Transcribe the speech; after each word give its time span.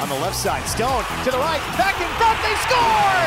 on 0.00 0.08
the 0.08 0.18
left 0.24 0.36
side. 0.36 0.66
Stone 0.66 1.04
to 1.24 1.30
the 1.30 1.38
right, 1.38 1.62
back 1.76 1.94
in 2.00 2.10
front, 2.18 2.38
they 2.42 2.56
score! 2.64 3.20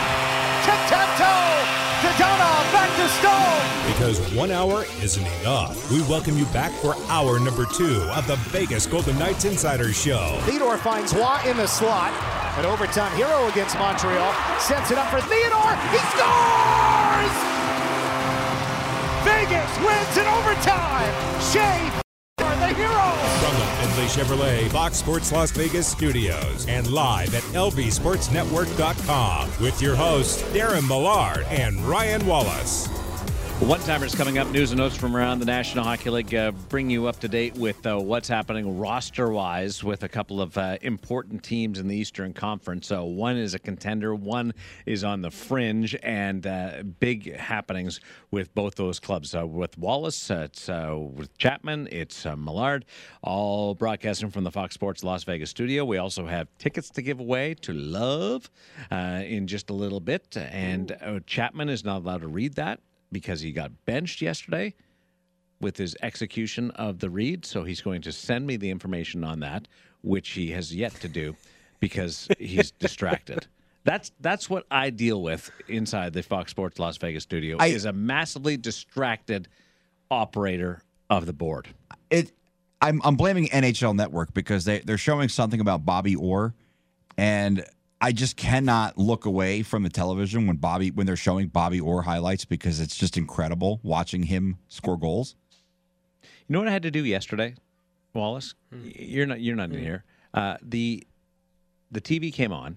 Tic-tac-toe! 0.66 1.84
to 2.04 2.10
Dodonna 2.20 2.72
back 2.74 2.90
to 2.98 3.08
Stone! 3.08 3.94
Because 3.94 4.20
one 4.36 4.52
hour 4.52 4.84
isn't 5.02 5.26
enough. 5.40 5.90
We 5.90 6.02
welcome 6.02 6.38
you 6.38 6.44
back 6.48 6.74
for 6.74 6.96
hour 7.08 7.40
number 7.40 7.66
two 7.66 8.02
of 8.12 8.28
the 8.28 8.36
Vegas 8.52 8.86
Golden 8.86 9.18
Knights 9.18 9.46
Insider 9.46 9.94
Show. 9.94 10.38
Theodore 10.42 10.78
finds 10.78 11.14
Waugh 11.14 11.42
in 11.48 11.56
the 11.56 11.66
slot. 11.66 12.12
An 12.58 12.66
overtime 12.66 13.16
hero 13.16 13.48
against 13.48 13.80
Montreal. 13.80 14.34
Sets 14.60 14.92
it 14.92 14.98
up 14.98 15.08
for 15.08 15.22
Theodore. 15.22 15.76
He 15.96 16.00
scores! 16.12 17.36
Vegas 19.24 19.72
wins 19.80 20.18
in 20.18 20.28
overtime. 20.28 21.42
Shea 21.42 22.03
the. 22.72 23.12
From 23.42 23.56
the 23.60 23.66
Findlay 23.78 24.06
Chevrolet 24.06 24.70
Fox 24.70 24.98
Sports 24.98 25.32
Las 25.32 25.52
Vegas 25.52 25.88
studios 25.88 26.66
and 26.68 26.90
live 26.92 27.34
at 27.36 27.44
lvsportsnetwork.com 27.44 29.50
with 29.62 29.80
your 29.82 29.96
hosts 29.96 30.42
Darren 30.54 30.88
Millard 30.88 31.46
and 31.50 31.80
Ryan 31.82 32.26
Wallace. 32.26 32.88
One 33.60 33.80
timers 33.80 34.14
coming 34.14 34.40
up. 34.40 34.52
News 34.52 34.72
and 34.72 34.80
notes 34.80 34.98
from 34.98 35.16
around 35.16 35.40
the 35.40 35.46
National 35.46 35.86
Hockey 35.86 36.10
League. 36.10 36.36
Uh, 36.36 36.52
bring 36.68 36.90
you 36.90 37.08
up 37.08 37.22
to 37.22 37.30
date 37.30 37.56
with 37.56 37.86
uh, 37.86 37.98
what's 37.98 38.28
happening 38.28 38.78
roster 38.78 39.30
wise 39.30 39.82
with 39.86 40.04
a 40.04 40.10
couple 40.10 40.42
of 40.42 40.58
uh, 40.58 40.78
important 40.82 41.44
teams 41.44 41.80
in 41.80 41.88
the 41.88 41.96
Eastern 41.96 42.34
Conference. 42.34 42.88
So 42.88 43.06
one 43.06 43.38
is 43.38 43.54
a 43.54 43.60
contender, 43.60 44.14
one 44.16 44.54
is 44.86 45.06
on 45.06 45.22
the 45.22 45.32
fringe, 45.32 45.96
and 46.04 46.46
uh, 46.46 46.84
big 47.00 47.34
happenings 47.38 48.02
with 48.32 48.54
both 48.54 48.76
those 48.76 49.00
clubs. 49.00 49.34
Uh, 49.34 49.48
with 49.48 49.78
Wallace, 49.78 50.30
uh, 50.30 50.48
it's 50.52 50.68
with 50.68 51.30
Chapman, 51.38 51.88
it's 51.90 52.26
Millard, 52.26 52.84
all 53.22 53.76
broadcasting 53.76 54.30
from 54.30 54.44
the 54.44 54.52
Fox 54.52 54.74
Sports 54.74 55.06
Las 55.06 55.24
Vegas 55.24 55.50
studio. 55.50 55.86
We 55.86 56.00
also 56.00 56.28
have 56.28 56.50
tickets 56.58 56.90
to 56.90 57.02
give 57.02 57.22
away 57.22 57.54
to 57.62 57.72
Love 57.72 58.52
in 58.92 59.48
just 59.48 59.70
a 59.70 59.74
little 59.74 60.02
bit, 60.02 60.36
and 60.36 60.98
Chapman 61.28 61.70
is 61.70 61.86
not 61.86 62.02
allowed 62.02 62.22
to 62.22 62.28
read 62.28 62.56
that 62.56 62.82
because 63.14 63.42
he 63.42 63.52
got 63.52 63.72
benched 63.86 64.22
yesterday 64.22 64.74
with 65.62 65.78
his 65.78 65.96
execution 66.02 66.72
of 66.72 67.00
the 67.00 67.10
read. 67.10 67.46
So 67.46 67.64
he's 67.64 67.82
going 67.82 68.02
to 68.02 68.12
send 68.12 68.46
me 68.46 68.58
the 68.58 68.70
information 68.70 69.24
on 69.24 69.40
that, 69.40 69.68
which 70.02 70.32
he 70.32 70.52
has 70.52 70.76
yet 70.76 70.94
to 70.96 71.08
do 71.08 71.36
because 71.80 72.28
he's 72.38 72.72
distracted. 72.80 73.48
That's 73.86 74.12
that's 74.20 74.50
what 74.50 74.66
I 74.72 74.90
deal 74.90 75.22
with 75.22 75.52
inside 75.68 76.14
the 76.14 76.24
Fox 76.24 76.52
Sports 76.52 76.80
Las 76.80 76.98
Vegas 76.98 77.24
studio 77.24 77.58
I, 77.60 77.68
is 77.68 77.86
a 77.86 77.92
massively 77.92 78.56
distracted 78.56 79.50
operator 80.10 80.82
of 81.10 81.26
the 81.26 81.34
board. 81.34 81.68
It 82.10 82.32
I'm 82.82 83.02
I'm 83.04 83.16
blaming 83.16 83.48
NHL 83.48 83.96
Network 83.96 84.34
because 84.34 84.66
they 84.66 84.80
they're 84.80 84.98
showing 84.98 85.28
something 85.28 85.60
about 85.60 85.86
Bobby 85.86 86.16
Orr 86.16 86.54
and 87.18 87.66
I 88.04 88.12
just 88.12 88.36
cannot 88.36 88.98
look 88.98 89.24
away 89.24 89.64
from 89.64 89.84
the 89.84 89.90
television 89.90 90.46
when 90.46 90.58
Bobby 90.58 90.92
when 90.92 91.08
they're 91.08 91.16
showing 91.16 91.48
Bobby 91.48 91.80
Orr 91.80 92.02
highlights 92.02 92.44
because 92.44 92.82
it's 92.82 92.98
just 92.98 93.16
incredible 93.16 93.80
watching 93.82 94.24
him 94.24 94.58
score 94.68 94.98
goals. 94.98 95.36
You 96.22 96.54
know 96.54 96.60
what 96.60 96.68
I 96.68 96.72
had 96.72 96.84
to 96.84 96.92
do 96.92 97.06
yesterday, 97.06 97.56
Wallace? 98.14 98.56
Hmm. 98.74 98.90
You're 98.94 99.26
not 99.26 99.40
you're 99.40 99.56
not 99.56 99.70
hmm. 99.70 99.76
in 99.76 99.82
here. 99.82 100.04
Uh, 100.34 100.58
the 100.62 101.08
the 101.92 102.02
TV 102.02 102.34
came 102.34 102.52
on. 102.52 102.76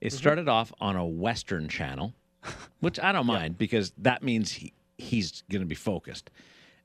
It 0.00 0.08
mm-hmm. 0.08 0.18
started 0.18 0.48
off 0.48 0.72
on 0.80 0.96
a 0.96 1.06
Western 1.06 1.68
channel, 1.68 2.12
which 2.80 2.98
I 2.98 3.12
don't 3.12 3.26
mind 3.26 3.54
yeah. 3.54 3.58
because 3.58 3.92
that 3.98 4.24
means 4.24 4.50
he, 4.50 4.72
he's 4.96 5.44
going 5.48 5.62
to 5.62 5.66
be 5.66 5.76
focused. 5.76 6.28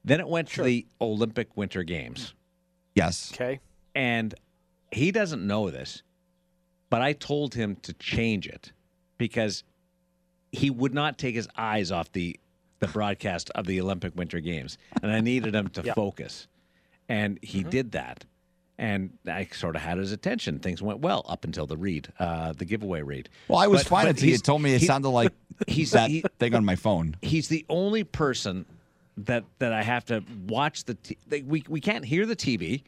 Then 0.06 0.20
it 0.20 0.28
went 0.28 0.50
sure. 0.50 0.66
to 0.66 0.68
the 0.68 0.86
Olympic 1.02 1.58
Winter 1.58 1.82
Games. 1.82 2.36
Yes. 2.94 3.32
Okay. 3.34 3.60
And 3.96 4.36
he 4.92 5.12
doesn't 5.12 5.48
know 5.48 5.72
this 5.72 6.04
but 6.94 7.02
I 7.02 7.14
told 7.14 7.56
him 7.56 7.76
to 7.78 7.94
change 7.94 8.46
it 8.46 8.72
because 9.18 9.64
he 10.52 10.70
would 10.70 10.94
not 10.94 11.18
take 11.18 11.34
his 11.34 11.48
eyes 11.58 11.92
off 11.92 12.12
the 12.12 12.40
the 12.78 12.88
broadcast 12.88 13.50
of 13.56 13.66
the 13.66 13.82
Olympic 13.82 14.16
Winter 14.16 14.40
Games, 14.40 14.78
and 15.02 15.12
I 15.12 15.20
needed 15.20 15.56
him 15.56 15.70
to 15.70 15.82
yep. 15.86 15.96
focus, 15.96 16.48
and 17.10 17.40
he 17.42 17.62
mm-hmm. 17.62 17.70
did 17.72 17.92
that. 17.94 18.26
And 18.78 19.18
I 19.26 19.48
sort 19.52 19.76
of 19.76 19.82
had 19.82 19.98
his 19.98 20.12
attention. 20.12 20.60
Things 20.60 20.84
went 20.84 21.00
well 21.00 21.26
up 21.28 21.46
until 21.46 21.66
the 21.66 21.78
read, 21.78 22.14
uh, 22.20 22.54
the 22.54 22.66
giveaway 22.66 23.02
read. 23.02 23.28
Well, 23.48 23.58
I 23.58 23.66
was 23.66 23.82
but, 23.82 23.90
fine 23.90 24.08
until 24.10 24.30
you 24.30 24.38
told 24.38 24.62
me 24.62 24.76
it 24.76 24.82
he, 24.82 24.86
sounded 24.86 25.10
like 25.10 25.32
he's 25.68 25.94
that 25.94 26.12
he, 26.12 26.24
thing 26.38 26.54
on 26.54 26.64
my 26.64 26.76
phone. 26.76 27.16
He's 27.24 27.48
the 27.48 27.66
only 27.70 28.04
person 28.04 28.68
that 29.18 29.46
that 29.58 29.74
I 29.74 29.82
have 29.82 30.06
to 30.06 30.24
watch 30.48 30.84
the. 30.84 30.94
T- 30.94 31.18
we 31.42 31.64
we 31.68 31.82
can't 31.82 32.06
hear 32.06 32.28
the 32.28 32.36
TV. 32.36 32.84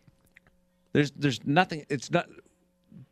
There's 0.93 1.09
there's 1.09 1.43
nothing. 1.43 1.87
It's 1.89 2.11
not 2.11 2.27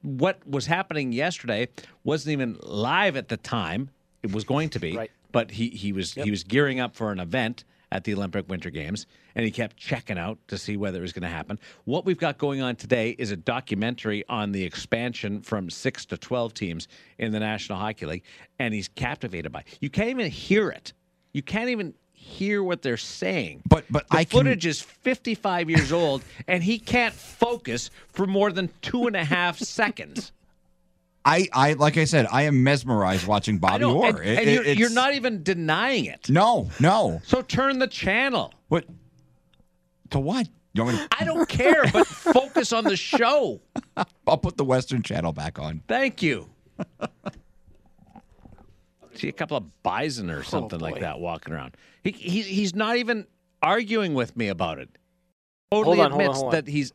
what 0.01 0.45
was 0.47 0.65
happening 0.65 1.11
yesterday 1.11 1.67
wasn't 2.03 2.33
even 2.33 2.57
live 2.63 3.15
at 3.15 3.29
the 3.29 3.37
time. 3.37 3.89
It 4.21 4.31
was 4.31 4.43
going 4.43 4.69
to 4.69 4.79
be, 4.79 4.95
right. 4.95 5.11
but 5.31 5.51
he, 5.51 5.69
he 5.69 5.91
was 5.91 6.15
yep. 6.15 6.25
he 6.25 6.31
was 6.31 6.43
gearing 6.43 6.79
up 6.79 6.95
for 6.95 7.11
an 7.11 7.19
event 7.19 7.65
at 7.91 8.03
the 8.05 8.13
Olympic 8.13 8.49
Winter 8.49 8.71
Games, 8.71 9.05
and 9.35 9.45
he 9.45 9.51
kept 9.51 9.77
checking 9.77 10.17
out 10.17 10.39
to 10.47 10.57
see 10.57 10.77
whether 10.77 10.97
it 10.97 11.01
was 11.01 11.13
going 11.13 11.23
to 11.23 11.29
happen. 11.29 11.59
What 11.85 12.05
we've 12.05 12.17
got 12.17 12.39
going 12.39 12.61
on 12.61 12.75
today 12.75 13.11
is 13.19 13.31
a 13.31 13.35
documentary 13.35 14.23
on 14.29 14.51
the 14.51 14.63
expansion 14.63 15.41
from 15.41 15.69
six 15.69 16.05
to 16.07 16.17
twelve 16.17 16.53
teams 16.53 16.87
in 17.19 17.31
the 17.31 17.39
National 17.39 17.77
Hockey 17.77 18.05
League, 18.05 18.23
and 18.59 18.73
he's 18.73 18.87
captivated 18.87 19.51
by. 19.51 19.59
It. 19.59 19.77
You 19.81 19.89
can't 19.89 20.09
even 20.09 20.31
hear 20.31 20.69
it. 20.69 20.93
You 21.33 21.41
can't 21.41 21.69
even 21.69 21.93
hear 22.23 22.63
what 22.63 22.81
they're 22.81 22.97
saying. 22.97 23.61
But 23.67 23.85
but 23.89 24.07
the 24.09 24.17
I 24.17 24.25
footage 24.25 24.61
can... 24.61 24.69
is 24.69 24.81
55 24.81 25.69
years 25.69 25.91
old, 25.91 26.23
and 26.47 26.63
he 26.63 26.79
can't 26.79 27.13
focus 27.13 27.91
for 28.07 28.25
more 28.25 28.51
than 28.51 28.69
two 28.81 29.07
and 29.07 29.15
a 29.15 29.23
half 29.23 29.59
seconds. 29.59 30.31
I, 31.25 31.47
I 31.53 31.73
like 31.73 31.97
I 31.97 32.03
said, 32.03 32.27
I 32.31 32.43
am 32.43 32.63
mesmerized 32.63 33.25
watching 33.27 33.57
Bobby 33.57 33.85
Orr. 33.85 34.07
And, 34.07 34.17
and 34.19 34.49
it, 34.49 34.53
you're, 34.53 34.73
you're, 34.75 34.89
not 34.89 35.13
even 35.13 35.41
denying 35.41 36.05
it. 36.05 36.29
No, 36.29 36.69
no. 36.81 37.21
So 37.23 37.41
turn 37.41 37.79
the 37.79 37.87
channel. 37.87 38.53
What? 38.67 38.85
To 40.09 40.19
what? 40.19 40.49
To... 40.75 41.07
I 41.17 41.23
don't 41.23 41.47
care, 41.47 41.85
but 41.93 42.07
focus 42.07 42.73
on 42.73 42.83
the 42.83 42.97
show. 42.97 43.61
I'll 44.27 44.37
put 44.37 44.57
the 44.57 44.65
Western 44.65 45.01
Channel 45.01 45.31
back 45.31 45.59
on. 45.59 45.81
Thank 45.87 46.21
you 46.21 46.49
see 49.15 49.29
a 49.29 49.33
couple 49.33 49.57
of 49.57 49.83
bison 49.83 50.29
or 50.29 50.39
oh, 50.39 50.43
something 50.43 50.81
oh, 50.81 50.83
like 50.83 50.99
that 50.99 51.19
walking 51.19 51.53
around. 51.53 51.75
He, 52.03 52.11
he 52.11 52.41
he's 52.41 52.75
not 52.75 52.97
even 52.97 53.27
arguing 53.61 54.13
with 54.13 54.35
me 54.35 54.47
about 54.47 54.79
it. 54.79 54.89
Totally 55.71 55.97
hold 55.97 56.11
on, 56.11 56.11
admits 56.11 56.35
hold 56.35 56.35
on, 56.35 56.41
hold 56.41 56.53
that 56.53 56.67
he's 56.67 56.93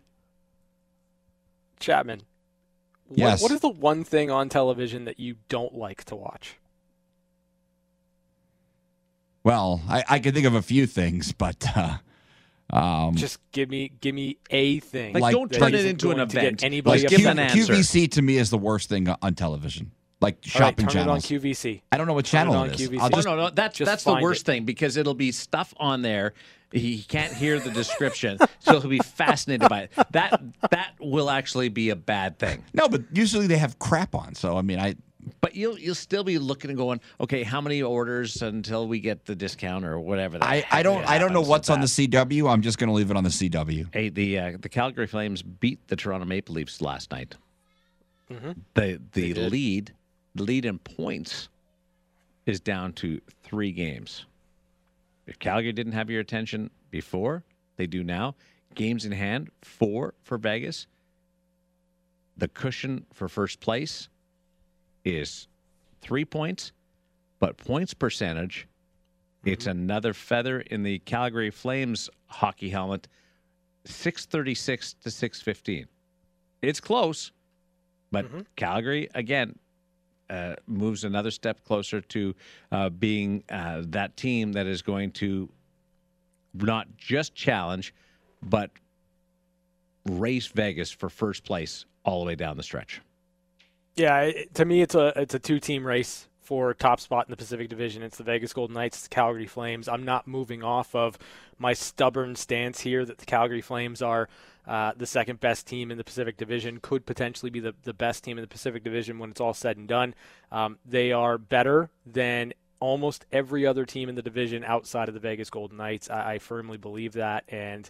Chapman. 1.81 2.23
Yes. 3.11 3.41
What, 3.41 3.51
what 3.51 3.55
is 3.55 3.61
the 3.61 3.69
one 3.69 4.05
thing 4.05 4.31
on 4.31 4.49
television 4.49 5.07
that 5.07 5.19
you 5.19 5.37
don't 5.49 5.75
like 5.75 6.05
to 6.05 6.17
watch? 6.17 6.57
Well, 9.45 9.81
I, 9.89 10.05
I 10.09 10.19
can 10.19 10.35
think 10.35 10.47
of 10.47 10.55
a 10.55 10.63
few 10.63 10.87
things, 10.87 11.33
but 11.33 11.65
uh, 11.75 11.97
um, 12.71 13.15
just 13.15 13.39
give 13.53 13.71
me 13.71 13.93
give 14.01 14.15
me 14.15 14.37
a 14.51 14.81
thing. 14.81 15.15
Like, 15.15 15.23
like 15.23 15.33
don't 15.33 15.51
turn 15.51 15.75
it 15.75 15.87
into 15.87 16.11
an 16.11 16.21
event. 16.21 16.63
Anybody 16.63 17.03
like 17.03 17.09
give 17.09 17.25
an 17.25 17.39
answer. 17.39 17.73
QVC 17.73 18.11
to 18.13 18.23
me 18.23 18.37
is 18.37 18.51
the 18.51 18.59
worst 18.59 18.91
thing 18.91 19.09
on 19.09 19.35
television 19.35 19.93
like 20.21 20.39
shopping 20.43 20.87
right, 20.87 20.93
channels. 20.93 21.31
on 21.31 21.39
QVC. 21.39 21.83
I 21.93 21.97
don't 21.97 22.07
know 22.07 22.13
what 22.13 22.25
channel 22.25 22.65
it, 22.65 22.81
it 22.81 22.93
is. 22.93 23.01
I'll 23.01 23.09
just, 23.11 23.27
oh, 23.29 23.37
no, 23.37 23.45
no, 23.45 23.51
that's 23.51 23.79
that's 23.79 24.05
the 24.05 24.19
worst 24.21 24.43
it. 24.43 24.47
thing 24.47 24.65
because 24.65 24.97
it'll 24.97 25.15
be 25.15 25.33
stuff 25.33 25.73
on 25.79 26.03
there. 26.03 26.35
He 26.73 27.03
can't 27.03 27.33
hear 27.33 27.59
the 27.59 27.71
description, 27.71 28.39
so 28.59 28.81
he'll 28.81 28.91
be 28.91 28.99
fascinated 28.99 29.69
by 29.69 29.83
it. 29.83 29.93
That 30.11 30.43
that 30.71 30.95
will 31.01 31.31
actually 31.31 31.71
be 31.71 31.91
a 31.91 31.97
bad 31.97 32.39
thing. 32.39 32.65
No, 32.75 32.89
but 32.89 33.05
usually 33.13 33.47
they 33.47 33.57
have 33.57 33.79
crap 33.79 34.15
on. 34.15 34.35
So 34.35 34.57
I 34.57 34.63
mean, 34.63 34.79
I. 34.79 34.97
But 35.41 35.55
you'll 35.55 35.79
you'll 35.79 35.95
still 35.95 36.25
be 36.25 36.39
looking 36.39 36.71
and 36.71 36.79
going, 36.79 37.01
okay, 37.21 37.43
how 37.43 37.61
many 37.61 37.83
orders 37.83 38.41
until 38.41 38.89
we 38.89 38.99
get 38.99 39.27
the 39.27 39.35
discount 39.35 39.85
or 39.85 40.01
whatever. 40.01 40.39
I, 40.41 40.65
I 40.71 40.83
don't 40.83 41.07
I 41.07 41.19
don't 41.19 41.33
know 41.33 41.43
what's 41.43 41.69
on 41.69 41.81
the 41.81 41.87
CW. 41.87 42.51
I'm 42.51 42.63
just 42.63 42.79
going 42.79 42.89
to 42.89 42.95
leave 42.95 43.11
it 43.11 43.17
on 43.17 43.25
the 43.25 43.31
CW. 43.31 43.89
Hey, 43.93 44.09
the 44.09 44.39
uh, 44.39 44.53
the 44.59 44.69
Calgary 44.69 45.07
Flames 45.07 45.43
beat 45.43 45.87
the 45.89 45.97
Toronto 45.97 46.27
Maple 46.27 46.55
Leafs 46.55 46.81
last 46.81 47.11
night. 47.11 47.35
Mm-hmm. 48.31 48.53
The 48.75 49.01
the 49.13 49.35
lead 49.35 49.93
the 50.39 50.45
lead 50.45 50.65
in 50.65 50.79
points 50.79 51.49
is 52.47 52.61
down 52.61 52.93
to 52.95 53.21
three 53.43 53.73
games. 53.73 54.25
If 55.27 55.39
Calgary 55.39 55.73
didn't 55.73 55.93
have 55.93 56.09
your 56.09 56.21
attention 56.21 56.71
before, 56.91 57.43
they 57.77 57.87
do 57.87 58.03
now. 58.03 58.35
Games 58.75 59.05
in 59.05 59.13
hand, 59.13 59.51
four 59.63 60.15
for 60.23 60.39
Vegas. 60.39 60.87
The 62.37 62.49
cushion 62.49 63.05
for 63.13 63.29
first 63.29 63.61
place 63.61 64.09
is 65.05 65.49
three 66.01 66.25
points, 66.25 66.73
but 67.41 67.57
points 67.57 67.93
percentage, 67.93 68.69
mm-hmm. 69.41 69.51
it's 69.51 69.67
another 69.67 70.15
feather 70.15 70.61
in 70.61 70.85
the 70.85 71.01
Calgary 71.01 71.51
Flames 71.51 72.09
hockey 72.27 72.71
helmet, 72.71 73.09
636 73.85 74.95
to 75.03 75.11
615. 75.11 75.87
It's 76.63 76.81
close, 76.81 77.33
but 78.13 78.27
mm-hmm. 78.27 78.41
Calgary, 78.55 79.09
again, 79.15 79.59
uh, 80.31 80.55
moves 80.67 81.05
another 81.05 81.31
step 81.31 81.65
closer 81.65 82.01
to 82.01 82.35
uh, 82.73 82.89
being 82.91 83.43
uh, 83.51 83.83
that 83.87 84.17
team 84.17 84.53
that 84.53 84.67
is 84.67 84.83
going 84.83 85.11
to 85.13 85.49
not 86.55 86.89
just 86.97 87.35
challenge, 87.35 87.95
but 88.43 88.71
race 90.05 90.47
Vegas 90.47 90.91
for 90.91 91.09
first 91.09 91.45
place 91.45 91.85
all 92.05 92.21
the 92.21 92.27
way 92.27 92.35
down 92.35 92.57
the 92.57 92.63
stretch. 92.63 93.01
Yeah, 93.97 94.31
to 94.55 94.65
me, 94.65 94.81
it's 94.81 94.95
a 94.95 95.13
it's 95.17 95.35
a 95.35 95.39
two 95.39 95.59
team 95.59 95.85
race 95.85 96.29
for 96.49 96.73
top 96.73 96.99
spot 96.99 97.27
in 97.27 97.31
the 97.31 97.37
Pacific 97.37 97.69
Division. 97.69 98.03
It's 98.03 98.17
the 98.17 98.25
Vegas 98.25 98.55
Golden 98.55 98.75
Knights, 98.75 98.97
it's 98.97 99.09
the 99.09 99.15
Calgary 99.15 99.47
Flames. 99.47 99.87
I'm 99.87 100.05
not 100.05 100.27
moving 100.27 100.63
off 100.63 100.95
of 100.95 101.19
my 101.59 101.75
stubborn 101.75 102.37
stance 102.37 102.81
here 102.81 103.05
that 103.05 103.19
the 103.19 103.27
Calgary 103.27 103.61
Flames 103.61 104.01
are 104.01 104.31
uh, 104.69 104.93
the 104.97 105.07
second 105.07 105.41
best 105.41 105.67
team 105.67 105.91
in 105.91 105.99
the 105.99 106.05
Pacific 106.05 106.37
Division, 106.37 106.79
could 106.81 107.07
potentially 107.07 107.51
be 107.51 107.59
the, 107.59 107.75
the 107.83 107.95
best 107.95 108.23
team 108.23 108.39
in 108.39 108.43
the 108.43 108.49
Pacific 108.49 108.85
Division 108.85 109.19
when 109.19 109.31
it's 109.31 109.41
all 109.41 109.55
said 109.55 109.79
and 109.79 109.89
done. 109.89 110.15
Um, 110.53 110.79
they 110.85 111.11
are 111.11 111.39
better 111.39 111.91
than 112.07 112.53
almost 112.79 113.25
every 113.33 113.67
other 113.67 113.85
team 113.85 114.09
in 114.09 114.15
the 114.15 114.23
division 114.23 114.63
outside 114.65 115.09
of 115.09 115.15
the 115.15 115.21
Vegas 115.21 115.51
Golden 115.51 115.79
Knights. 115.79 116.11
I, 116.11 116.35
I 116.35 116.39
firmly 116.39 116.77
believe 116.77 117.15
that. 117.15 117.45
And 117.49 117.89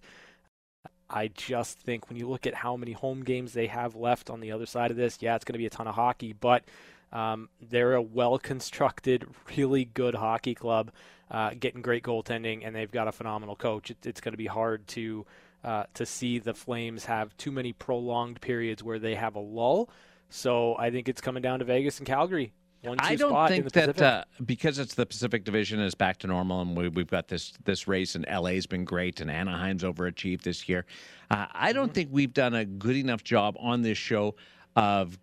I 1.11 1.29
just 1.29 1.79
think 1.79 2.09
when 2.09 2.17
you 2.17 2.29
look 2.29 2.47
at 2.47 2.55
how 2.55 2.77
many 2.77 2.93
home 2.93 3.25
games 3.25 3.53
they 3.53 3.67
have 3.67 3.97
left 3.97 4.31
on 4.31 4.41
the 4.41 4.53
other 4.53 4.67
side 4.67 4.91
of 4.91 4.97
this, 4.97 5.19
yeah, 5.21 5.35
it's 5.35 5.45
going 5.45 5.55
to 5.55 5.59
be 5.59 5.67
a 5.67 5.71
ton 5.71 5.87
of 5.87 5.95
hockey, 5.95 6.33
but 6.33 6.65
um, 7.13 7.49
they're 7.61 7.95
a 7.95 8.03
well 8.03 8.39
constructed, 8.39 9.27
really 9.57 9.85
good 9.87 10.15
hockey 10.15 10.55
club, 10.55 10.91
uh, 11.31 11.51
getting 11.59 11.83
great 11.83 12.03
goaltending, 12.03 12.67
and 12.67 12.75
they've 12.75 12.91
got 12.91 13.09
a 13.09 13.13
phenomenal 13.13 13.57
coach. 13.57 13.91
It, 13.91 13.99
it's 14.05 14.21
going 14.21 14.33
to 14.33 14.39
be 14.39 14.47
hard 14.47 14.87
to. 14.89 15.27
Uh, 15.65 15.85
to 15.93 16.07
see 16.07 16.39
the 16.39 16.55
Flames 16.55 17.05
have 17.05 17.37
too 17.37 17.51
many 17.51 17.73
prolonged 17.73 18.41
periods 18.41 18.83
where 18.83 19.01
they 19.01 19.17
have 19.17 19.35
a 19.35 19.41
lull. 19.41 19.91
So 20.31 20.77
I 20.79 20.91
think 20.91 21.09
it's 21.09 21.21
coming 21.21 21.43
down 21.43 21.59
to 21.59 21.65
Vegas 21.65 21.99
and 21.99 22.07
Calgary. 22.07 22.53
One, 22.83 22.97
I 23.01 23.17
don't 23.17 23.49
think 23.49 23.73
that 23.73 24.01
uh, 24.01 24.25
because 24.47 24.79
it's 24.79 24.95
the 24.95 25.05
Pacific 25.05 25.43
Division 25.45 25.81
is 25.81 25.97
back 25.97 26.19
to 26.19 26.29
normal, 26.29 26.61
and 26.61 26.77
we, 26.77 26.85
have 26.85 27.09
got 27.09 27.27
this 27.27 27.53
this 27.65 27.89
race, 27.89 28.15
and 28.15 28.25
LA's 28.33 28.67
been 28.67 28.85
great, 28.85 29.21
and 29.21 29.29
Anaheim's 29.29 29.83
overachieved 29.83 30.43
this 30.43 30.69
year. 30.69 30.87
Uh, 31.29 31.47
I 31.53 31.73
don't 31.73 31.87
mm-hmm. 31.87 31.95
think 31.95 32.09
we've 32.13 32.33
done 32.33 32.55
a 32.55 32.65
good 32.65 32.95
enough 32.95 33.25
job 33.25 33.57
on 33.59 33.83
this 33.83 33.99
show 33.99 34.37
of 34.77 35.19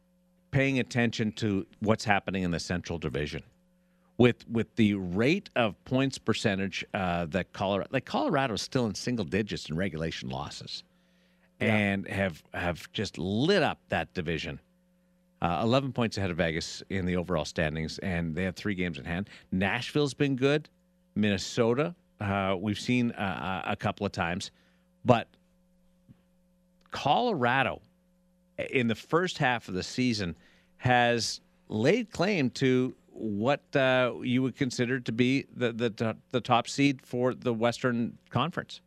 paying 0.52 0.80
attention 0.80 1.32
to 1.34 1.66
what's 1.80 2.04
happening 2.04 2.44
in 2.44 2.52
the 2.52 2.60
Central 2.60 3.00
Division. 3.00 3.42
With 4.18 4.48
with 4.50 4.74
the 4.78 4.94
rate 4.94 5.50
of 5.58 5.84
points 5.84 6.18
percentage 6.18 6.86
uh, 6.94 7.26
that 7.26 7.52
Colorado, 7.52 7.90
like 7.92 8.06
Colorado's 8.06 8.62
still 8.62 8.86
in 8.86 8.96
single 8.96 9.26
digits 9.26 9.70
in 9.70 9.76
regulation 9.76 10.30
losses, 10.30 10.84
yeah. 11.60 11.76
and 11.76 12.08
have 12.08 12.42
have 12.54 12.92
just 12.94 13.18
lit 13.18 13.62
up 13.62 13.80
that 13.90 14.14
division. 14.14 14.60
Uh, 15.42 15.60
11 15.64 15.92
points 15.92 16.18
ahead 16.18 16.32
of 16.32 16.38
Vegas 16.38 16.82
in 16.90 17.06
the 17.06 17.18
overall 17.18 17.44
standings, 17.44 18.00
and 18.00 18.34
they 18.34 18.44
have 18.44 18.56
three 18.56 18.74
games 18.74 18.98
in 18.98 19.04
hand. 19.04 19.30
Nashville's 19.52 20.14
been 20.14 20.36
good. 20.38 20.70
Minnesota, 21.14 21.94
uh, 22.22 22.56
we've 22.58 22.80
seen 22.80 23.12
uh, 23.12 23.64
a 23.66 23.76
couple 23.76 24.06
of 24.06 24.12
times. 24.12 24.52
But 25.04 25.28
Colorado, 26.92 27.82
in 28.72 28.88
the 28.88 28.96
first 28.96 29.38
half 29.38 29.68
of 29.68 29.74
the 29.74 29.84
season, 29.84 30.36
has 30.78 31.42
laid 31.68 32.12
claim 32.12 32.50
to 32.52 32.96
what 33.16 33.64
uh, 33.76 34.14
you 34.22 34.44
would 34.44 34.58
consider 34.58 35.00
to 35.00 35.12
be 35.12 35.46
the, 35.56 35.72
the, 35.72 36.18
the 36.32 36.42
top 36.42 36.68
seed 36.68 37.02
for 37.02 37.34
the 37.34 37.54
Western 37.54 38.18
Conference. 38.30 38.82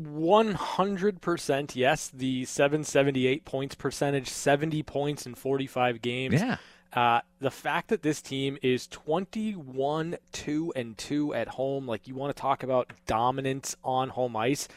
100% 0.00 1.76
yes. 1.76 2.10
The 2.12 2.44
778 2.44 3.44
points 3.44 3.74
percentage, 3.74 4.28
70 4.28 4.82
points 4.82 5.24
in 5.24 5.34
45 5.34 6.02
games. 6.02 6.34
Yeah. 6.34 6.56
Uh, 6.92 7.20
the 7.40 7.50
fact 7.50 7.88
that 7.88 8.02
this 8.02 8.20
team 8.20 8.58
is 8.62 8.86
21 8.88 10.16
2 10.32 10.72
and 10.74 10.98
2 10.98 11.34
at 11.34 11.48
home, 11.48 11.86
like 11.86 12.08
you 12.08 12.14
want 12.14 12.34
to 12.34 12.40
talk 12.40 12.62
about 12.62 12.90
dominance 13.06 13.76
on 13.84 14.08
home 14.08 14.36
ice, 14.36 14.68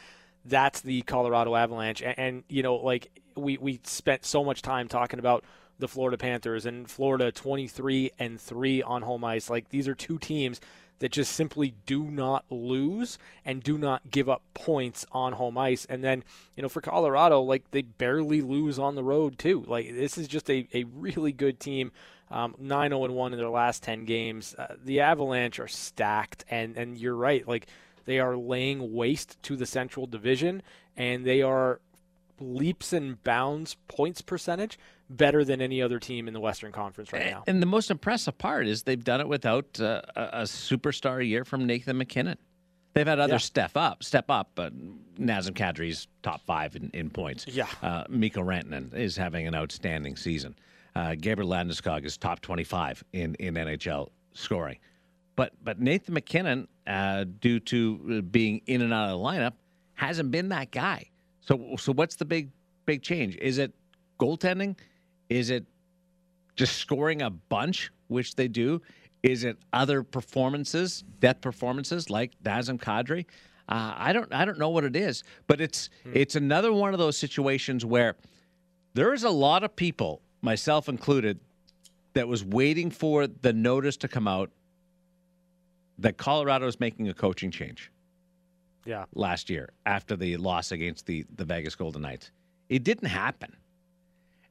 that's 0.44 0.80
the 0.80 1.02
Colorado 1.02 1.54
Avalanche. 1.54 2.02
And, 2.02 2.18
and, 2.18 2.44
you 2.48 2.62
know, 2.62 2.76
like 2.76 3.10
we, 3.36 3.58
we 3.58 3.80
spent 3.84 4.24
so 4.24 4.44
much 4.44 4.62
time 4.62 4.88
talking 4.88 5.18
about 5.18 5.44
the 5.80 5.88
Florida 5.88 6.16
Panthers 6.16 6.66
and 6.66 6.88
Florida 6.88 7.32
23 7.32 8.12
and 8.18 8.40
3 8.40 8.82
on 8.82 9.02
home 9.02 9.24
ice. 9.24 9.50
Like 9.50 9.70
these 9.70 9.88
are 9.88 9.94
two 9.94 10.18
teams 10.18 10.60
that 11.00 11.10
just 11.10 11.32
simply 11.32 11.74
do 11.86 12.04
not 12.04 12.44
lose 12.50 13.18
and 13.44 13.62
do 13.62 13.76
not 13.76 14.10
give 14.10 14.28
up 14.28 14.42
points 14.54 15.04
on 15.12 15.32
home 15.32 15.58
ice. 15.58 15.86
And 15.86 16.04
then, 16.04 16.22
you 16.56 16.62
know, 16.62 16.68
for 16.68 16.80
Colorado, 16.80 17.40
like 17.40 17.70
they 17.70 17.82
barely 17.82 18.42
lose 18.42 18.78
on 18.78 18.94
the 18.94 19.02
road 19.02 19.38
too. 19.38 19.64
Like 19.66 19.94
this 19.94 20.16
is 20.16 20.28
just 20.28 20.48
a, 20.48 20.68
a 20.72 20.84
really 20.84 21.32
good 21.32 21.58
team. 21.58 21.90
Um, 22.30 22.54
9 22.60 22.90
0 22.90 23.10
1 23.10 23.32
in 23.32 23.38
their 23.38 23.48
last 23.48 23.82
10 23.82 24.04
games. 24.04 24.54
Uh, 24.56 24.76
the 24.84 25.00
Avalanche 25.00 25.58
are 25.58 25.66
stacked, 25.66 26.44
and, 26.48 26.76
and 26.76 26.96
you're 26.96 27.16
right. 27.16 27.48
Like 27.48 27.66
they 28.04 28.20
are 28.20 28.36
laying 28.36 28.94
waste 28.94 29.42
to 29.44 29.56
the 29.56 29.66
Central 29.66 30.06
Division, 30.06 30.62
and 30.96 31.24
they 31.24 31.42
are 31.42 31.80
leaps 32.38 32.92
and 32.92 33.22
bounds 33.24 33.76
points 33.88 34.22
percentage 34.22 34.78
better 35.10 35.44
than 35.44 35.60
any 35.60 35.82
other 35.82 35.98
team 35.98 36.28
in 36.28 36.34
the 36.34 36.40
Western 36.40 36.72
Conference 36.72 37.12
right 37.12 37.26
now. 37.26 37.44
And 37.46 37.60
the 37.60 37.66
most 37.66 37.90
impressive 37.90 38.38
part 38.38 38.66
is 38.66 38.84
they've 38.84 39.02
done 39.02 39.20
it 39.20 39.28
without 39.28 39.80
uh, 39.80 40.02
a 40.16 40.42
superstar 40.42 41.26
year 41.26 41.44
from 41.44 41.66
Nathan 41.66 41.98
MacKinnon. 41.98 42.38
They've 42.92 43.06
had 43.06 43.20
others 43.20 43.42
yeah. 43.42 43.46
step 43.46 43.70
up, 43.76 44.02
step 44.02 44.30
up, 44.30 44.50
but 44.54 44.72
Nazem 45.16 45.52
Kadri's 45.52 46.08
top 46.22 46.40
five 46.44 46.74
in, 46.74 46.90
in 46.92 47.10
points. 47.10 47.46
Yeah. 47.46 47.66
Uh, 47.82 48.04
Mikko 48.08 48.42
Rantanen 48.42 48.94
is 48.94 49.16
having 49.16 49.46
an 49.46 49.54
outstanding 49.54 50.16
season. 50.16 50.56
Uh, 50.96 51.14
Gabriel 51.14 51.50
Landeskog 51.50 52.04
is 52.04 52.16
top 52.16 52.40
25 52.40 53.04
in, 53.12 53.34
in 53.36 53.54
NHL 53.54 54.08
scoring. 54.32 54.78
But 55.36 55.52
but 55.62 55.80
Nathan 55.80 56.14
MacKinnon, 56.14 56.68
uh, 56.86 57.24
due 57.40 57.60
to 57.60 58.22
being 58.22 58.60
in 58.66 58.82
and 58.82 58.92
out 58.92 59.10
of 59.10 59.18
the 59.18 59.24
lineup, 59.24 59.52
hasn't 59.94 60.30
been 60.30 60.48
that 60.50 60.70
guy. 60.70 61.08
So 61.40 61.76
so 61.78 61.92
what's 61.92 62.16
the 62.16 62.24
big 62.24 62.50
big 62.84 63.02
change? 63.02 63.36
Is 63.36 63.58
it 63.58 63.72
goaltending? 64.18 64.76
Is 65.30 65.50
it 65.50 65.64
just 66.56 66.76
scoring 66.76 67.22
a 67.22 67.30
bunch, 67.30 67.90
which 68.08 68.34
they 68.34 68.48
do? 68.48 68.82
Is 69.22 69.44
it 69.44 69.56
other 69.72 70.02
performances, 70.02 71.04
death 71.20 71.40
performances 71.40 72.10
like 72.10 72.32
Nazem 72.42 72.78
Kadri? 72.78 73.26
Uh, 73.68 73.94
I 73.96 74.12
don't 74.12 74.32
I 74.34 74.44
don't 74.44 74.58
know 74.58 74.70
what 74.70 74.84
it 74.84 74.96
is, 74.96 75.22
but 75.46 75.60
it's 75.60 75.88
hmm. 76.02 76.12
it's 76.14 76.34
another 76.34 76.72
one 76.72 76.92
of 76.92 76.98
those 76.98 77.16
situations 77.16 77.84
where 77.84 78.16
there 78.94 79.14
is 79.14 79.22
a 79.22 79.30
lot 79.30 79.62
of 79.62 79.76
people, 79.76 80.20
myself 80.42 80.88
included, 80.88 81.38
that 82.14 82.26
was 82.26 82.44
waiting 82.44 82.90
for 82.90 83.28
the 83.28 83.52
notice 83.52 83.96
to 83.98 84.08
come 84.08 84.26
out 84.26 84.50
that 85.98 86.16
Colorado 86.16 86.66
is 86.66 86.80
making 86.80 87.08
a 87.08 87.14
coaching 87.14 87.52
change. 87.52 87.92
Yeah. 88.84 89.04
Last 89.14 89.48
year 89.48 89.68
after 89.86 90.16
the 90.16 90.36
loss 90.38 90.72
against 90.72 91.06
the 91.06 91.24
the 91.36 91.44
Vegas 91.44 91.76
Golden 91.76 92.02
Knights. 92.02 92.32
It 92.68 92.82
didn't 92.82 93.08
happen. 93.08 93.54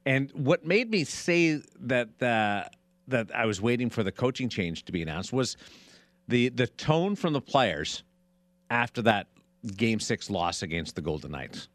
And 0.05 0.31
what 0.31 0.65
made 0.65 0.89
me 0.89 1.03
say 1.03 1.61
that 1.81 2.21
uh, 2.21 2.69
that 3.07 3.35
I 3.35 3.45
was 3.45 3.61
waiting 3.61 3.89
for 3.89 4.03
the 4.03 4.11
coaching 4.11 4.49
change 4.49 4.85
to 4.85 4.91
be 4.91 5.01
announced 5.01 5.33
was 5.33 5.57
the 6.27 6.49
the 6.49 6.67
tone 6.67 7.15
from 7.15 7.33
the 7.33 7.41
players 7.41 8.03
after 8.69 9.01
that 9.03 9.27
Game 9.75 9.99
Six 9.99 10.29
loss 10.29 10.61
against 10.61 10.95
the 10.95 11.01
Golden 11.01 11.31
Knights. 11.31 11.67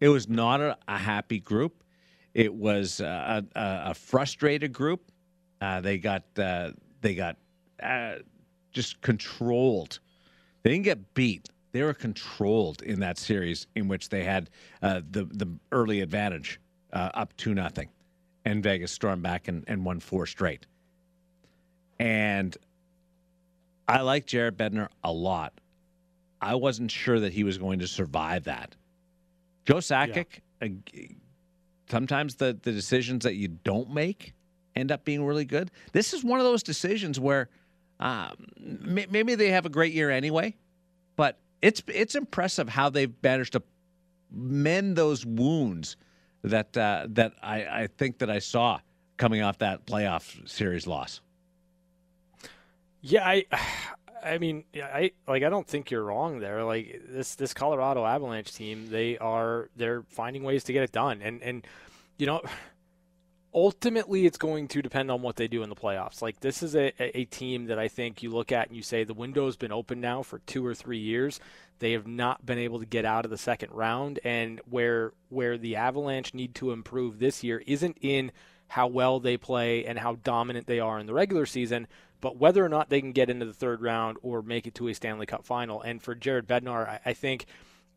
It 0.00 0.08
was 0.08 0.28
not 0.28 0.60
a, 0.60 0.76
a 0.88 0.98
happy 0.98 1.40
group. 1.40 1.82
It 2.34 2.52
was 2.52 3.00
a, 3.00 3.44
a, 3.54 3.90
a 3.90 3.94
frustrated 3.94 4.72
group. 4.72 5.10
Uh, 5.60 5.80
they 5.80 5.98
got 5.98 6.24
uh, 6.38 6.70
they 7.00 7.14
got 7.14 7.36
uh, 7.82 8.16
just 8.72 9.00
controlled. 9.00 10.00
They 10.62 10.70
didn't 10.70 10.84
get 10.84 11.14
beat. 11.14 11.48
They 11.72 11.82
were 11.82 11.94
controlled 11.94 12.82
in 12.82 13.00
that 13.00 13.16
series 13.18 13.66
in 13.74 13.88
which 13.88 14.08
they 14.08 14.24
had 14.24 14.50
uh, 14.82 15.00
the 15.10 15.24
the 15.24 15.48
early 15.72 16.00
advantage 16.00 16.60
uh, 16.92 17.10
up 17.14 17.36
two 17.36 17.54
nothing, 17.54 17.88
and 18.44 18.62
Vegas 18.62 18.92
stormed 18.92 19.22
back 19.22 19.48
and, 19.48 19.64
and 19.66 19.84
won 19.84 20.00
four 20.00 20.26
straight. 20.26 20.66
And 21.98 22.56
I 23.86 24.00
like 24.02 24.26
Jared 24.26 24.56
Bednar 24.56 24.88
a 25.04 25.12
lot. 25.12 25.52
I 26.40 26.54
wasn't 26.54 26.90
sure 26.90 27.20
that 27.20 27.32
he 27.32 27.44
was 27.44 27.58
going 27.58 27.80
to 27.80 27.88
survive 27.88 28.44
that. 28.44 28.74
Joe 29.66 29.76
Sakic, 29.76 30.40
yeah. 30.62 30.68
uh, 30.68 31.00
sometimes 31.90 32.36
the, 32.36 32.58
the 32.62 32.72
decisions 32.72 33.24
that 33.24 33.34
you 33.34 33.48
don't 33.48 33.92
make 33.92 34.32
end 34.74 34.90
up 34.90 35.04
being 35.04 35.24
really 35.24 35.44
good. 35.44 35.70
This 35.92 36.14
is 36.14 36.24
one 36.24 36.40
of 36.40 36.44
those 36.44 36.62
decisions 36.62 37.20
where 37.20 37.48
um, 37.98 38.32
maybe 38.58 39.34
they 39.34 39.50
have 39.50 39.66
a 39.66 39.68
great 39.68 39.92
year 39.92 40.10
anyway, 40.10 40.54
but 41.16 41.38
it's 41.60 41.82
it's 41.88 42.14
impressive 42.14 42.68
how 42.68 42.88
they've 42.88 43.12
managed 43.22 43.52
to 43.52 43.62
mend 44.32 44.96
those 44.96 45.26
wounds 45.26 45.96
that 46.42 46.76
uh, 46.76 47.06
that 47.10 47.34
I, 47.42 47.82
I 47.82 47.86
think 47.86 48.18
that 48.18 48.30
I 48.30 48.38
saw 48.38 48.80
coming 49.16 49.42
off 49.42 49.58
that 49.58 49.86
playoff 49.86 50.48
series 50.48 50.86
loss. 50.86 51.20
Yeah, 53.00 53.26
I 53.26 53.44
I 54.22 54.38
mean, 54.38 54.64
I 54.74 55.12
like 55.26 55.42
I 55.42 55.48
don't 55.48 55.66
think 55.66 55.90
you're 55.90 56.04
wrong 56.04 56.40
there. 56.40 56.64
Like 56.64 57.02
this 57.08 57.34
this 57.34 57.54
Colorado 57.54 58.04
Avalanche 58.04 58.52
team, 58.52 58.88
they 58.90 59.18
are 59.18 59.70
they're 59.76 60.02
finding 60.08 60.42
ways 60.42 60.64
to 60.64 60.72
get 60.72 60.82
it 60.82 60.92
done. 60.92 61.22
And 61.22 61.42
and 61.42 61.66
you 62.18 62.26
know, 62.26 62.42
ultimately 63.52 64.26
it's 64.26 64.38
going 64.38 64.68
to 64.68 64.82
depend 64.82 65.10
on 65.10 65.22
what 65.22 65.36
they 65.36 65.48
do 65.48 65.62
in 65.62 65.68
the 65.68 65.76
playoffs. 65.76 66.22
Like 66.22 66.40
this 66.40 66.62
is 66.62 66.76
a, 66.76 66.92
a 67.18 67.24
team 67.26 67.66
that 67.66 67.78
I 67.78 67.88
think 67.88 68.22
you 68.22 68.30
look 68.30 68.52
at 68.52 68.68
and 68.68 68.76
you 68.76 68.82
say 68.82 69.04
the 69.04 69.14
window's 69.14 69.56
been 69.56 69.72
open 69.72 70.00
now 70.00 70.22
for 70.22 70.38
two 70.40 70.64
or 70.64 70.74
three 70.74 70.98
years. 70.98 71.40
They 71.80 71.92
have 71.92 72.06
not 72.06 72.44
been 72.44 72.58
able 72.58 72.78
to 72.78 72.86
get 72.86 73.04
out 73.04 73.24
of 73.24 73.30
the 73.30 73.38
second 73.38 73.72
round, 73.72 74.20
and 74.22 74.60
where 74.68 75.12
where 75.30 75.56
the 75.56 75.76
Avalanche 75.76 76.34
need 76.34 76.54
to 76.56 76.72
improve 76.72 77.18
this 77.18 77.42
year 77.42 77.62
isn't 77.66 77.96
in 78.02 78.32
how 78.68 78.86
well 78.86 79.18
they 79.18 79.36
play 79.36 79.84
and 79.84 79.98
how 79.98 80.16
dominant 80.16 80.66
they 80.66 80.78
are 80.78 80.98
in 80.98 81.06
the 81.06 81.14
regular 81.14 81.46
season, 81.46 81.88
but 82.20 82.36
whether 82.36 82.64
or 82.64 82.68
not 82.68 82.88
they 82.88 83.00
can 83.00 83.12
get 83.12 83.30
into 83.30 83.46
the 83.46 83.52
third 83.52 83.80
round 83.82 84.18
or 84.22 84.42
make 84.42 84.66
it 84.66 84.74
to 84.76 84.88
a 84.88 84.94
Stanley 84.94 85.26
Cup 85.26 85.44
final. 85.44 85.80
And 85.80 86.00
for 86.00 86.14
Jared 86.14 86.46
Bednar, 86.46 86.86
I, 86.86 87.00
I 87.06 87.12
think 87.14 87.46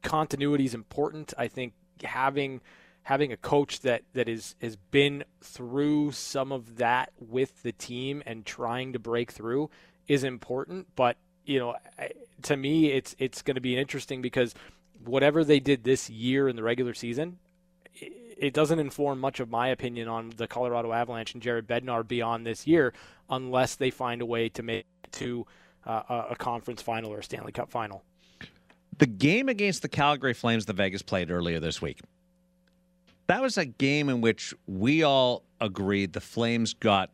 continuity 0.02 0.66
is 0.66 0.74
important. 0.74 1.34
I 1.38 1.48
think 1.48 1.74
having 2.04 2.62
having 3.04 3.32
a 3.32 3.38
coach 3.38 3.82
that 3.82 4.04
that 4.14 4.28
is 4.28 4.56
has 4.62 4.76
been 4.76 5.24
through 5.42 6.12
some 6.12 6.52
of 6.52 6.78
that 6.78 7.12
with 7.20 7.62
the 7.64 7.72
team 7.72 8.24
and 8.26 8.46
trying 8.46 8.94
to 8.94 9.00
break 9.00 9.32
through 9.32 9.70
is 10.08 10.24
important. 10.24 10.88
But 10.96 11.18
you 11.46 11.60
know, 11.60 11.76
to 12.44 12.58
me, 12.58 12.92
it's 12.92 13.16
it's 13.20 13.42
going 13.42 13.56
to 13.56 13.62
be 13.62 13.78
interesting 13.78 14.22
because 14.22 14.56
whatever 15.04 15.44
they 15.44 15.60
did 15.60 15.84
this 15.84 16.10
year 16.10 16.48
in 16.48 16.56
the 16.56 16.64
regular 16.64 16.94
season, 16.94 17.38
it 17.94 18.54
doesn't 18.54 18.80
inform 18.80 19.20
much 19.20 19.40
of 19.40 19.50
my 19.50 19.68
opinion 19.68 20.08
on 20.08 20.32
the 20.38 20.48
Colorado 20.48 20.94
Avalanche 20.94 21.34
and 21.34 21.44
Jared 21.44 21.68
Bednar 21.68 22.08
beyond 22.08 22.46
this 22.46 22.66
year, 22.66 22.94
unless 23.30 23.76
they 23.76 23.92
find 23.92 24.22
a 24.22 24.26
way 24.26 24.50
to 24.50 24.64
make 24.64 24.86
it 25.04 25.12
to 25.14 25.46
uh, 25.86 26.24
a 26.30 26.36
conference 26.38 26.82
final 26.82 27.12
or 27.12 27.20
a 27.20 27.24
Stanley 27.24 27.52
Cup 27.52 27.70
final. 27.70 28.04
The 28.98 29.06
game 29.08 29.50
against 29.50 29.82
the 29.82 29.90
Calgary 29.90 30.34
Flames, 30.34 30.66
the 30.66 30.74
Vegas 30.74 31.02
played 31.02 31.32
earlier 31.32 31.60
this 31.60 31.82
week 31.82 32.00
that 33.28 33.42
was 33.42 33.58
a 33.58 33.66
game 33.66 34.10
in 34.10 34.22
which 34.22 34.54
we 34.68 35.04
all 35.04 35.44
agreed 35.62 36.14
the 36.14 36.22
Flames 36.22 36.74
got 36.74 37.10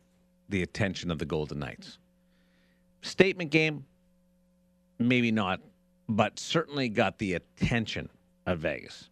the 0.48 0.62
attention 0.62 1.10
of 1.10 1.18
the 1.18 1.24
Golden 1.24 1.58
Knights. 1.58 1.98
Statement 3.02 3.50
game, 3.50 3.84
maybe 4.98 5.30
not, 5.30 5.60
but 6.08 6.38
certainly 6.38 6.88
got 6.88 7.18
the 7.18 7.34
attention 7.34 8.08
of 8.46 8.58
Vegas. 8.58 9.08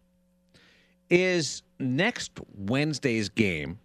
Is 1.09 1.63
next 1.79 2.31
Wednesday's 2.55 3.29
game 3.29 3.79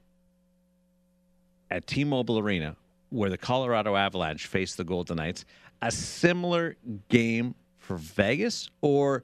at 1.71 1.87
T 1.87 2.05
Mobile 2.05 2.39
Arena, 2.39 2.77
where 3.11 3.31
the 3.31 3.39
Colorado 3.39 3.97
Avalanche 3.97 4.47
face 4.47 4.75
the 4.75 4.85
Golden 4.85 5.17
Knights, 5.17 5.45
a 5.81 5.91
similar 5.91 6.77
game 7.09 7.55
for 7.79 7.97
Vegas? 7.97 8.69
Or 8.83 9.23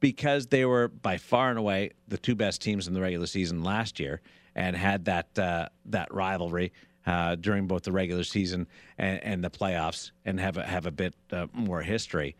because 0.00 0.46
they 0.46 0.64
were 0.64 0.88
by 0.88 1.16
far 1.16 1.50
and 1.50 1.58
away 1.58 1.90
the 2.08 2.18
two 2.18 2.34
best 2.34 2.62
teams 2.62 2.86
in 2.86 2.94
the 2.94 3.00
regular 3.00 3.26
season 3.26 3.62
last 3.62 3.98
year 3.98 4.20
and 4.54 4.76
had 4.76 5.04
that 5.06 5.38
uh, 5.38 5.68
that 5.86 6.12
rivalry 6.12 6.72
uh, 7.06 7.34
during 7.36 7.66
both 7.66 7.84
the 7.84 7.92
regular 7.92 8.24
season 8.24 8.66
and, 8.98 9.22
and, 9.22 9.44
the 9.44 9.48
playoffs 9.48 10.10
and 10.26 10.38
have 10.38 10.58
a, 10.58 10.66
have 10.66 10.84
a 10.84 10.90
bit 10.90 11.14
uh, 11.32 11.46
more 11.54 11.80
history. 11.80 12.36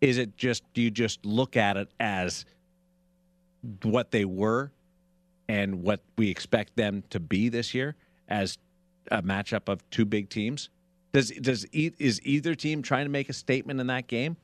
Is 0.00 0.18
it 0.18 0.36
just 0.36 0.64
do 0.74 0.82
you 0.82 0.90
just 0.90 1.24
look 1.24 1.56
at 1.56 1.76
it 1.76 1.88
as 2.00 2.44
what 3.82 4.10
they 4.10 4.24
were 4.24 4.72
and 5.48 5.82
what 5.82 6.00
we 6.16 6.30
expect 6.30 6.76
them 6.76 7.04
to 7.10 7.20
be 7.20 7.48
this 7.48 7.74
year 7.74 7.94
as 8.28 8.58
a 9.10 9.22
matchup 9.22 9.68
of 9.68 9.88
two 9.90 10.04
big 10.04 10.28
teams? 10.28 10.68
Does 11.12 11.30
does 11.30 11.64
is 11.72 12.20
either 12.24 12.54
team 12.54 12.82
trying 12.82 13.06
to 13.06 13.10
make 13.10 13.28
a 13.28 13.32
statement 13.32 13.80
in 13.80 13.86
that 13.86 14.06
game? 14.06 14.36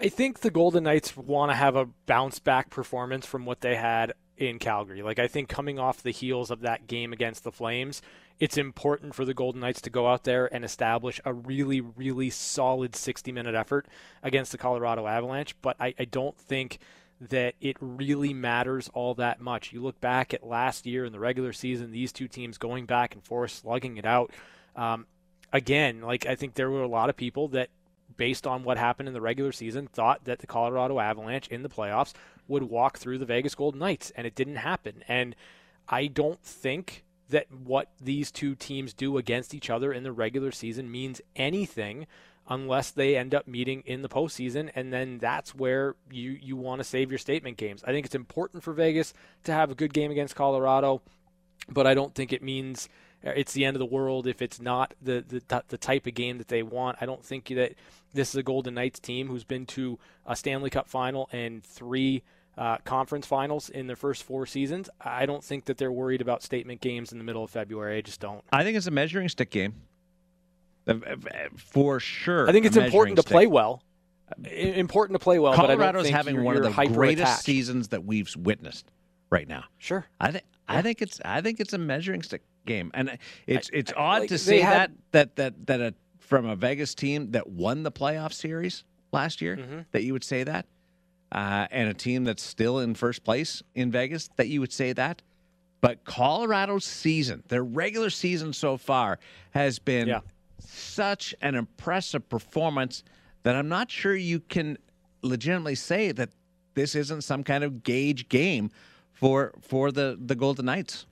I 0.00 0.08
think 0.08 0.40
the 0.40 0.50
Golden 0.50 0.84
Knights 0.84 1.16
want 1.16 1.50
to 1.50 1.56
have 1.56 1.76
a 1.76 1.88
bounce 2.06 2.38
back 2.38 2.70
performance 2.70 3.26
from 3.26 3.44
what 3.44 3.60
they 3.60 3.76
had 3.76 4.14
in 4.36 4.58
Calgary. 4.58 5.02
Like 5.02 5.18
I 5.18 5.28
think 5.28 5.48
coming 5.48 5.78
off 5.78 6.02
the 6.02 6.10
heels 6.10 6.50
of 6.50 6.62
that 6.62 6.86
game 6.86 7.12
against 7.12 7.44
the 7.44 7.52
Flames, 7.52 8.02
it's 8.38 8.56
important 8.56 9.14
for 9.14 9.24
the 9.24 9.34
Golden 9.34 9.60
Knights 9.60 9.82
to 9.82 9.90
go 9.90 10.08
out 10.08 10.24
there 10.24 10.52
and 10.52 10.64
establish 10.64 11.20
a 11.24 11.34
really, 11.34 11.80
really 11.80 12.30
solid 12.30 12.96
60 12.96 13.30
minute 13.32 13.54
effort 13.54 13.86
against 14.22 14.50
the 14.50 14.58
Colorado 14.58 15.06
Avalanche. 15.06 15.54
But 15.60 15.76
I, 15.78 15.94
I 15.98 16.06
don't 16.06 16.36
think 16.38 16.78
that 17.20 17.54
it 17.60 17.76
really 17.80 18.32
matters 18.32 18.88
all 18.94 19.14
that 19.14 19.40
much. 19.40 19.72
You 19.74 19.82
look 19.82 20.00
back 20.00 20.32
at 20.32 20.46
last 20.46 20.86
year 20.86 21.04
in 21.04 21.12
the 21.12 21.20
regular 21.20 21.52
season, 21.52 21.90
these 21.90 22.12
two 22.12 22.28
teams 22.28 22.56
going 22.56 22.86
back 22.86 23.14
and 23.14 23.22
forth, 23.22 23.50
slugging 23.50 23.98
it 23.98 24.06
out. 24.06 24.32
Um, 24.74 25.06
again, 25.52 26.00
like 26.00 26.24
I 26.24 26.34
think 26.34 26.54
there 26.54 26.70
were 26.70 26.82
a 26.82 26.88
lot 26.88 27.10
of 27.10 27.16
people 27.16 27.48
that 27.48 27.68
based 28.16 28.46
on 28.46 28.64
what 28.64 28.78
happened 28.78 29.08
in 29.08 29.14
the 29.14 29.20
regular 29.20 29.52
season, 29.52 29.86
thought 29.86 30.24
that 30.24 30.40
the 30.40 30.46
Colorado 30.46 30.98
Avalanche 30.98 31.48
in 31.48 31.62
the 31.62 31.68
playoffs 31.68 32.12
would 32.48 32.64
walk 32.64 32.98
through 32.98 33.18
the 33.18 33.26
Vegas 33.26 33.54
Golden 33.54 33.80
Knights, 33.80 34.10
and 34.16 34.26
it 34.26 34.34
didn't 34.34 34.56
happen. 34.56 35.04
And 35.08 35.36
I 35.88 36.06
don't 36.06 36.42
think 36.42 37.04
that 37.30 37.46
what 37.52 37.88
these 38.00 38.30
two 38.30 38.54
teams 38.54 38.92
do 38.92 39.16
against 39.16 39.54
each 39.54 39.70
other 39.70 39.92
in 39.92 40.02
the 40.02 40.12
regular 40.12 40.50
season 40.50 40.90
means 40.90 41.20
anything 41.36 42.06
unless 42.48 42.90
they 42.90 43.16
end 43.16 43.34
up 43.34 43.46
meeting 43.46 43.82
in 43.86 44.02
the 44.02 44.08
postseason, 44.08 44.70
and 44.74 44.92
then 44.92 45.18
that's 45.18 45.54
where 45.54 45.94
you 46.10 46.36
you 46.42 46.56
want 46.56 46.80
to 46.80 46.84
save 46.84 47.10
your 47.10 47.18
statement 47.18 47.56
games. 47.56 47.82
I 47.86 47.92
think 47.92 48.04
it's 48.04 48.14
important 48.14 48.64
for 48.64 48.72
Vegas 48.72 49.14
to 49.44 49.52
have 49.52 49.70
a 49.70 49.74
good 49.76 49.94
game 49.94 50.10
against 50.10 50.34
Colorado, 50.34 51.00
but 51.68 51.86
I 51.86 51.94
don't 51.94 52.14
think 52.14 52.32
it 52.32 52.42
means 52.42 52.88
it's 53.22 53.52
the 53.52 53.64
end 53.64 53.76
of 53.76 53.78
the 53.78 53.86
world 53.86 54.26
if 54.26 54.40
it's 54.40 54.60
not 54.60 54.94
the, 55.02 55.24
the 55.26 55.62
the 55.68 55.78
type 55.78 56.06
of 56.06 56.14
game 56.14 56.38
that 56.38 56.48
they 56.48 56.62
want. 56.62 56.98
I 57.00 57.06
don't 57.06 57.24
think 57.24 57.48
that 57.48 57.74
this 58.12 58.30
is 58.30 58.36
a 58.36 58.42
Golden 58.42 58.74
Knights 58.74 58.98
team 58.98 59.28
who's 59.28 59.44
been 59.44 59.66
to 59.66 59.98
a 60.26 60.34
Stanley 60.34 60.70
Cup 60.70 60.88
final 60.88 61.28
and 61.32 61.62
three 61.62 62.22
uh, 62.56 62.78
conference 62.78 63.26
finals 63.26 63.68
in 63.68 63.86
their 63.86 63.96
first 63.96 64.22
four 64.22 64.46
seasons. 64.46 64.90
I 65.00 65.26
don't 65.26 65.44
think 65.44 65.66
that 65.66 65.78
they're 65.78 65.92
worried 65.92 66.20
about 66.20 66.42
statement 66.42 66.80
games 66.80 67.12
in 67.12 67.18
the 67.18 67.24
middle 67.24 67.44
of 67.44 67.50
February. 67.50 67.98
I 67.98 68.00
just 68.00 68.20
don't. 68.20 68.42
I 68.52 68.64
think 68.64 68.76
it's 68.76 68.86
a 68.86 68.90
measuring 68.90 69.28
stick 69.28 69.50
game. 69.50 69.74
Uh, 70.86 70.94
uh, 71.04 71.16
for 71.56 72.00
sure. 72.00 72.48
I 72.48 72.52
think 72.52 72.66
it's 72.66 72.76
important 72.76 73.16
to 73.16 73.22
play 73.22 73.46
well. 73.46 73.82
Important 74.44 75.18
to 75.18 75.22
play 75.22 75.38
well. 75.38 75.54
Colorado's 75.54 76.08
having 76.08 76.42
one 76.44 76.56
of 76.56 76.62
the 76.62 76.86
greatest 76.86 77.32
attached. 77.32 77.44
seasons 77.44 77.88
that 77.88 78.04
we've 78.04 78.34
witnessed 78.36 78.90
right 79.28 79.48
now. 79.48 79.64
Sure. 79.78 80.06
I 80.20 80.30
think 80.30 80.44
yeah. 80.68 80.78
I 80.78 80.82
think 80.82 81.02
it's 81.02 81.20
I 81.24 81.40
think 81.40 81.60
it's 81.60 81.72
a 81.72 81.78
measuring 81.78 82.22
stick 82.22 82.42
game, 82.66 82.90
and 82.94 83.18
it's 83.46 83.70
it's 83.72 83.92
I, 83.92 83.96
odd 83.96 84.20
like 84.20 84.28
to 84.30 84.38
say 84.38 84.60
had, 84.60 84.92
that 85.12 85.36
that 85.36 85.36
that 85.36 85.66
that 85.66 85.80
a, 85.80 85.94
from 86.18 86.46
a 86.46 86.56
Vegas 86.56 86.94
team 86.94 87.32
that 87.32 87.48
won 87.48 87.82
the 87.82 87.92
playoff 87.92 88.32
series 88.32 88.84
last 89.12 89.40
year 89.40 89.56
mm-hmm. 89.56 89.80
that 89.92 90.04
you 90.04 90.12
would 90.12 90.24
say 90.24 90.44
that, 90.44 90.66
uh, 91.32 91.66
and 91.70 91.88
a 91.88 91.94
team 91.94 92.24
that's 92.24 92.42
still 92.42 92.78
in 92.80 92.94
first 92.94 93.24
place 93.24 93.62
in 93.74 93.90
Vegas 93.90 94.28
that 94.36 94.48
you 94.48 94.60
would 94.60 94.72
say 94.72 94.92
that. 94.92 95.22
But 95.80 96.04
Colorado's 96.04 96.84
season, 96.84 97.42
their 97.48 97.64
regular 97.64 98.10
season 98.10 98.52
so 98.52 98.76
far, 98.76 99.18
has 99.52 99.78
been 99.78 100.08
yeah. 100.08 100.20
such 100.58 101.34
an 101.40 101.54
impressive 101.54 102.28
performance 102.28 103.02
that 103.44 103.56
I'm 103.56 103.68
not 103.68 103.90
sure 103.90 104.14
you 104.14 104.40
can 104.40 104.76
legitimately 105.22 105.74
say 105.74 106.12
that 106.12 106.30
this 106.74 106.94
isn't 106.94 107.22
some 107.22 107.42
kind 107.44 107.64
of 107.64 107.82
gauge 107.82 108.28
game 108.28 108.70
for 109.12 109.52
for 109.60 109.90
the 109.90 110.18
the 110.20 110.34
Golden 110.34 110.66
Knights. 110.66 111.06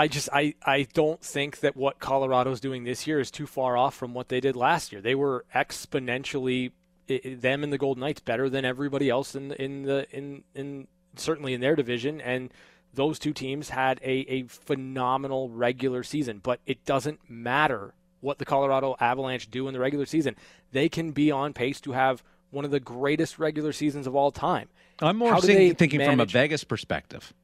I 0.00 0.08
just 0.08 0.30
I, 0.32 0.54
I 0.64 0.86
don't 0.94 1.20
think 1.20 1.60
that 1.60 1.76
what 1.76 1.98
Colorado's 1.98 2.58
doing 2.58 2.84
this 2.84 3.06
year 3.06 3.20
is 3.20 3.30
too 3.30 3.46
far 3.46 3.76
off 3.76 3.94
from 3.94 4.14
what 4.14 4.30
they 4.30 4.40
did 4.40 4.56
last 4.56 4.92
year. 4.92 5.02
They 5.02 5.14
were 5.14 5.44
exponentially 5.54 6.72
them 7.06 7.62
and 7.62 7.70
the 7.70 7.76
Golden 7.76 8.00
Knights 8.00 8.20
better 8.20 8.48
than 8.48 8.64
everybody 8.64 9.10
else 9.10 9.34
in 9.34 9.52
in 9.52 9.82
the 9.82 10.06
in 10.10 10.42
in 10.54 10.88
certainly 11.16 11.52
in 11.52 11.60
their 11.60 11.76
division 11.76 12.18
and 12.22 12.50
those 12.94 13.18
two 13.18 13.34
teams 13.34 13.68
had 13.68 14.00
a, 14.02 14.24
a 14.28 14.42
phenomenal 14.44 15.50
regular 15.50 16.02
season, 16.02 16.40
but 16.42 16.60
it 16.64 16.82
doesn't 16.86 17.28
matter 17.28 17.92
what 18.22 18.38
the 18.38 18.46
Colorado 18.46 18.96
Avalanche 19.00 19.50
do 19.50 19.68
in 19.68 19.74
the 19.74 19.80
regular 19.80 20.06
season. 20.06 20.34
They 20.72 20.88
can 20.88 21.12
be 21.12 21.30
on 21.30 21.52
pace 21.52 21.78
to 21.82 21.92
have 21.92 22.24
one 22.50 22.64
of 22.64 22.70
the 22.70 22.80
greatest 22.80 23.38
regular 23.38 23.72
seasons 23.72 24.06
of 24.06 24.16
all 24.16 24.32
time. 24.32 24.70
I'm 25.00 25.18
more 25.18 25.38
thinking 25.42 25.98
manage... 25.98 26.12
from 26.12 26.20
a 26.20 26.24
Vegas 26.24 26.64
perspective. 26.64 27.34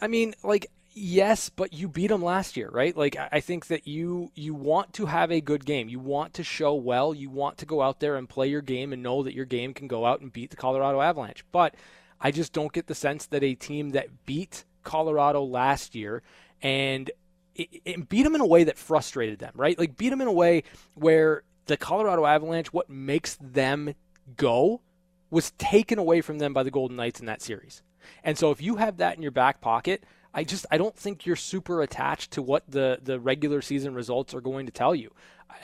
I 0.00 0.06
mean, 0.06 0.34
like 0.42 0.70
yes, 0.92 1.48
but 1.48 1.72
you 1.72 1.88
beat 1.88 2.08
them 2.08 2.22
last 2.22 2.56
year, 2.56 2.68
right? 2.70 2.96
Like 2.96 3.16
I 3.30 3.40
think 3.40 3.66
that 3.68 3.86
you 3.86 4.30
you 4.34 4.54
want 4.54 4.92
to 4.94 5.06
have 5.06 5.30
a 5.30 5.40
good 5.40 5.64
game. 5.64 5.88
You 5.88 5.98
want 5.98 6.34
to 6.34 6.44
show 6.44 6.74
well. 6.74 7.14
You 7.14 7.30
want 7.30 7.58
to 7.58 7.66
go 7.66 7.82
out 7.82 8.00
there 8.00 8.16
and 8.16 8.28
play 8.28 8.48
your 8.48 8.62
game 8.62 8.92
and 8.92 9.02
know 9.02 9.22
that 9.22 9.34
your 9.34 9.44
game 9.44 9.74
can 9.74 9.88
go 9.88 10.06
out 10.06 10.20
and 10.20 10.32
beat 10.32 10.50
the 10.50 10.56
Colorado 10.56 11.00
Avalanche. 11.00 11.44
But 11.52 11.74
I 12.20 12.30
just 12.30 12.52
don't 12.52 12.72
get 12.72 12.86
the 12.86 12.94
sense 12.94 13.26
that 13.26 13.42
a 13.42 13.54
team 13.54 13.90
that 13.90 14.26
beat 14.26 14.64
Colorado 14.82 15.42
last 15.42 15.94
year 15.94 16.22
and 16.62 17.10
it, 17.54 17.68
it 17.84 18.08
beat 18.08 18.22
them 18.22 18.34
in 18.34 18.40
a 18.40 18.46
way 18.46 18.64
that 18.64 18.78
frustrated 18.78 19.38
them, 19.38 19.52
right? 19.54 19.78
Like 19.78 19.96
beat 19.96 20.10
them 20.10 20.20
in 20.20 20.28
a 20.28 20.32
way 20.32 20.64
where 20.94 21.42
the 21.66 21.76
Colorado 21.76 22.26
Avalanche, 22.26 22.72
what 22.72 22.90
makes 22.90 23.36
them 23.40 23.94
go, 24.36 24.80
was 25.30 25.52
taken 25.52 25.98
away 25.98 26.20
from 26.20 26.38
them 26.38 26.52
by 26.52 26.62
the 26.62 26.70
Golden 26.70 26.96
Knights 26.96 27.20
in 27.20 27.26
that 27.26 27.42
series. 27.42 27.82
And 28.24 28.36
so 28.36 28.50
if 28.50 28.60
you 28.60 28.76
have 28.76 28.96
that 28.98 29.16
in 29.16 29.22
your 29.22 29.30
back 29.30 29.60
pocket, 29.60 30.04
I 30.32 30.44
just 30.44 30.64
I 30.70 30.78
don't 30.78 30.94
think 30.96 31.26
you're 31.26 31.36
super 31.36 31.82
attached 31.82 32.30
to 32.32 32.42
what 32.42 32.64
the 32.68 32.98
the 33.02 33.18
regular 33.18 33.60
season 33.62 33.94
results 33.94 34.32
are 34.34 34.40
going 34.40 34.66
to 34.66 34.72
tell 34.72 34.94
you. 34.94 35.10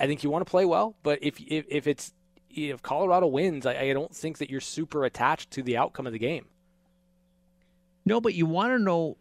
I 0.00 0.06
think 0.06 0.24
you 0.24 0.30
want 0.30 0.44
to 0.44 0.50
play 0.50 0.64
well, 0.64 0.96
but 1.02 1.18
if 1.22 1.38
if, 1.40 1.64
if 1.68 1.86
it's 1.86 2.12
if 2.50 2.82
Colorado 2.82 3.26
wins, 3.26 3.66
I, 3.66 3.76
I 3.78 3.92
don't 3.92 4.14
think 4.14 4.38
that 4.38 4.50
you're 4.50 4.60
super 4.60 5.04
attached 5.04 5.50
to 5.52 5.62
the 5.62 5.76
outcome 5.76 6.06
of 6.06 6.12
the 6.12 6.18
game. 6.18 6.46
No, 8.04 8.20
but 8.20 8.34
you 8.34 8.46
want 8.46 8.72
to 8.72 8.78
know 8.78 9.16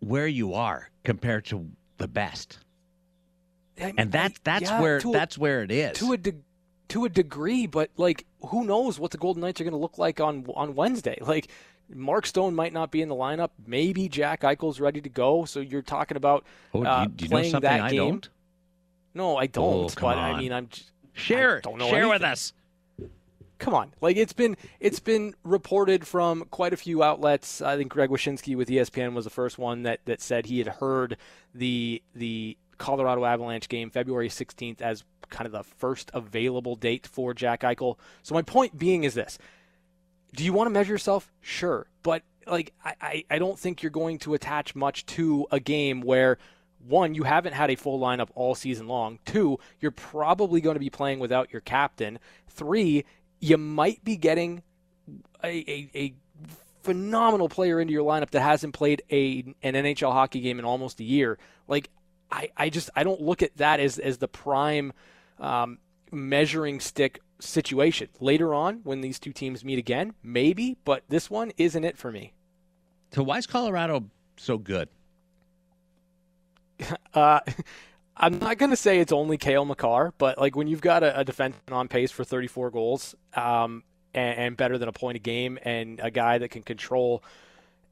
where 0.00 0.26
you 0.26 0.54
are 0.54 0.90
compared 1.02 1.44
to 1.46 1.70
the 1.98 2.08
best. 2.08 2.58
I- 3.80 3.94
And 3.96 4.12
that's 4.12 4.38
that's 4.44 4.64
yeah, 4.70 4.80
where 4.80 4.98
a- 4.98 5.10
that's 5.12 5.36
where 5.38 5.62
it 5.62 5.70
is. 5.70 5.98
to 5.98 6.12
a 6.12 6.16
de- 6.16 6.34
to 6.88 7.04
a 7.04 7.08
degree, 7.08 7.66
but 7.66 7.90
like 7.96 8.24
who 8.48 8.64
knows 8.64 8.98
what 9.00 9.10
the 9.10 9.18
Golden 9.18 9.40
Knights 9.40 9.60
are 9.60 9.64
going 9.64 9.72
to 9.72 9.78
look 9.78 9.98
like 9.98 10.20
on 10.20 10.46
on 10.54 10.74
Wednesday? 10.74 11.18
Like 11.20 11.48
Mark 11.92 12.26
Stone 12.26 12.54
might 12.54 12.72
not 12.72 12.90
be 12.90 13.02
in 13.02 13.08
the 13.08 13.14
lineup. 13.14 13.50
Maybe 13.66 14.08
Jack 14.08 14.42
Eichel's 14.42 14.80
ready 14.80 15.00
to 15.00 15.08
go. 15.08 15.44
So 15.44 15.60
you're 15.60 15.82
talking 15.82 16.16
about 16.16 16.44
oh, 16.72 16.82
do 16.82 16.88
uh, 16.88 17.02
you, 17.02 17.08
do 17.08 17.24
you 17.24 17.28
know 17.28 17.34
playing 17.34 17.50
something 17.50 17.70
that 17.70 17.80
I 17.80 17.90
game. 17.90 17.98
don't? 17.98 18.28
No, 19.14 19.36
I 19.36 19.44
Oh, 19.44 19.46
don't. 19.46 19.96
come 19.96 20.08
but 20.10 20.18
I 20.18 20.38
mean, 20.38 20.52
I'm. 20.52 20.68
Share 21.12 21.58
I 21.58 21.60
don't 21.60 21.78
know 21.78 21.88
share 21.90 22.08
with 22.08 22.22
us. 22.22 22.52
Come 23.60 23.72
on, 23.72 23.92
like 24.00 24.16
it's 24.16 24.32
been 24.32 24.56
it's 24.80 24.98
been 24.98 25.34
reported 25.44 26.06
from 26.06 26.44
quite 26.50 26.72
a 26.72 26.76
few 26.76 27.04
outlets. 27.04 27.62
I 27.62 27.76
think 27.76 27.92
Greg 27.92 28.10
Wyshynski 28.10 28.56
with 28.56 28.68
ESPN 28.68 29.14
was 29.14 29.24
the 29.24 29.30
first 29.30 29.58
one 29.58 29.84
that 29.84 30.00
that 30.06 30.20
said 30.20 30.46
he 30.46 30.58
had 30.58 30.66
heard 30.66 31.16
the 31.54 32.02
the 32.16 32.56
Colorado 32.78 33.24
Avalanche 33.24 33.68
game 33.68 33.90
February 33.90 34.28
16th 34.28 34.80
as 34.82 35.04
kind 35.30 35.46
of 35.46 35.52
the 35.52 35.62
first 35.62 36.10
available 36.12 36.74
date 36.74 37.06
for 37.06 37.32
Jack 37.32 37.60
Eichel. 37.62 37.96
So 38.24 38.34
my 38.34 38.42
point 38.42 38.76
being 38.76 39.04
is 39.04 39.14
this: 39.14 39.38
Do 40.34 40.44
you 40.44 40.52
want 40.52 40.66
to 40.66 40.70
measure 40.70 40.92
yourself? 40.92 41.32
Sure, 41.40 41.86
but 42.02 42.22
like 42.46 42.72
I, 42.84 43.24
I, 43.30 43.38
don't 43.38 43.58
think 43.58 43.82
you're 43.82 43.90
going 43.90 44.18
to 44.18 44.34
attach 44.34 44.74
much 44.74 45.06
to 45.06 45.46
a 45.50 45.60
game 45.60 46.02
where 46.02 46.38
one, 46.86 47.14
you 47.14 47.22
haven't 47.22 47.54
had 47.54 47.70
a 47.70 47.76
full 47.76 47.98
lineup 47.98 48.28
all 48.34 48.54
season 48.54 48.86
long. 48.86 49.18
Two, 49.24 49.58
you're 49.80 49.90
probably 49.90 50.60
going 50.60 50.74
to 50.74 50.80
be 50.80 50.90
playing 50.90 51.18
without 51.20 51.52
your 51.52 51.60
captain. 51.60 52.18
Three, 52.48 53.04
you 53.40 53.56
might 53.56 54.04
be 54.04 54.16
getting 54.16 54.62
a, 55.42 55.48
a, 55.48 55.90
a 55.94 56.14
phenomenal 56.82 57.48
player 57.48 57.80
into 57.80 57.92
your 57.92 58.04
lineup 58.04 58.30
that 58.30 58.42
hasn't 58.42 58.74
played 58.74 59.02
a 59.10 59.54
an 59.62 59.74
NHL 59.74 60.12
hockey 60.12 60.40
game 60.40 60.58
in 60.58 60.64
almost 60.64 61.00
a 61.00 61.04
year. 61.04 61.38
Like 61.68 61.90
I, 62.30 62.50
I 62.56 62.68
just 62.68 62.90
I 62.94 63.04
don't 63.04 63.20
look 63.20 63.42
at 63.42 63.56
that 63.56 63.80
as 63.80 63.98
as 63.98 64.18
the 64.18 64.28
prime 64.28 64.92
um, 65.40 65.78
measuring 66.14 66.80
stick 66.80 67.20
situation. 67.40 68.08
Later 68.20 68.54
on, 68.54 68.80
when 68.84 69.00
these 69.00 69.18
two 69.18 69.32
teams 69.32 69.64
meet 69.64 69.78
again, 69.78 70.14
maybe, 70.22 70.76
but 70.84 71.02
this 71.08 71.30
one 71.30 71.52
isn't 71.56 71.84
it 71.84 71.96
for 71.98 72.10
me. 72.10 72.32
So 73.12 73.22
why 73.22 73.38
is 73.38 73.46
Colorado 73.46 74.04
so 74.36 74.58
good? 74.58 74.88
Uh, 77.14 77.38
I'm 78.16 78.38
not 78.38 78.58
going 78.58 78.70
to 78.70 78.76
say 78.76 79.00
it's 79.00 79.12
only 79.12 79.36
Cale 79.36 79.64
Makar, 79.64 80.12
but 80.18 80.38
like 80.38 80.54
when 80.54 80.66
you've 80.66 80.80
got 80.80 81.02
a, 81.02 81.20
a 81.20 81.24
defenseman 81.24 81.72
on 81.72 81.88
pace 81.88 82.10
for 82.10 82.24
34 82.24 82.70
goals 82.70 83.14
um, 83.34 83.82
and, 84.12 84.38
and 84.38 84.56
better 84.56 84.78
than 84.78 84.88
a 84.88 84.92
point 84.92 85.16
a 85.16 85.20
game, 85.20 85.58
and 85.62 86.00
a 86.02 86.10
guy 86.10 86.38
that 86.38 86.50
can 86.50 86.62
control 86.62 87.24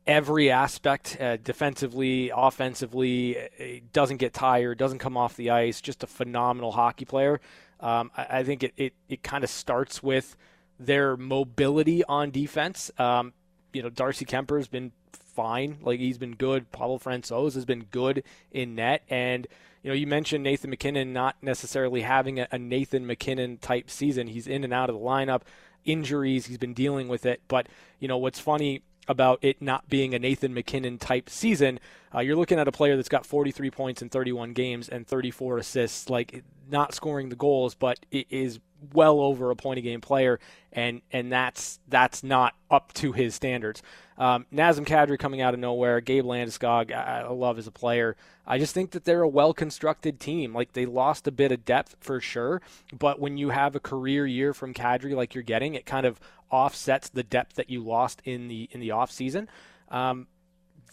every 0.07 0.51
aspect 0.51 1.17
uh, 1.21 1.37
defensively, 1.39 2.31
offensively, 2.35 3.39
uh, 3.39 3.81
doesn't 3.93 4.19
get 4.19 4.33
tired, 4.33 4.79
doesn't 4.79 4.99
come 4.99 5.17
off 5.17 5.37
the 5.37 5.51
ice, 5.51 5.81
just 5.81 6.03
a 6.03 6.07
phenomenal 6.07 6.73
hockey 6.73 7.05
player. 7.05 7.41
Um, 7.83 8.11
I, 8.17 8.27
I 8.39 8.45
think 8.45 8.63
it, 8.63 8.73
it, 8.77 8.95
it 9.09 9.23
kind 9.23 9.45
of 9.45 9.51
starts 9.51 10.03
with 10.03 10.37
their 10.79 11.17
mobility 11.17 12.05
on 12.05 12.31
defense. 12.31 12.91
Um, 12.99 13.33
you 13.73 13.83
know, 13.83 13.91
Darcy 13.91 14.25
Kuemper's 14.25 14.69
been 14.69 14.93
fine. 15.13 15.79
Like 15.83 15.99
he's 15.99 16.19
been 16.19 16.35
good. 16.35 16.71
Pablo 16.73 16.99
Francouz 16.99 17.55
has 17.55 17.65
been 17.65 17.85
good 17.91 18.23
in 18.51 18.75
net. 18.75 19.03
And, 19.09 19.47
you 19.83 19.91
know, 19.91 19.95
you 19.95 20.07
mentioned 20.07 20.45
Nathan 20.45 20.71
MacKinnon 20.71 21.13
not 21.13 21.37
necessarily 21.43 22.03
having 22.03 22.39
a, 22.41 22.49
a 22.51 22.59
Nathan 22.59 23.07
MacKinnon 23.07 23.59
type 23.59 23.91
season. 23.91 24.29
He's 24.29 24.47
in 24.47 24.65
and 24.65 24.73
out 24.73 24.91
of 24.91 24.97
the 24.97 25.03
lineup, 25.03 25.43
injuries, 25.85 26.47
he's 26.47 26.59
been 26.59 26.75
dealing 26.75 27.09
with 27.09 27.27
it. 27.27 27.41
But, 27.49 27.67
you 27.99 28.09
know, 28.09 28.19
what's 28.19 28.39
funny 28.39 28.83
about 29.09 29.39
it 29.43 29.61
not 29.61 29.89
being 29.89 30.15
a 30.15 30.19
Nathan 30.19 30.55
MacKinnon 30.55 30.99
type 30.99 31.29
season, 31.29 31.81
uh, 32.15 32.21
you're 32.21 32.37
looking 32.37 32.59
at 32.59 32.69
a 32.69 32.73
player 32.73 32.97
that's 32.97 33.09
got 33.09 33.27
43 33.27 33.71
points 33.71 34.03
in 34.03 34.09
31 34.09 34.53
games 34.53 34.89
and 34.89 35.07
34 35.07 35.59
assists, 35.59 36.11
like 36.11 36.45
not 36.71 36.95
scoring 36.95 37.29
the 37.29 37.37
goals, 37.37 37.75
but 37.75 38.05
is 38.11 38.61
well 38.93 39.21
over 39.21 39.51
a 39.51 39.57
point 39.57 39.79
a 39.79 39.83
game 39.83 40.01
player, 40.01 40.41
and 40.73 41.03
and 41.13 41.31
that's 41.31 41.79
that's 41.89 42.23
not 42.23 42.55
up 42.71 42.93
to 42.95 43.13
his 43.13 43.35
standards. 43.35 43.83
Um, 44.19 44.47
Nazem 44.53 44.87
Kadri 44.87 45.19
coming 45.19 45.41
out 45.41 45.55
of 45.55 45.61
nowhere, 45.61 46.01
Gabe 46.01 46.25
Landeskog, 46.25 46.93
I, 46.93 47.21
I 47.21 47.31
love 47.31 47.59
as 47.59 47.67
a 47.67 47.73
player. 47.73 48.17
I 48.47 48.59
just 48.59 48.75
think 48.75 48.91
that 48.91 49.05
they're 49.05 49.23
a 49.23 49.29
well 49.29 49.55
constructed 49.55 50.21
team. 50.21 50.53
Like 50.55 50.73
they 50.73 50.87
lost 50.87 51.27
a 51.27 51.33
bit 51.33 51.53
of 51.53 51.65
depth 51.65 51.97
for 52.01 52.21
sure, 52.21 52.61
but 52.97 53.21
when 53.21 53.37
you 53.37 53.51
have 53.51 53.75
a 53.75 53.81
career 53.81 54.27
year 54.27 54.53
from 54.53 54.75
Kadri 54.75 55.15
like 55.15 55.35
you're 55.35 55.43
getting, 55.43 55.75
it 55.75 55.87
kind 55.87 56.07
of 56.07 56.21
offsets 56.51 57.09
the 57.09 57.23
depth 57.23 57.55
that 57.57 57.71
you 57.71 57.83
lost 57.83 58.21
in 58.25 58.49
the 58.49 58.69
in 58.73 58.81
the 58.81 58.91
off 58.91 59.11
season. 59.11 59.49
Um, 59.91 60.27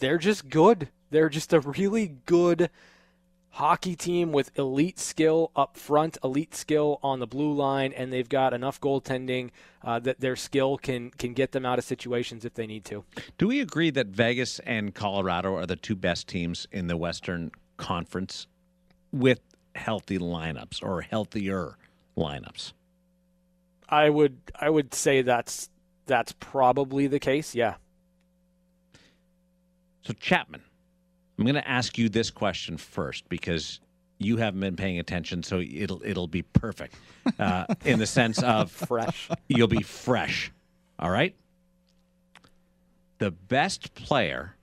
they're 0.00 0.18
just 0.18 0.48
good. 0.48 0.88
They're 1.10 1.28
just 1.28 1.52
a 1.52 1.60
really 1.60 2.16
good 2.26 2.70
hockey 3.50 3.96
team 3.96 4.32
with 4.32 4.56
elite 4.58 4.98
skill 4.98 5.50
up 5.56 5.76
front, 5.76 6.16
elite 6.22 6.54
skill 6.54 6.98
on 7.02 7.18
the 7.18 7.26
blue 7.26 7.52
line, 7.52 7.92
and 7.92 8.12
they've 8.12 8.28
got 8.28 8.54
enough 8.54 8.80
goaltending 8.80 9.50
uh, 9.84 9.98
that 9.98 10.20
their 10.20 10.36
skill 10.36 10.78
can 10.78 11.10
can 11.10 11.34
get 11.34 11.52
them 11.52 11.66
out 11.66 11.78
of 11.78 11.84
situations 11.84 12.44
if 12.44 12.54
they 12.54 12.66
need 12.66 12.84
to. 12.84 13.04
Do 13.38 13.48
we 13.48 13.60
agree 13.60 13.90
that 13.90 14.08
Vegas 14.08 14.60
and 14.60 14.94
Colorado 14.94 15.54
are 15.56 15.66
the 15.66 15.76
two 15.76 15.96
best 15.96 16.28
teams 16.28 16.66
in 16.72 16.86
the 16.86 16.96
Western 16.96 17.50
Conference 17.76 18.46
with 19.12 19.40
healthy 19.74 20.18
lineups 20.18 20.82
or 20.82 21.00
healthier 21.00 21.76
lineups? 22.16 22.72
I 23.88 24.10
would 24.10 24.38
I 24.60 24.70
would 24.70 24.94
say 24.94 25.22
that's 25.22 25.70
that's 26.06 26.32
probably 26.38 27.06
the 27.06 27.18
case. 27.18 27.54
Yeah. 27.54 27.74
So 30.02 30.14
Chapman, 30.14 30.62
I'm 31.40 31.46
going 31.46 31.54
to 31.54 31.66
ask 31.66 31.96
you 31.96 32.10
this 32.10 32.30
question 32.30 32.76
first 32.76 33.26
because 33.30 33.80
you 34.18 34.36
haven't 34.36 34.60
been 34.60 34.76
paying 34.76 34.98
attention, 34.98 35.42
so 35.42 35.60
it'll 35.60 36.02
it'll 36.04 36.28
be 36.28 36.42
perfect 36.42 36.94
uh, 37.38 37.64
in 37.86 37.98
the 37.98 38.06
sense 38.06 38.42
of 38.42 38.70
Fresh. 38.88 39.30
You'll 39.48 39.66
be 39.66 39.82
fresh. 39.82 40.52
All 40.98 41.08
right. 41.10 41.34
The 43.18 43.30
best 43.30 43.94
player 43.94 44.54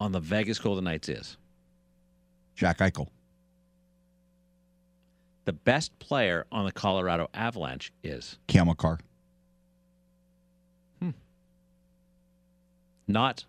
on 0.00 0.10
the 0.10 0.18
Vegas 0.18 0.58
Golden 0.58 0.82
Knights 0.84 1.08
is 1.08 1.36
Jack 2.56 2.78
Eichel. 2.78 3.06
the 5.44 5.52
best 5.52 5.96
player 6.00 6.46
on 6.50 6.64
the 6.64 6.72
Colorado 6.72 7.28
Avalanche 7.32 7.92
is 8.02 8.38
Cam 8.48 8.66
Hmm. 11.00 11.10
not 13.06 13.44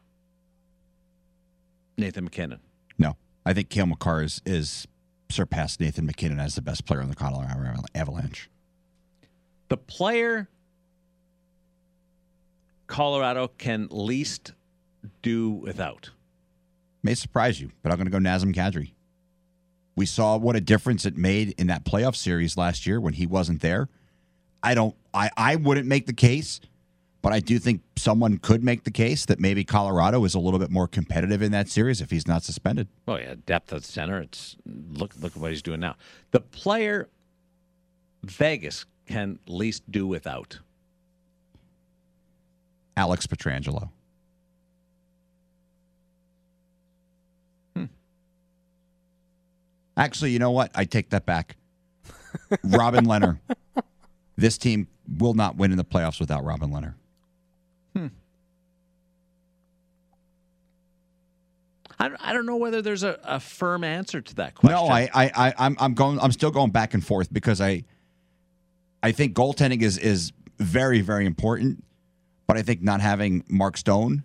Nathan 1.98 2.26
MacKinnon. 2.26 2.60
No, 2.98 3.16
I 3.46 3.54
think 3.54 3.70
Cam 3.70 3.90
Makar 3.90 4.24
is, 4.24 4.42
is 4.46 4.88
surpassed 5.30 5.80
Nathan 5.80 6.06
MacKinnon 6.06 6.40
as 6.40 6.56
the 6.56 6.62
best 6.62 6.86
player 6.86 7.02
on 7.02 7.10
the 7.10 7.16
Colorado 7.16 7.84
Avalanche. 7.94 8.50
The 9.70 9.78
player 9.78 10.48
Colorado 12.88 13.48
can 13.58 13.88
least 13.90 14.54
do 15.22 15.50
without. 15.50 16.12
May 17.04 17.16
surprise 17.16 17.60
you, 17.62 17.72
but 17.84 17.92
I'm 17.92 17.98
going 17.98 18.06
to 18.06 18.12
go 18.12 18.18
Nazem 18.18 18.54
Kadri. 18.54 18.92
We 19.96 20.06
saw 20.06 20.38
what 20.38 20.56
a 20.56 20.62
difference 20.62 21.06
it 21.06 21.18
made 21.18 21.54
in 21.58 21.68
that 21.68 21.86
playoff 21.86 22.16
series 22.16 22.58
last 22.58 22.86
year 22.86 23.00
when 23.00 23.14
he 23.14 23.26
wasn't 23.26 23.62
there. 23.62 23.88
I 24.62 24.74
don't. 24.74 24.96
I 25.14 25.30
I 25.38 25.56
wouldn't 25.56 25.88
make 25.88 26.08
the 26.08 26.14
case, 26.14 26.60
but 27.26 27.34
I 27.34 27.40
do 27.40 27.58
think 27.58 27.82
someone 27.96 28.38
could 28.38 28.64
make 28.64 28.84
the 28.84 28.92
case 28.92 29.26
that 29.26 29.40
maybe 29.40 29.64
Colorado 29.64 30.24
is 30.26 30.36
a 30.36 30.40
little 30.40 30.60
bit 30.60 30.70
more 30.70 30.88
competitive 30.88 31.42
in 31.42 31.52
that 31.54 31.68
series 31.68 32.00
if 32.00 32.12
he's 32.12 32.28
not 32.28 32.44
suspended. 32.44 32.88
Oh 33.08 33.16
yeah, 33.16 33.34
depth 33.48 33.74
at 33.74 33.84
center. 33.84 34.20
It's 34.20 34.56
look 34.64 35.12
look 35.20 35.36
at 35.36 35.42
what 35.42 35.50
he's 35.50 35.64
doing 35.64 35.80
now. 35.80 35.96
The 36.30 36.42
player 36.42 37.10
Vegas 38.22 38.86
can 39.08 39.40
least 39.48 39.90
do 39.90 40.06
without. 40.06 40.60
Alex 42.96 43.26
Pietrangelo. 43.26 43.90
Hmm. 47.76 47.86
Actually, 49.98 50.30
you 50.30 50.38
know 50.38 50.52
what? 50.52 50.70
I 50.76 50.86
take 50.86 51.10
that 51.10 51.26
back. 51.26 51.56
Robin 52.64 53.04
Lehner. 53.04 53.40
This 54.38 54.58
team 54.58 54.90
will 55.18 55.34
not 55.34 55.56
win 55.56 55.72
in 55.72 55.78
the 55.78 55.86
playoffs 55.86 56.20
without 56.20 56.44
Robin 56.44 56.70
Lehner. 56.70 56.96
Hmm. 57.96 58.08
I 61.98 62.10
don't, 62.10 62.22
I 62.22 62.34
don't 62.34 62.46
know 62.46 62.58
whether 62.58 62.82
there's 62.82 63.04
a, 63.04 63.18
a 63.24 63.40
firm 63.40 63.84
answer 63.84 64.22
to 64.22 64.36
that 64.36 64.56
question. 64.56 64.76
No, 64.76 64.88
I, 64.92 65.10
I, 65.14 65.32
I, 65.48 65.54
I'm, 65.58 65.78
I'm 65.80 65.94
going. 65.94 66.20
I'm 66.20 66.32
still 66.32 66.52
going 66.52 66.72
back 66.72 66.94
and 66.94 67.06
forth 67.06 67.32
because 67.32 67.62
I, 67.62 67.86
I 69.02 69.12
think 69.14 69.34
goaltending 69.34 69.82
is 69.82 69.98
is 69.98 70.34
very, 70.60 71.02
very 71.02 71.26
important. 71.26 71.84
But 72.48 72.58
I 72.58 72.62
think 72.62 72.84
not 72.84 73.02
having 73.02 73.44
Mark 73.48 73.76
Stone 73.78 74.24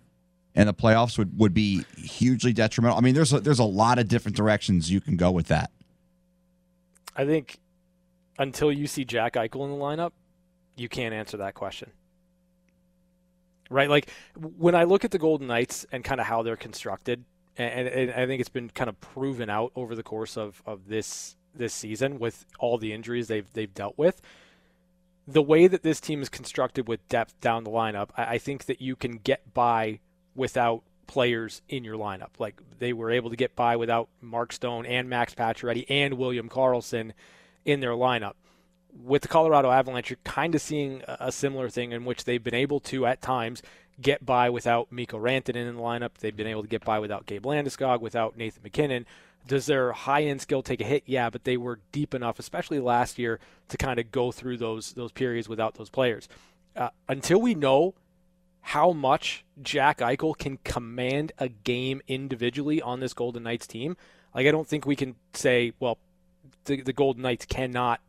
in 0.53 0.67
the 0.67 0.73
playoffs 0.73 1.17
would, 1.17 1.39
would 1.39 1.53
be 1.53 1.85
hugely 1.97 2.53
detrimental. 2.53 2.97
I 2.97 3.01
mean, 3.01 3.15
there's 3.15 3.33
a, 3.33 3.39
there's 3.39 3.59
a 3.59 3.63
lot 3.63 3.97
of 3.97 4.07
different 4.07 4.35
directions 4.35 4.91
you 4.91 5.01
can 5.01 5.17
go 5.17 5.31
with 5.31 5.47
that. 5.47 5.71
I 7.15 7.25
think 7.25 7.57
until 8.37 8.71
you 8.71 8.85
see 8.85 9.05
Jack 9.05 9.33
Eichel 9.33 9.63
in 9.63 9.71
the 9.71 9.77
lineup, 9.77 10.11
you 10.75 10.87
can't 10.87 11.13
answer 11.13 11.37
that 11.37 11.55
question. 11.55 11.89
Right? 13.71 13.89
Like 13.89 14.09
when 14.35 14.75
I 14.75 14.83
look 14.83 15.05
at 15.05 15.11
the 15.11 15.17
Golden 15.17 15.47
Knights 15.47 15.85
and 15.91 16.03
kind 16.03 16.19
of 16.19 16.27
how 16.27 16.43
they're 16.43 16.57
constructed, 16.57 17.23
and, 17.57 17.87
and, 17.87 18.11
I 18.11 18.25
think 18.25 18.39
it's 18.39 18.49
been 18.49 18.69
kind 18.69 18.89
of 18.89 18.99
proven 19.01 19.49
out 19.49 19.71
over 19.75 19.95
the 19.95 20.03
course 20.03 20.37
of, 20.37 20.61
of 20.65 20.87
this 20.87 21.35
this 21.53 21.73
season 21.73 22.17
with 22.17 22.45
all 22.59 22.77
the 22.77 22.93
injuries 22.93 23.27
they've 23.27 23.51
they've 23.53 23.73
dealt 23.73 23.97
with. 23.97 24.21
The 25.27 25.41
way 25.41 25.67
that 25.67 25.83
this 25.83 25.99
team 25.99 26.21
is 26.21 26.29
constructed 26.29 26.87
with 26.87 27.07
depth 27.07 27.39
down 27.39 27.63
the 27.63 27.71
lineup, 27.71 28.09
I, 28.17 28.35
I 28.35 28.37
think 28.37 28.65
that 28.65 28.81
you 28.81 28.95
can 28.95 29.17
get 29.17 29.53
by 29.53 29.99
without 30.35 30.83
players 31.07 31.61
in 31.69 31.83
your 31.83 31.97
lineup. 31.97 32.39
Like 32.39 32.61
they 32.79 32.93
were 32.93 33.11
able 33.11 33.29
to 33.29 33.35
get 33.35 33.55
by 33.55 33.75
without 33.75 34.09
Mark 34.21 34.53
Stone 34.53 34.85
and 34.85 35.09
Max 35.09 35.35
Pacioretty 35.35 35.85
and 35.89 36.15
William 36.15 36.49
Karlsson 36.49 37.11
in 37.65 37.79
their 37.79 37.91
lineup. 37.91 38.33
With 39.03 39.21
the 39.21 39.27
Colorado 39.27 39.71
Avalanche, 39.71 40.09
you're 40.09 40.19
kind 40.23 40.53
of 40.53 40.61
seeing 40.61 41.01
a 41.07 41.31
similar 41.31 41.69
thing 41.69 41.91
in 41.91 42.05
which 42.05 42.25
they've 42.25 42.43
been 42.43 42.55
able 42.55 42.79
to 42.81 43.05
at 43.05 43.21
times 43.21 43.61
get 44.01 44.25
by 44.25 44.49
without 44.49 44.91
Mikko 44.91 45.19
Rantanen 45.19 45.67
in 45.67 45.75
the 45.75 45.81
lineup. 45.81 46.11
They've 46.19 46.35
been 46.35 46.47
able 46.47 46.63
to 46.63 46.67
get 46.67 46.83
by 46.83 46.99
without 46.99 47.25
Gabe 47.25 47.45
Landeskog, 47.45 48.01
without 48.01 48.37
Nathan 48.37 48.63
MacKinnon. 48.63 49.05
Does 49.47 49.65
their 49.65 49.91
high 49.91 50.23
end 50.23 50.41
skill 50.41 50.61
take 50.61 50.81
a 50.81 50.83
hit? 50.83 51.03
Yeah, 51.05 51.29
but 51.29 51.43
they 51.43 51.57
were 51.57 51.79
deep 51.91 52.13
enough, 52.13 52.37
especially 52.37 52.79
last 52.79 53.17
year, 53.17 53.39
to 53.69 53.77
kind 53.77 53.99
of 53.99 54.11
go 54.11 54.31
through 54.31 54.57
those 54.57 54.93
those 54.93 55.11
periods 55.11 55.49
without 55.49 55.75
those 55.75 55.89
players. 55.89 56.29
Uh, 56.75 56.89
until 57.09 57.41
we 57.41 57.55
know 57.55 57.93
how 58.61 58.91
much 58.91 59.43
Jack 59.61 59.99
Eichel 59.99 60.37
can 60.37 60.57
command 60.63 61.31
a 61.39 61.49
game 61.49 62.01
individually 62.07 62.81
on 62.81 62.99
this 62.99 63.13
Golden 63.13 63.43
Knights 63.43 63.65
team, 63.67 63.97
like 64.35 64.45
I 64.45 64.51
don't 64.51 64.67
think 64.67 64.85
we 64.85 64.95
can 64.95 65.15
say, 65.33 65.73
well, 65.79 65.97
the, 66.65 66.81
the 66.81 66.93
Golden 66.93 67.23
Knights 67.23 67.45
cannot 67.45 67.99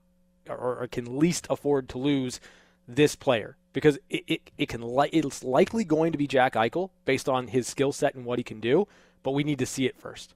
or, 0.55 0.83
or 0.83 0.87
can 0.87 1.19
least 1.19 1.47
afford 1.51 1.88
to 1.91 1.99
lose 1.99 2.41
this 2.88 3.17
player 3.17 3.57
because 3.73 3.99
it, 4.11 4.25
it, 4.27 4.51
it 4.59 4.69
can 4.69 4.83
li- 4.83 5.11
it's 5.12 5.43
likely 5.43 5.85
going 5.85 6.12
to 6.12 6.19
be 6.19 6.27
Jack 6.27 6.55
Eichel 6.55 6.91
based 7.05 7.29
on 7.29 7.49
his 7.49 7.67
skill 7.67 7.93
set 7.93 8.15
and 8.15 8.25
what 8.25 8.38
he 8.38 8.43
can 8.43 8.61
do, 8.61 8.87
but 9.23 9.33
we 9.33 9.45
need 9.45 9.59
to 9.59 9.67
see 9.67 9.87
it 9.87 9.97
first. 9.97 10.35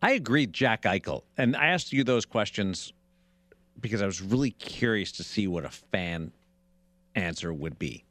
I 0.00 0.12
agree, 0.12 0.46
Jack 0.46 0.82
Eichel, 0.82 1.22
and 1.36 1.56
I 1.56 1.66
asked 1.66 1.92
you 1.92 2.04
those 2.04 2.24
questions 2.24 2.92
because 3.80 4.02
I 4.02 4.06
was 4.06 4.22
really 4.22 4.52
curious 4.52 5.12
to 5.12 5.24
see 5.24 5.48
what 5.48 5.64
a 5.64 5.70
fan 5.70 6.32
answer 7.14 7.52
would 7.52 7.78
be, 7.78 8.04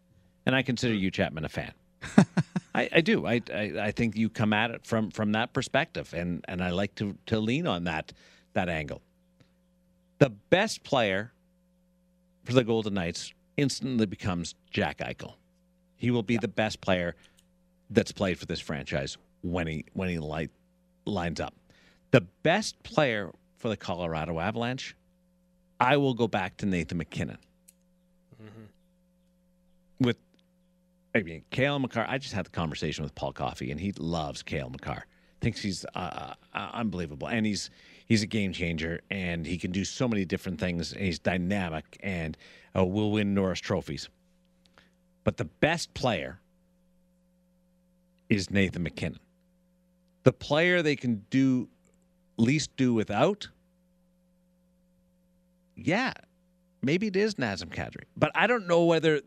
and 0.46 0.56
I 0.56 0.64
consider 0.64 0.94
you 0.94 1.12
Chapman 1.12 1.46
a 1.46 1.50
fan. 1.50 1.72
I, 2.76 2.90
I, 2.94 3.02
do. 3.02 3.26
I, 3.26 3.42
I, 3.54 3.74
I 3.80 3.92
think 3.92 4.16
you 4.16 4.30
come 4.30 4.54
at 4.54 4.72
it 4.72 4.86
from 4.86 5.12
from 5.12 5.32
that 5.32 5.54
perspective, 5.54 6.14
and 6.14 6.44
and 6.48 6.62
I 6.62 6.72
like 6.72 6.94
to 6.96 7.18
to 7.28 7.40
lean 7.40 7.68
on 7.68 7.86
that 7.86 8.12
that 8.54 8.70
angle. 8.70 9.02
The 10.20 10.30
best 10.50 10.84
player 10.84 11.32
for 12.44 12.54
the 12.54 12.64
Golden 12.64 12.96
Knights 12.96 13.34
instantly 13.58 14.06
becomes 14.06 14.56
Jack 14.72 15.00
Eichel. 15.00 15.34
He 15.98 16.12
will 16.12 16.24
be 16.24 16.36
yeah. 16.36 16.42
the 16.42 16.48
best 16.48 16.82
player 16.82 17.16
that's 17.90 18.12
played 18.12 18.38
for 18.38 18.46
this 18.46 18.60
franchise 18.60 19.18
when 19.42 19.68
he 19.68 19.86
when 19.94 20.10
he 20.10 20.18
light, 20.18 20.52
lines 21.06 21.40
up. 21.40 21.54
The 22.12 22.22
best 22.44 22.82
player 22.84 23.32
for 23.58 23.70
the 23.70 23.78
Colorado 23.78 24.40
Avalanche, 24.40 24.96
I 25.80 25.98
will 25.98 26.14
go 26.14 26.28
back 26.28 26.58
to 26.58 26.66
Nathan 26.66 26.98
MacKinnon. 26.98 27.38
Mm-hmm. 28.42 30.06
With, 30.06 30.18
I 31.16 31.22
mean, 31.22 31.44
Cale 31.50 31.80
Makar. 31.80 32.06
I 32.08 32.18
just 32.18 32.34
had 32.34 32.46
the 32.46 32.52
conversation 32.52 33.04
with 33.04 33.16
Paul 33.16 33.34
Coffey, 33.34 33.72
and 33.72 33.80
he 33.80 33.92
loves 33.94 34.44
Cale 34.44 34.70
Makar. 34.70 35.06
Thinks 35.42 35.62
he's 35.62 35.86
uh, 35.96 36.34
uh, 36.54 36.70
unbelievable, 36.74 37.28
and 37.28 37.46
he's 37.46 37.70
he's 38.08 38.24
a 38.24 38.28
game 38.28 38.54
changer, 38.54 39.02
and 39.10 39.46
he 39.46 39.58
can 39.58 39.72
do 39.72 39.86
so 39.86 40.08
many 40.08 40.26
different 40.26 40.60
things. 40.60 40.92
he's 40.92 41.20
dynamic, 41.20 41.98
and 42.02 42.38
uh, 42.76 42.84
will 42.84 43.12
win 43.12 43.34
Norris 43.34 43.60
trophies. 43.60 44.10
But 45.24 45.38
the 45.38 45.46
best 45.46 45.94
player 45.94 46.40
is 48.30 48.50
Nathan 48.50 48.84
MacKinnon. 48.84 49.20
The 50.24 50.34
player 50.34 50.82
they 50.82 50.96
can 50.96 51.26
do 51.30 51.70
least 52.38 52.76
do 52.76 52.94
without, 52.94 53.48
yeah, 55.76 56.14
maybe 56.82 57.08
it 57.08 57.16
is 57.16 57.36
Nazem 57.36 57.70
Kadri. 57.70 58.04
But 58.16 58.32
I 58.36 58.48
don't 58.48 58.68
know 58.68 58.86
whether 58.86 59.22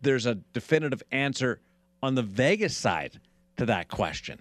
there's 0.00 0.26
a 0.26 0.36
definitive 0.52 1.02
answer 1.10 1.60
on 2.02 2.14
the 2.14 2.22
Vegas 2.22 2.76
side 2.76 3.20
to 3.56 3.66
that 3.66 3.88
question 3.88 4.40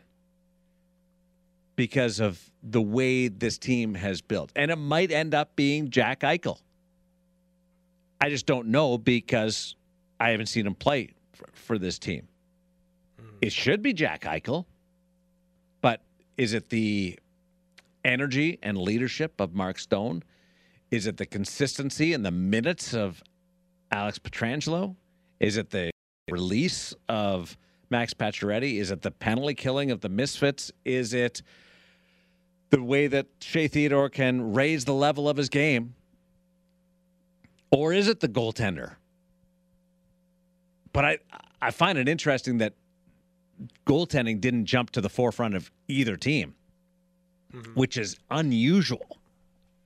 because 1.77 2.19
of 2.19 2.51
the 2.61 2.81
way 2.81 3.29
this 3.29 3.57
team 3.57 3.93
has 3.93 4.19
built. 4.19 4.51
And 4.55 4.69
it 4.69 4.75
might 4.75 5.11
end 5.11 5.33
up 5.33 5.55
being 5.55 5.89
Jack 5.89 6.21
Eichel. 6.21 6.59
I 8.19 8.29
just 8.29 8.45
don't 8.45 8.67
know 8.67 8.97
because 8.97 9.75
I 10.19 10.31
haven't 10.31 10.47
seen 10.47 10.67
him 10.67 10.75
play 10.75 11.13
for, 11.31 11.47
for 11.53 11.77
this 11.77 11.99
team. 11.99 12.27
Mm. 13.21 13.25
It 13.41 13.53
should 13.53 13.81
be 13.81 13.93
Jack 13.93 14.23
Eichel, 14.23 14.65
but 15.81 16.01
is 16.35 16.53
it 16.53 16.69
the 16.69 17.17
energy 18.03 18.57
and 18.63 18.77
leadership 18.77 19.39
of 19.39 19.53
Mark 19.53 19.77
Stone? 19.77 20.23
Is 20.89 21.05
it 21.05 21.17
the 21.17 21.27
consistency 21.27 22.13
and 22.13 22.25
the 22.25 22.31
minutes 22.31 22.95
of 22.95 23.21
Alex 23.91 24.17
Pietrangelo? 24.17 24.95
Is 25.39 25.57
it 25.57 25.69
the 25.69 25.91
release 26.31 26.95
of 27.07 27.55
Max 27.91 28.15
Pacioretty? 28.15 28.79
Is 28.79 28.89
it 28.89 29.03
the 29.03 29.11
penalty 29.11 29.53
killing 29.53 29.91
of 29.91 30.01
the 30.01 30.09
Misfits? 30.09 30.71
Is 30.83 31.13
it 31.13 31.43
the 32.69 32.81
way 32.81 33.07
that 33.07 33.27
Shea 33.39 33.67
Theodore 33.67 34.09
can 34.09 34.53
raise 34.53 34.85
the 34.85 34.93
level 34.93 35.29
of 35.29 35.37
his 35.37 35.49
game? 35.49 35.95
Or 37.71 37.93
is 37.93 38.07
it 38.07 38.19
the 38.19 38.27
goaltender? 38.27 38.95
But 40.93 41.05
I 41.05 41.17
I 41.61 41.71
find 41.71 41.97
it 41.97 42.07
interesting 42.07 42.59
that 42.59 42.73
goaltending 43.85 44.39
didn't 44.39 44.65
jump 44.65 44.91
to 44.91 45.01
the 45.01 45.09
forefront 45.09 45.55
of 45.55 45.71
either 45.87 46.15
team, 46.15 46.55
mm-hmm. 47.53 47.73
which 47.73 47.97
is 47.97 48.15
unusual 48.29 49.17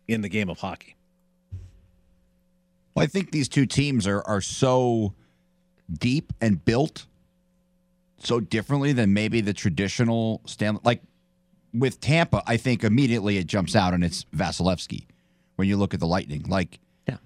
in 0.08 0.22
the 0.22 0.30
game 0.30 0.50
of 0.50 0.60
hockey. 0.60 0.96
Well, 2.94 3.04
I 3.04 3.08
think 3.08 3.32
these 3.32 3.50
two 3.50 3.66
teams 3.66 4.06
are 4.06 4.22
are 4.28 4.42
so 4.42 5.14
deep 5.92 6.34
and 6.40 6.64
built 6.64 7.06
so 8.20 8.40
differently 8.40 8.94
than 8.94 9.14
maybe 9.14 9.42
the 9.42 9.54
traditional 9.54 10.42
Stanley. 10.46 10.82
Like 10.84 11.02
with 11.74 12.00
Tampa, 12.00 12.44
I 12.46 12.58
think 12.58 12.84
immediately 12.84 13.38
it 13.38 13.48
jumps 13.48 13.76
out 13.76 13.94
and 13.94 14.04
it's 14.04 14.26
Vasilevskiy 14.36 15.06
when 15.56 15.68
you 15.68 15.78
look 15.78 15.94
at 15.94 16.00
the 16.00 16.08
Lightning. 16.08 16.44
Like 16.48 16.80
yeah, 17.08 17.18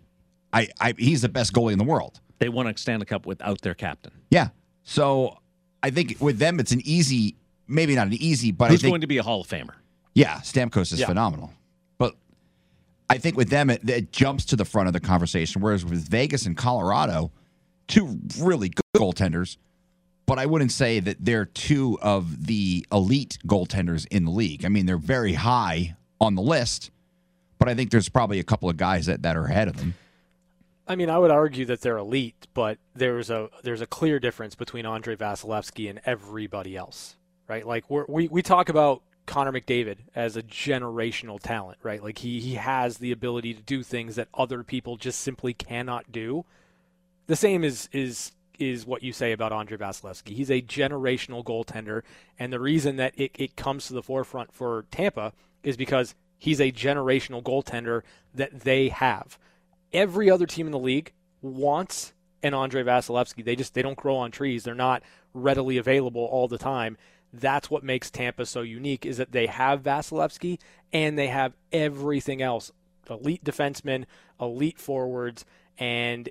I, 0.53 0.69
I 0.79 0.93
he's 0.97 1.21
the 1.21 1.29
best 1.29 1.53
goalie 1.53 1.73
in 1.73 1.77
the 1.77 1.86
world. 1.86 2.19
They 2.39 2.49
won 2.49 2.67
a 2.67 2.77
Stanley 2.77 3.05
Cup 3.05 3.25
without 3.25 3.62
their 3.62 3.73
captain. 3.73 4.12
Yeah. 4.29 4.49
So 4.84 5.38
I 5.81 5.89
think 5.89 6.17
with 6.19 6.38
them 6.38 6.60
it's 6.60 6.71
an 6.71 6.81
easy, 6.84 7.36
maybe 7.67 7.95
not 7.95 8.08
an 8.08 8.13
easy, 8.13 8.51
but 8.51 8.71
who's 8.71 8.81
think, 8.81 8.91
going 8.91 9.01
to 9.01 9.08
be 9.08 9.17
a 9.17 9.23
Hall 9.23 9.41
of 9.41 9.47
Famer? 9.47 9.73
Yeah, 10.13 10.36
Stamkos 10.39 10.93
is 10.93 10.99
yeah. 10.99 11.08
phenomenal. 11.08 11.53
But 11.97 12.15
I 13.10 13.17
think 13.17 13.38
with 13.38 13.49
them 13.49 13.69
it, 13.69 13.88
it 13.89 14.12
jumps 14.12 14.45
to 14.45 14.55
the 14.55 14.65
front 14.65 14.88
of 14.88 14.93
the 14.93 14.99
conversation. 14.99 15.62
Whereas 15.62 15.86
with 15.86 16.08
Vegas 16.08 16.45
and 16.45 16.55
Colorado, 16.55 17.31
two 17.88 18.19
really 18.39 18.69
good 18.69 18.84
goaltenders, 18.97 19.58
but 20.25 20.39
I 20.39 20.45
wouldn't 20.45 20.71
say 20.71 20.99
that 20.99 21.17
they're 21.19 21.45
two 21.45 21.99
of 22.01 22.47
the 22.47 22.85
elite 22.91 23.38
goaltenders 23.45 24.07
in 24.09 24.25
the 24.25 24.31
league. 24.31 24.65
I 24.65 24.69
mean, 24.69 24.85
they're 24.85 24.97
very 24.97 25.33
high 25.33 25.95
on 26.19 26.35
the 26.35 26.41
list, 26.41 26.91
but 27.59 27.69
I 27.69 27.75
think 27.75 27.91
there's 27.91 28.09
probably 28.09 28.39
a 28.39 28.43
couple 28.43 28.69
of 28.69 28.77
guys 28.77 29.05
that, 29.05 29.21
that 29.23 29.38
are 29.38 29.45
ahead 29.45 29.67
of 29.67 29.77
them. 29.77 29.93
I 30.88 30.95
mean, 30.95 31.09
I 31.09 31.17
would 31.17 31.31
argue 31.31 31.65
that 31.65 31.81
they're 31.81 31.97
elite, 31.97 32.47
but 32.53 32.77
there's 32.95 33.29
a 33.29 33.49
there's 33.63 33.81
a 33.81 33.88
clear 33.88 34.19
difference 34.19 34.53
between 34.53 34.85
Andrei 34.85 35.15
Vasilevskiy 35.15 35.89
and 35.89 35.99
everybody 36.05 36.77
else, 36.77 37.15
right? 37.47 37.65
Like 37.65 37.85
we 37.89 38.27
we 38.27 38.41
talk 38.43 38.69
about 38.69 39.01
Connor 39.25 39.51
McDavid 39.51 39.97
as 40.15 40.38
a 40.38 40.43
generational 40.43 41.39
talent, 41.39 41.79
right? 41.81 42.03
Like 42.03 42.19
he 42.19 42.39
he 42.39 42.55
has 42.55 42.99
the 42.99 43.11
ability 43.11 43.55
to 43.55 43.61
do 43.61 43.81
things 43.81 44.15
that 44.15 44.27
other 44.33 44.63
people 44.63 44.97
just 44.97 45.21
simply 45.21 45.53
cannot 45.53 46.11
do. 46.11 46.45
The 47.25 47.35
same 47.35 47.63
is 47.63 47.89
is 47.91 48.31
is 48.59 48.85
what 48.85 49.03
you 49.03 49.13
say 49.13 49.31
about 49.31 49.51
Andrei 49.51 49.77
Vasilevskiy. 49.77 50.35
He's 50.35 50.51
a 50.51 50.61
generational 50.61 51.43
goaltender, 51.43 52.03
and 52.39 52.51
the 52.51 52.59
reason 52.59 52.95
that 52.97 53.13
it, 53.17 53.31
it 53.35 53.55
comes 53.55 53.87
to 53.87 53.93
the 53.93 54.03
forefront 54.03 54.53
for 54.53 54.85
Tampa 54.91 55.33
is 55.63 55.77
because 55.77 56.15
he's 56.37 56.61
a 56.61 56.71
generational 56.71 57.41
goaltender 57.41 58.01
that 58.33 58.61
they 58.61 58.89
have 58.89 59.37
every 59.95 60.29
other 60.29 60.45
team 60.45 60.67
in 60.67 60.71
the 60.71 60.79
league 60.79 61.13
wants 61.41 62.13
an 62.43 62.53
Andrei 62.53 62.83
Vasilevskiy. 62.83 63.43
They 63.43 63.55
just 63.55 63.73
they 63.73 63.81
don't 63.81 63.97
grow 63.97 64.17
on 64.17 64.31
trees. 64.31 64.63
They're 64.63 64.75
not 64.75 65.01
readily 65.33 65.77
available 65.77 66.25
all 66.25 66.47
the 66.47 66.57
time. 66.57 66.97
That's 67.33 67.69
what 67.69 67.83
makes 67.83 68.11
Tampa 68.11 68.45
so 68.45 68.61
unique 68.61 69.05
is 69.05 69.17
that 69.17 69.31
they 69.31 69.47
have 69.47 69.81
Vasilevskiy 69.81 70.59
and 70.93 71.17
they 71.17 71.27
have 71.27 71.53
everything 71.71 72.41
else. 72.41 72.71
Elite 73.09 73.43
defensemen, 73.43 74.05
elite 74.39 74.79
forwards, 74.79 75.45
and 75.77 76.29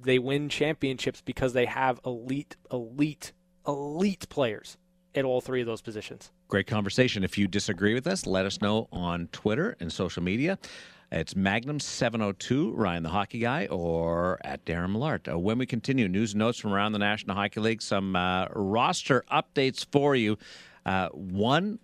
they 0.00 0.18
win 0.18 0.48
championships 0.48 1.20
because 1.20 1.52
they 1.52 1.66
have 1.66 2.00
elite, 2.04 2.56
elite, 2.70 3.32
elite 3.66 4.28
players 4.28 4.76
at 5.14 5.24
all 5.24 5.40
three 5.40 5.60
of 5.60 5.66
those 5.66 5.80
positions. 5.80 6.32
Great 6.48 6.66
conversation. 6.66 7.24
If 7.24 7.38
you 7.38 7.46
disagree 7.46 7.94
with 7.94 8.06
us, 8.06 8.26
let 8.26 8.46
us 8.46 8.60
know 8.60 8.88
on 8.92 9.28
Twitter 9.28 9.76
and 9.80 9.92
social 9.92 10.22
media. 10.22 10.58
It's 11.12 11.36
Magnum 11.36 11.78
702, 11.78 12.72
Ryan 12.72 13.04
the 13.04 13.08
Hockey 13.08 13.38
Guy, 13.38 13.66
or 13.66 14.40
at 14.42 14.64
Darren 14.64 14.90
Millard. 14.90 15.28
Uh, 15.28 15.38
when 15.38 15.58
we 15.58 15.66
continue, 15.66 16.08
news 16.08 16.32
and 16.32 16.40
notes 16.40 16.58
from 16.58 16.72
around 16.72 16.92
the 16.92 16.98
National 16.98 17.36
Hockey 17.36 17.60
League, 17.60 17.82
some 17.82 18.16
uh, 18.16 18.46
roster 18.50 19.24
updates 19.30 19.86
for 19.92 20.16
you. 20.16 20.36
Uh, 20.84 21.08
one 21.10 21.78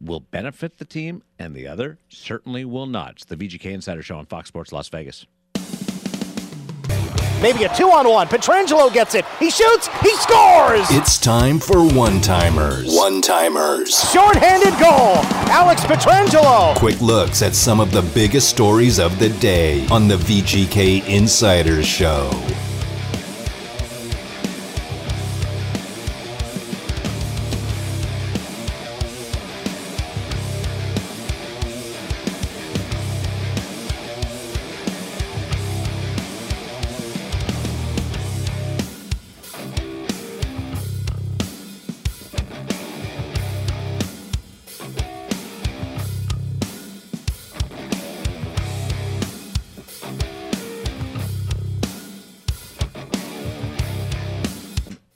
will 0.00 0.20
benefit 0.20 0.78
the 0.78 0.84
team, 0.84 1.22
and 1.38 1.54
the 1.54 1.66
other 1.66 1.98
certainly 2.08 2.64
will 2.64 2.86
not. 2.86 3.12
It's 3.12 3.24
the 3.24 3.36
VGK 3.36 3.72
Insider 3.72 4.02
Show 4.02 4.18
on 4.18 4.26
Fox 4.26 4.48
Sports 4.48 4.72
Las 4.72 4.88
Vegas. 4.88 5.26
Maybe 7.40 7.64
a 7.64 7.74
two 7.74 7.90
on 7.90 8.08
one. 8.08 8.26
Pietrangelo 8.26 8.92
gets 8.92 9.14
it. 9.14 9.24
He 9.38 9.50
shoots. 9.50 9.88
He 10.00 10.14
scores. 10.16 10.86
It's 10.90 11.18
time 11.18 11.60
for 11.60 11.86
one 11.86 12.20
timers. 12.20 12.94
One 12.94 13.22
timers. 13.22 13.94
Short-handed 14.10 14.72
goal. 14.80 15.16
Alex 15.50 15.82
Pietrangelo. 15.82 16.74
Quick 16.76 17.00
looks 17.00 17.42
at 17.42 17.54
some 17.54 17.78
of 17.78 17.92
the 17.92 18.02
biggest 18.02 18.48
stories 18.48 18.98
of 18.98 19.18
the 19.18 19.28
day 19.28 19.86
on 19.88 20.08
the 20.08 20.16
VGK 20.16 21.06
Insiders 21.06 21.86
Show. 21.86 22.30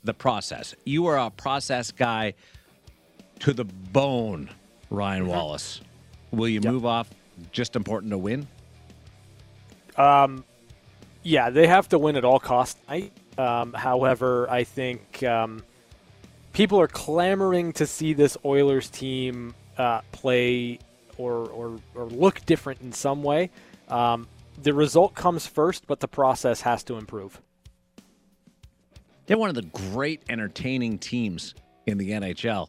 The 0.04 0.14
process. 0.14 0.74
You 0.84 1.06
are 1.06 1.18
a 1.18 1.30
process 1.30 1.92
guy 1.92 2.34
to 3.40 3.52
the 3.52 3.64
bone, 3.64 4.50
Ryan 4.90 5.26
Wallace. 5.26 5.80
Will 6.30 6.48
you 6.48 6.60
move 6.60 6.86
off 6.86 7.10
just 7.50 7.76
important 7.76 8.10
to 8.10 8.18
win? 8.18 8.46
Um, 9.96 10.44
Yeah, 11.22 11.50
they 11.50 11.66
have 11.66 11.88
to 11.90 11.98
win 11.98 12.16
at 12.16 12.24
all 12.24 12.40
costs. 12.40 12.80
I, 12.88 13.10
um, 13.38 13.72
however, 13.74 14.50
I 14.50 14.64
think 14.64 15.22
um, 15.22 15.62
people 16.52 16.80
are 16.80 16.88
clamoring 16.88 17.72
to 17.74 17.86
see 17.86 18.12
this 18.12 18.36
Oilers 18.44 18.90
team 18.90 19.54
uh, 19.78 20.00
play 20.10 20.80
or, 21.18 21.48
or, 21.50 21.78
or 21.94 22.04
look 22.06 22.44
different 22.44 22.80
in 22.80 22.92
some 22.92 23.22
way. 23.22 23.50
Um, 23.88 24.26
the 24.60 24.74
result 24.74 25.14
comes 25.14 25.46
first, 25.46 25.86
but 25.86 26.00
the 26.00 26.08
process 26.08 26.62
has 26.62 26.82
to 26.84 26.96
improve. 26.96 27.40
They're 29.32 29.38
one 29.38 29.48
of 29.48 29.54
the 29.54 29.62
great 29.62 30.24
entertaining 30.28 30.98
teams 30.98 31.54
in 31.86 31.96
the 31.96 32.10
NHL. 32.10 32.68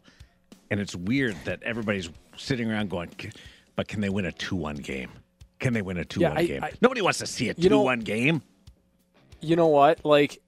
And 0.70 0.80
it's 0.80 0.96
weird 0.96 1.36
that 1.44 1.62
everybody's 1.62 2.08
sitting 2.38 2.70
around 2.70 2.88
going, 2.88 3.10
but 3.76 3.86
can 3.86 4.00
they 4.00 4.08
win 4.08 4.24
a 4.24 4.32
2 4.32 4.56
1 4.56 4.76
game? 4.76 5.10
Can 5.58 5.74
they 5.74 5.82
win 5.82 5.98
a 5.98 6.06
2 6.06 6.22
1 6.22 6.38
I- 6.38 6.46
game? 6.46 6.64
I- 6.64 6.72
Nobody 6.80 7.02
wants 7.02 7.18
to 7.18 7.26
see 7.26 7.50
a 7.50 7.54
2 7.54 7.68
know, 7.68 7.82
1 7.82 8.00
game. 8.00 8.40
You 9.42 9.56
know 9.56 9.66
what? 9.66 10.06
Like, 10.06 10.40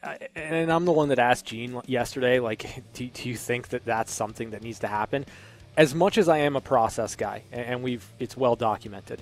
I- 0.00 0.18
and 0.36 0.70
I'm 0.70 0.84
the 0.84 0.92
one 0.92 1.08
that 1.08 1.18
asked 1.18 1.46
Gene 1.46 1.80
yesterday. 1.86 2.38
Like, 2.38 2.84
do, 2.92 3.08
do 3.08 3.28
you 3.28 3.34
think 3.36 3.70
that 3.70 3.84
that's 3.84 4.12
something 4.12 4.50
that 4.50 4.62
needs 4.62 4.78
to 4.78 4.86
happen? 4.86 5.26
As 5.76 5.92
much 5.92 6.18
as 6.18 6.28
I 6.28 6.38
am 6.38 6.54
a 6.54 6.60
process 6.60 7.16
guy, 7.16 7.42
and 7.50 7.82
we've 7.82 8.08
it's 8.20 8.36
well 8.36 8.54
documented, 8.54 9.20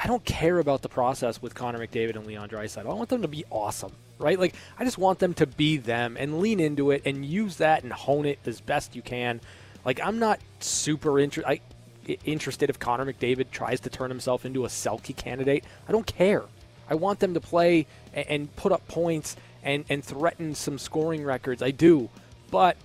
I 0.00 0.06
don't 0.06 0.24
care 0.24 0.58
about 0.58 0.82
the 0.82 0.88
process 0.88 1.42
with 1.42 1.54
Connor 1.54 1.84
McDavid 1.84 2.14
and 2.16 2.24
Leon 2.26 2.48
Draisaitl. 2.50 2.88
I 2.88 2.94
want 2.94 3.08
them 3.08 3.22
to 3.22 3.28
be 3.28 3.44
awesome, 3.50 3.92
right? 4.18 4.38
Like, 4.38 4.54
I 4.78 4.84
just 4.84 4.96
want 4.98 5.18
them 5.18 5.34
to 5.34 5.46
be 5.46 5.76
them 5.76 6.16
and 6.16 6.38
lean 6.40 6.60
into 6.60 6.92
it 6.92 7.02
and 7.04 7.24
use 7.24 7.56
that 7.56 7.82
and 7.82 7.92
hone 7.92 8.24
it 8.24 8.38
as 8.46 8.60
best 8.60 8.94
you 8.94 9.02
can. 9.02 9.40
Like, 9.84 10.00
I'm 10.00 10.18
not 10.20 10.38
super 10.60 11.18
inter- 11.18 11.42
I, 11.46 11.60
i- 12.08 12.18
interested 12.24 12.70
if 12.70 12.78
Connor 12.78 13.12
McDavid 13.12 13.50
tries 13.50 13.80
to 13.80 13.90
turn 13.90 14.08
himself 14.10 14.44
into 14.46 14.64
a 14.64 14.68
Selke 14.68 15.16
candidate. 15.16 15.64
I 15.88 15.92
don't 15.92 16.06
care. 16.06 16.44
I 16.88 16.94
want 16.94 17.18
them 17.18 17.34
to 17.34 17.40
play 17.40 17.86
and, 18.14 18.26
and 18.28 18.56
put 18.56 18.70
up 18.70 18.86
points 18.86 19.36
and, 19.64 19.84
and 19.88 20.04
threaten 20.04 20.54
some 20.54 20.78
scoring 20.78 21.24
records. 21.24 21.60
I 21.60 21.72
do. 21.72 22.08
But 22.52 22.76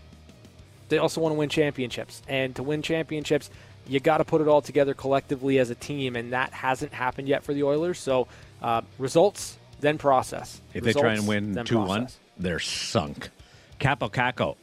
they 0.90 0.98
also 0.98 1.22
want 1.22 1.34
to 1.34 1.38
win 1.38 1.50
championships. 1.50 2.24
And 2.28 2.56
to 2.56 2.64
win 2.64 2.82
championships, 2.82 3.50
you 3.88 4.00
got 4.00 4.18
to 4.18 4.26
put 4.26 4.42
it 4.42 4.48
all 4.48 4.62
together 4.62 4.94
collectively 4.94 5.60
as 5.60 5.70
a 5.70 5.76
team, 5.76 6.16
and 6.16 6.34
that 6.34 6.54
hasn't 6.54 6.94
happened 6.94 7.28
yet 7.28 7.44
for 7.44 7.54
the 7.54 7.64
Oilers. 7.64 8.00
So 8.00 8.28
uh, 8.62 8.82
results, 8.98 9.58
then 9.80 9.98
process. 9.98 10.62
If 10.74 10.84
they 10.84 10.94
try 10.94 11.14
and 11.14 11.28
win 11.28 11.54
then 11.54 11.66
2 11.66 11.80
1, 11.80 12.08
they're 12.38 12.60
sunk. 12.60 13.30
Kaapo 13.80 14.12
Kakko 14.12 14.56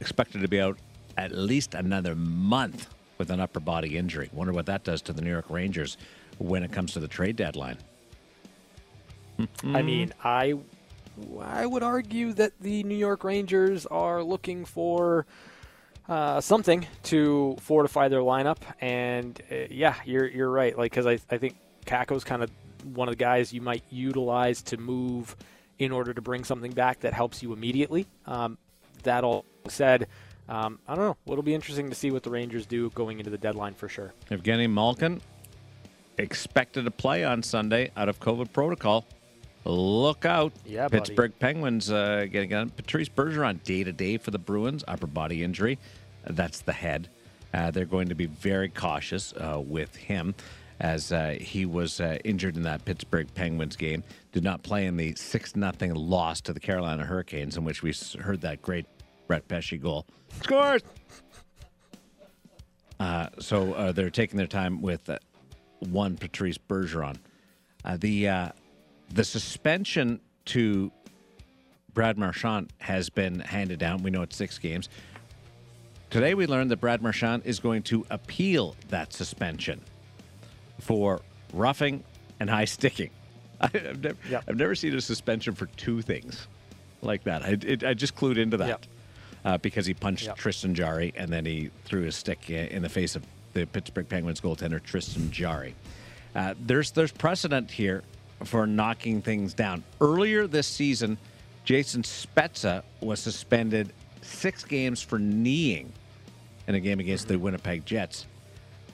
expected 0.00 0.42
to 0.42 0.48
be 0.48 0.60
out 0.60 0.78
at 1.16 1.32
least 1.32 1.74
another 1.74 2.14
month 2.14 2.88
with 3.18 3.30
an 3.30 3.40
upper 3.40 3.60
body 3.60 3.96
injury. 3.96 4.30
Wonder 4.32 4.52
what 4.52 4.66
that 4.66 4.84
does 4.84 5.02
to 5.02 5.12
the 5.12 5.22
New 5.22 5.30
York 5.30 5.50
Rangers 5.50 5.96
when 6.38 6.62
it 6.62 6.72
comes 6.72 6.92
to 6.92 7.00
the 7.00 7.08
trade 7.08 7.34
deadline. 7.36 7.78
I 9.64 9.82
mean, 9.82 10.12
I 10.22 10.54
I 11.40 11.66
would 11.66 11.82
argue 11.82 12.32
that 12.34 12.52
the 12.60 12.82
New 12.84 12.94
York 12.96 13.24
Rangers 13.24 13.86
are 13.86 14.22
looking 14.22 14.64
for 14.64 15.26
uh, 16.08 16.40
something 16.40 16.86
to 17.04 17.56
fortify 17.60 18.08
their 18.08 18.20
lineup, 18.20 18.58
and 18.80 19.40
uh, 19.50 19.56
yeah, 19.70 19.94
you're 20.04 20.26
you're 20.26 20.50
right. 20.50 20.76
Like 20.76 20.90
because 20.90 21.06
I 21.06 21.18
I 21.30 21.38
think 21.38 21.56
Kakko's 21.86 22.24
kind 22.24 22.42
of 22.42 22.50
one 22.94 23.08
of 23.08 23.12
the 23.12 23.22
guys 23.22 23.52
you 23.52 23.60
might 23.60 23.84
utilize 23.90 24.62
to 24.62 24.76
move 24.76 25.36
in 25.78 25.92
order 25.92 26.12
to 26.12 26.22
bring 26.22 26.44
something 26.44 26.72
back 26.72 27.00
that 27.00 27.12
helps 27.12 27.42
you 27.42 27.52
immediately. 27.52 28.06
Um, 28.26 28.58
that 29.02 29.24
all 29.24 29.44
said. 29.68 30.08
Um, 30.48 30.78
I 30.88 30.94
don't 30.94 31.04
know. 31.04 31.16
It'll 31.30 31.42
be 31.42 31.54
interesting 31.54 31.90
to 31.90 31.94
see 31.94 32.10
what 32.10 32.22
the 32.22 32.30
Rangers 32.30 32.64
do 32.64 32.88
going 32.90 33.18
into 33.18 33.30
the 33.30 33.36
deadline 33.36 33.74
for 33.74 33.86
sure. 33.86 34.14
Evgeny 34.30 34.70
Malkin 34.70 35.20
expected 36.16 36.84
to 36.84 36.90
play 36.90 37.22
on 37.22 37.42
Sunday 37.42 37.90
out 37.96 38.08
of 38.08 38.18
COVID 38.18 38.52
protocol. 38.52 39.04
Look 39.68 40.24
out. 40.24 40.54
Yeah, 40.64 40.88
buddy. 40.88 41.00
Pittsburgh 41.00 41.32
Penguins 41.38 41.90
uh, 41.90 42.26
getting 42.30 42.54
on. 42.54 42.70
Patrice 42.70 43.08
Bergeron 43.10 43.62
day 43.64 43.84
to 43.84 43.92
day 43.92 44.16
for 44.16 44.30
the 44.30 44.38
Bruins, 44.38 44.82
upper 44.88 45.06
body 45.06 45.44
injury. 45.44 45.78
That's 46.26 46.62
the 46.62 46.72
head. 46.72 47.10
Uh, 47.52 47.70
they're 47.70 47.84
going 47.84 48.08
to 48.08 48.14
be 48.14 48.26
very 48.26 48.70
cautious 48.70 49.34
uh, 49.34 49.60
with 49.62 49.94
him 49.94 50.34
as 50.80 51.12
uh, 51.12 51.36
he 51.38 51.66
was 51.66 52.00
uh, 52.00 52.16
injured 52.24 52.56
in 52.56 52.62
that 52.62 52.84
Pittsburgh 52.86 53.26
Penguins 53.34 53.76
game. 53.76 54.02
Did 54.32 54.42
not 54.42 54.62
play 54.62 54.86
in 54.86 54.96
the 54.96 55.14
6 55.14 55.52
0 55.52 55.94
loss 55.94 56.40
to 56.42 56.54
the 56.54 56.60
Carolina 56.60 57.04
Hurricanes, 57.04 57.58
in 57.58 57.64
which 57.64 57.82
we 57.82 57.92
heard 58.20 58.40
that 58.40 58.62
great 58.62 58.86
Brett 59.26 59.46
Pesce 59.48 59.76
goal. 59.82 60.06
Scores! 60.42 60.82
Uh, 62.98 63.28
so 63.38 63.74
uh, 63.74 63.92
they're 63.92 64.10
taking 64.10 64.38
their 64.38 64.46
time 64.46 64.80
with 64.80 65.08
uh, 65.10 65.18
one 65.80 66.16
Patrice 66.16 66.58
Bergeron. 66.58 67.16
Uh, 67.84 67.96
the 67.96 68.28
uh, 68.28 68.48
the 69.12 69.24
suspension 69.24 70.20
to 70.46 70.90
Brad 71.94 72.18
Marchand 72.18 72.72
has 72.78 73.10
been 73.10 73.40
handed 73.40 73.78
down. 73.78 74.02
We 74.02 74.10
know 74.10 74.22
it's 74.22 74.36
six 74.36 74.58
games. 74.58 74.88
Today 76.10 76.34
we 76.34 76.46
learned 76.46 76.70
that 76.70 76.80
Brad 76.80 77.02
Marchand 77.02 77.42
is 77.44 77.58
going 77.60 77.82
to 77.84 78.06
appeal 78.10 78.76
that 78.88 79.12
suspension 79.12 79.80
for 80.80 81.20
roughing 81.52 82.02
and 82.40 82.48
high 82.48 82.64
sticking. 82.64 83.10
I, 83.60 83.66
have 83.74 84.02
never, 84.02 84.16
Yep. 84.30 84.44
I've 84.48 84.56
never 84.56 84.74
seen 84.74 84.94
a 84.94 85.00
suspension 85.00 85.54
for 85.54 85.66
two 85.66 86.00
things 86.00 86.46
like 87.02 87.24
that. 87.24 87.42
I, 87.42 87.58
it, 87.60 87.84
I 87.84 87.94
just 87.94 88.14
clued 88.14 88.38
into 88.38 88.56
that 88.58 88.68
Yep. 88.68 88.86
uh, 89.44 89.58
because 89.58 89.84
he 89.86 89.94
punched 89.94 90.26
Yep. 90.26 90.36
Tristan 90.36 90.74
Jarry 90.74 91.12
and 91.16 91.30
then 91.30 91.44
he 91.44 91.70
threw 91.84 92.02
his 92.02 92.14
stick 92.16 92.48
in 92.48 92.82
the 92.82 92.88
face 92.88 93.16
of 93.16 93.24
the 93.54 93.66
Pittsburgh 93.66 94.08
Penguins 94.08 94.40
goaltender 94.40 94.82
Tristan 94.82 95.30
Jarry. 95.30 95.74
Uh, 96.34 96.54
there's 96.60 96.92
there's 96.92 97.10
precedent 97.10 97.70
here 97.70 98.02
for 98.44 98.66
knocking 98.66 99.22
things 99.22 99.54
down. 99.54 99.82
Earlier 100.00 100.46
this 100.46 100.66
season, 100.66 101.18
Jason 101.64 102.02
Spezza 102.02 102.82
was 103.00 103.20
suspended 103.20 103.92
six 104.22 104.64
games 104.64 105.02
for 105.02 105.18
kneeing 105.18 105.92
in 106.66 106.74
a 106.74 106.80
game 106.80 107.00
against 107.00 107.28
the 107.28 107.38
Winnipeg 107.38 107.84
Jets. 107.84 108.26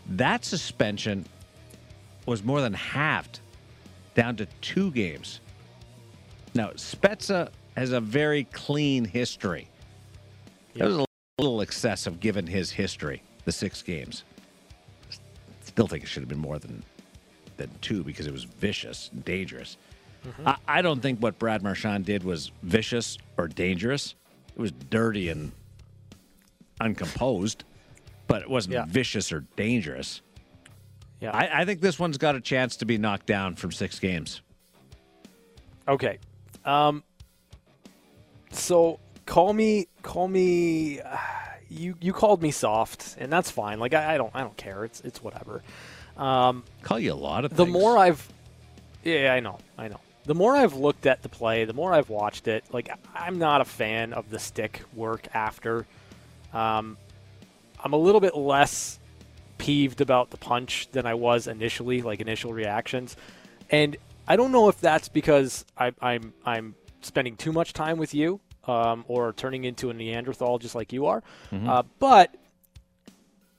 That 0.09 0.45
suspension 0.45 1.27
was 2.27 2.43
more 2.43 2.61
than 2.61 2.73
halved, 2.73 3.41
down 4.15 4.37
to 4.37 4.47
two 4.61 4.91
games. 4.93 5.41
Now 6.55 6.71
Spezza 6.71 7.51
has 7.77 7.93
a 7.93 8.01
very 8.01 8.45
clean 8.45 9.05
history. 9.05 9.69
That 10.77 10.87
was 10.87 10.97
a 10.97 11.07
little 11.39 11.61
excessive 11.61 12.21
given 12.21 12.47
his 12.47 12.71
history, 12.71 13.23
the 13.45 13.53
six 13.53 13.83
games. 13.83 14.25
Still 15.63 15.87
think 15.87 16.05
it 16.05 16.07
should 16.07 16.23
have 16.23 16.29
been 16.29 16.39
more 16.39 16.59
than 16.59 16.85
than 17.57 17.71
two 17.81 18.03
because 18.05 18.27
it 18.27 18.33
was 18.33 18.45
vicious 18.45 19.11
and 19.13 19.25
dangerous. 19.25 19.77
I, 20.47 20.57
I 20.67 20.83
don't 20.83 21.01
think 21.01 21.21
what 21.21 21.39
Brad 21.39 21.63
Marchand 21.63 22.07
did 22.07 22.25
was 22.25 22.51
vicious 22.63 23.19
or 23.37 23.47
dangerous. 23.49 24.15
It 24.57 24.61
was 24.61 24.73
dirty 24.73 25.29
and 25.29 25.53
uncomposed, 26.81 27.65
but 28.27 28.43
it 28.43 28.49
wasn't 28.49 28.75
Yeah. 28.75 28.85
vicious 28.87 29.33
or 29.33 29.45
dangerous. 29.57 30.23
Yeah. 31.21 31.31
I, 31.37 31.61
I 31.63 31.65
think 31.65 31.81
this 31.81 31.99
one's 31.99 32.19
got 32.19 32.35
a 32.37 32.41
chance 32.41 32.77
to 32.77 32.87
be 32.87 32.99
knocked 32.99 33.27
down 33.27 33.55
from 33.57 33.71
six 33.73 33.99
games. 33.99 34.41
Okay. 35.87 36.19
Um. 36.65 37.03
So 38.51 39.01
call 39.27 39.53
me, 39.53 39.89
call 40.03 40.29
me. 40.29 41.01
Uh, 41.01 41.17
you 41.69 41.97
you 42.01 42.13
called 42.13 42.41
me 42.43 42.51
soft, 42.51 43.17
and 43.19 43.31
that's 43.33 43.51
fine. 43.51 43.79
Like 43.81 43.93
I, 43.95 44.15
I 44.15 44.17
don't 44.19 44.31
I 44.35 44.41
don't 44.41 44.57
care. 44.57 44.85
It's 44.85 45.01
it's 45.03 45.23
whatever. 45.23 45.63
Um, 46.17 46.65
Call 46.83 46.99
you 46.99 47.13
a 47.13 47.15
lot 47.15 47.45
of 47.45 47.51
the 47.57 47.65
things. 47.65 47.73
more 47.73 47.99
I've, 47.99 48.27
yeah, 49.03 49.33
I 49.35 49.41
know, 49.41 49.59
I 49.77 49.89
know. 49.89 50.01
The 50.27 50.35
more 50.35 50.57
I've 50.57 50.75
looked 50.75 51.07
at 51.07 51.23
the 51.23 51.29
play, 51.29 51.65
the 51.65 51.75
more 51.75 51.93
I've 51.93 52.09
watched 52.09 52.49
it. 52.49 52.65
Like 52.73 52.89
I'm 53.15 53.39
not 53.39 53.61
a 53.61 53.65
fan 53.65 54.13
of 54.13 54.31
the 54.31 54.39
stick 54.39 54.81
work 54.95 55.27
after. 55.35 55.87
Um, 56.53 56.97
I'm 57.83 57.93
a 57.93 57.99
little 57.99 58.21
bit 58.21 58.35
less 58.37 58.99
peeved 59.59 60.01
about 60.01 60.31
the 60.31 60.37
punch 60.37 60.89
than 60.93 61.05
I 61.05 61.15
was 61.15 61.47
initially, 61.47 62.01
like 62.01 62.21
initial 62.21 62.53
reactions, 62.53 63.17
and 63.71 63.97
I 64.27 64.37
don't 64.37 64.53
know 64.53 64.69
if 64.69 64.81
that's 64.81 65.09
because 65.09 65.67
I, 65.77 65.93
I'm 66.01 66.33
I'm 66.47 66.75
spending 67.03 67.37
too 67.37 67.53
much 67.53 67.75
time 67.75 67.99
with 67.99 68.15
you, 68.15 68.41
um, 68.67 69.05
or 69.09 69.35
turning 69.35 69.65
into 69.65 69.91
a 69.91 69.95
Neanderthal 69.95 70.59
just 70.59 70.75
like 70.75 70.93
you 70.93 71.07
are, 71.07 71.23
uh, 71.53 71.83
but 71.99 72.35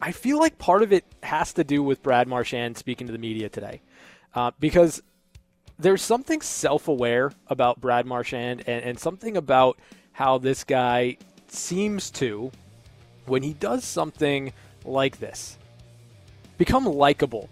I 0.02 0.12
feel 0.12 0.40
like 0.40 0.58
part 0.58 0.84
of 0.84 0.92
it 0.92 1.06
has 1.24 1.54
to 1.54 1.64
do 1.64 1.82
with 1.82 2.04
Brad 2.04 2.28
Marchand 2.28 2.78
speaking 2.78 3.08
to 3.08 3.14
the 3.14 3.20
media 3.20 3.50
today, 3.50 3.82
uh, 4.34 4.52
because 4.60 5.02
there's 5.80 6.02
something 6.02 6.42
self-aware 6.42 7.32
about 7.48 7.82
Brad 7.82 8.06
Marchand 8.06 8.64
and, 8.68 8.84
and 8.84 9.00
something 9.00 9.36
about 9.38 9.80
how 10.12 10.38
this 10.38 10.64
guy 10.64 11.18
seems 11.48 12.10
to, 12.12 12.52
when 13.26 13.44
he 13.44 13.54
does 13.54 13.84
something 13.84 14.54
like 14.84 15.20
this, 15.20 15.58
become 16.58 16.86
likable 16.86 17.50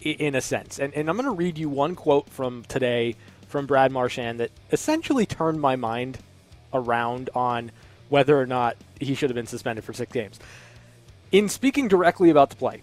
in 0.00 0.34
a 0.34 0.40
sense. 0.40 0.78
And, 0.78 0.94
and 0.94 1.08
I'm 1.10 1.16
going 1.16 1.28
to 1.28 1.32
read 1.32 1.58
you 1.58 1.68
one 1.68 1.94
quote 1.94 2.30
from 2.30 2.64
today 2.64 3.16
from 3.48 3.66
Brad 3.66 3.92
Marchand 3.92 4.40
that 4.40 4.50
essentially 4.70 5.26
turned 5.26 5.60
my 5.60 5.76
mind 5.76 6.18
around 6.72 7.30
on 7.34 7.72
whether 8.08 8.38
or 8.38 8.46
not 8.46 8.76
he 9.00 9.14
should 9.14 9.30
have 9.30 9.34
been 9.34 9.46
suspended 9.46 9.84
for 9.84 9.92
six 9.92 10.12
games. 10.12 10.38
In 11.30 11.48
speaking 11.48 11.88
directly 11.88 12.30
about 12.30 12.50
the 12.50 12.56
play, 12.56 12.82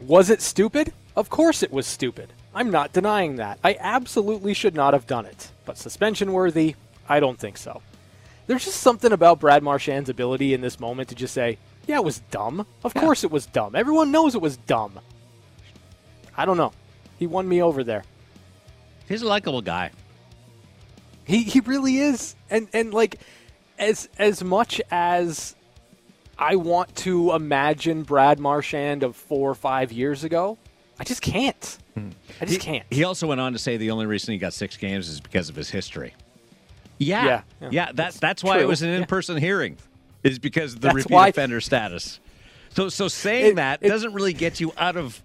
was 0.00 0.30
it 0.30 0.40
stupid? 0.40 0.92
Of 1.14 1.28
course 1.28 1.62
it 1.62 1.72
was 1.72 1.86
stupid. 1.86 2.32
I'm 2.54 2.70
not 2.70 2.92
denying 2.92 3.36
that. 3.36 3.58
I 3.62 3.76
absolutely 3.78 4.54
should 4.54 4.74
not 4.74 4.94
have 4.94 5.06
done 5.06 5.26
it. 5.26 5.50
But 5.66 5.76
suspension 5.76 6.32
worthy? 6.32 6.74
I 7.08 7.20
don't 7.20 7.38
think 7.38 7.58
so. 7.58 7.82
There's 8.46 8.64
just 8.64 8.80
something 8.80 9.12
about 9.12 9.40
Brad 9.40 9.62
Marchand's 9.62 10.08
ability 10.08 10.54
in 10.54 10.60
this 10.60 10.80
moment 10.80 11.08
to 11.10 11.14
just 11.14 11.34
say, 11.34 11.58
yeah, 11.86 11.96
it 11.96 12.04
was 12.04 12.20
dumb. 12.30 12.66
Of 12.84 12.94
course 12.94 13.24
it 13.24 13.30
was 13.30 13.46
dumb. 13.46 13.74
Everyone 13.74 14.10
knows 14.10 14.34
it 14.34 14.40
was 14.40 14.56
dumb. 14.56 14.98
I 16.36 16.44
don't 16.44 16.56
know. 16.56 16.72
He 17.18 17.26
won 17.26 17.48
me 17.48 17.62
over 17.62 17.84
there. 17.84 18.04
He's 19.08 19.22
a 19.22 19.26
likable 19.26 19.62
guy. 19.62 19.90
He 21.24 21.42
he 21.42 21.60
really 21.60 21.98
is. 21.98 22.34
And 22.50 22.68
and 22.72 22.92
like 22.92 23.20
as 23.78 24.08
as 24.18 24.42
much 24.42 24.80
as 24.90 25.54
I 26.38 26.56
want 26.56 26.94
to 26.96 27.32
imagine 27.32 28.02
Brad 28.02 28.38
Marchand 28.38 29.02
of 29.02 29.16
4 29.16 29.50
or 29.50 29.54
5 29.54 29.92
years 29.92 30.24
ago, 30.24 30.58
I 30.98 31.04
just 31.04 31.22
can't. 31.22 31.78
Hmm. 31.94 32.10
I 32.40 32.44
just 32.46 32.52
He, 32.62 32.72
can't. 32.72 32.84
he 32.90 33.04
also 33.04 33.26
went 33.26 33.40
on 33.40 33.52
to 33.52 33.58
say 33.58 33.76
the 33.76 33.90
only 33.90 34.06
reason 34.06 34.32
he 34.32 34.38
got 34.38 34.52
six 34.54 34.76
games 34.76 35.08
is 35.08 35.20
because 35.20 35.48
of 35.48 35.56
his 35.56 35.70
history. 35.70 36.14
Yeah, 36.98 37.24
Yeah, 37.24 37.42
yeah. 37.60 37.68
yeah. 37.70 37.84
that, 37.86 37.96
That's 37.96 38.18
that's 38.18 38.44
why 38.44 38.60
it 38.60 38.68
was 38.68 38.82
an 38.82 38.88
in-person 38.90 39.36
hearing, 39.36 39.76
is 40.22 40.38
because 40.38 40.74
of 40.74 40.80
the 40.80 40.88
That's 40.88 40.94
repeat 40.96 41.14
why- 41.14 41.28
offender 41.28 41.60
status. 41.60 42.20
So, 42.70 42.88
so 42.90 43.08
saying 43.08 43.52
It- 43.52 43.56
that 43.56 43.78
it- 43.82 43.88
doesn't 43.88 44.12
really 44.14 44.32
get 44.34 44.60
you 44.60 44.72
out 44.78 44.96
of 44.96 45.22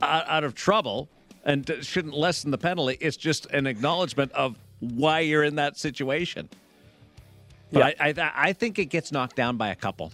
out, 0.00 0.28
out 0.28 0.44
of 0.44 0.54
trouble 0.54 1.08
and 1.44 1.68
shouldn't 1.82 2.14
lessen 2.14 2.50
the 2.52 2.58
penalty. 2.58 2.96
It's 3.00 3.16
just 3.16 3.46
an 3.46 3.66
acknowledgement 3.66 4.30
of 4.32 4.56
why 4.80 5.20
you're 5.20 5.42
in 5.42 5.56
that 5.56 5.76
situation. 5.76 6.48
But 7.72 7.96
I, 8.00 8.08
I, 8.16 8.32
I 8.48 8.52
think 8.52 8.78
it 8.78 8.86
gets 8.86 9.10
knocked 9.12 9.34
down 9.36 9.56
by 9.56 9.68
a 9.70 9.74
couple. 9.74 10.12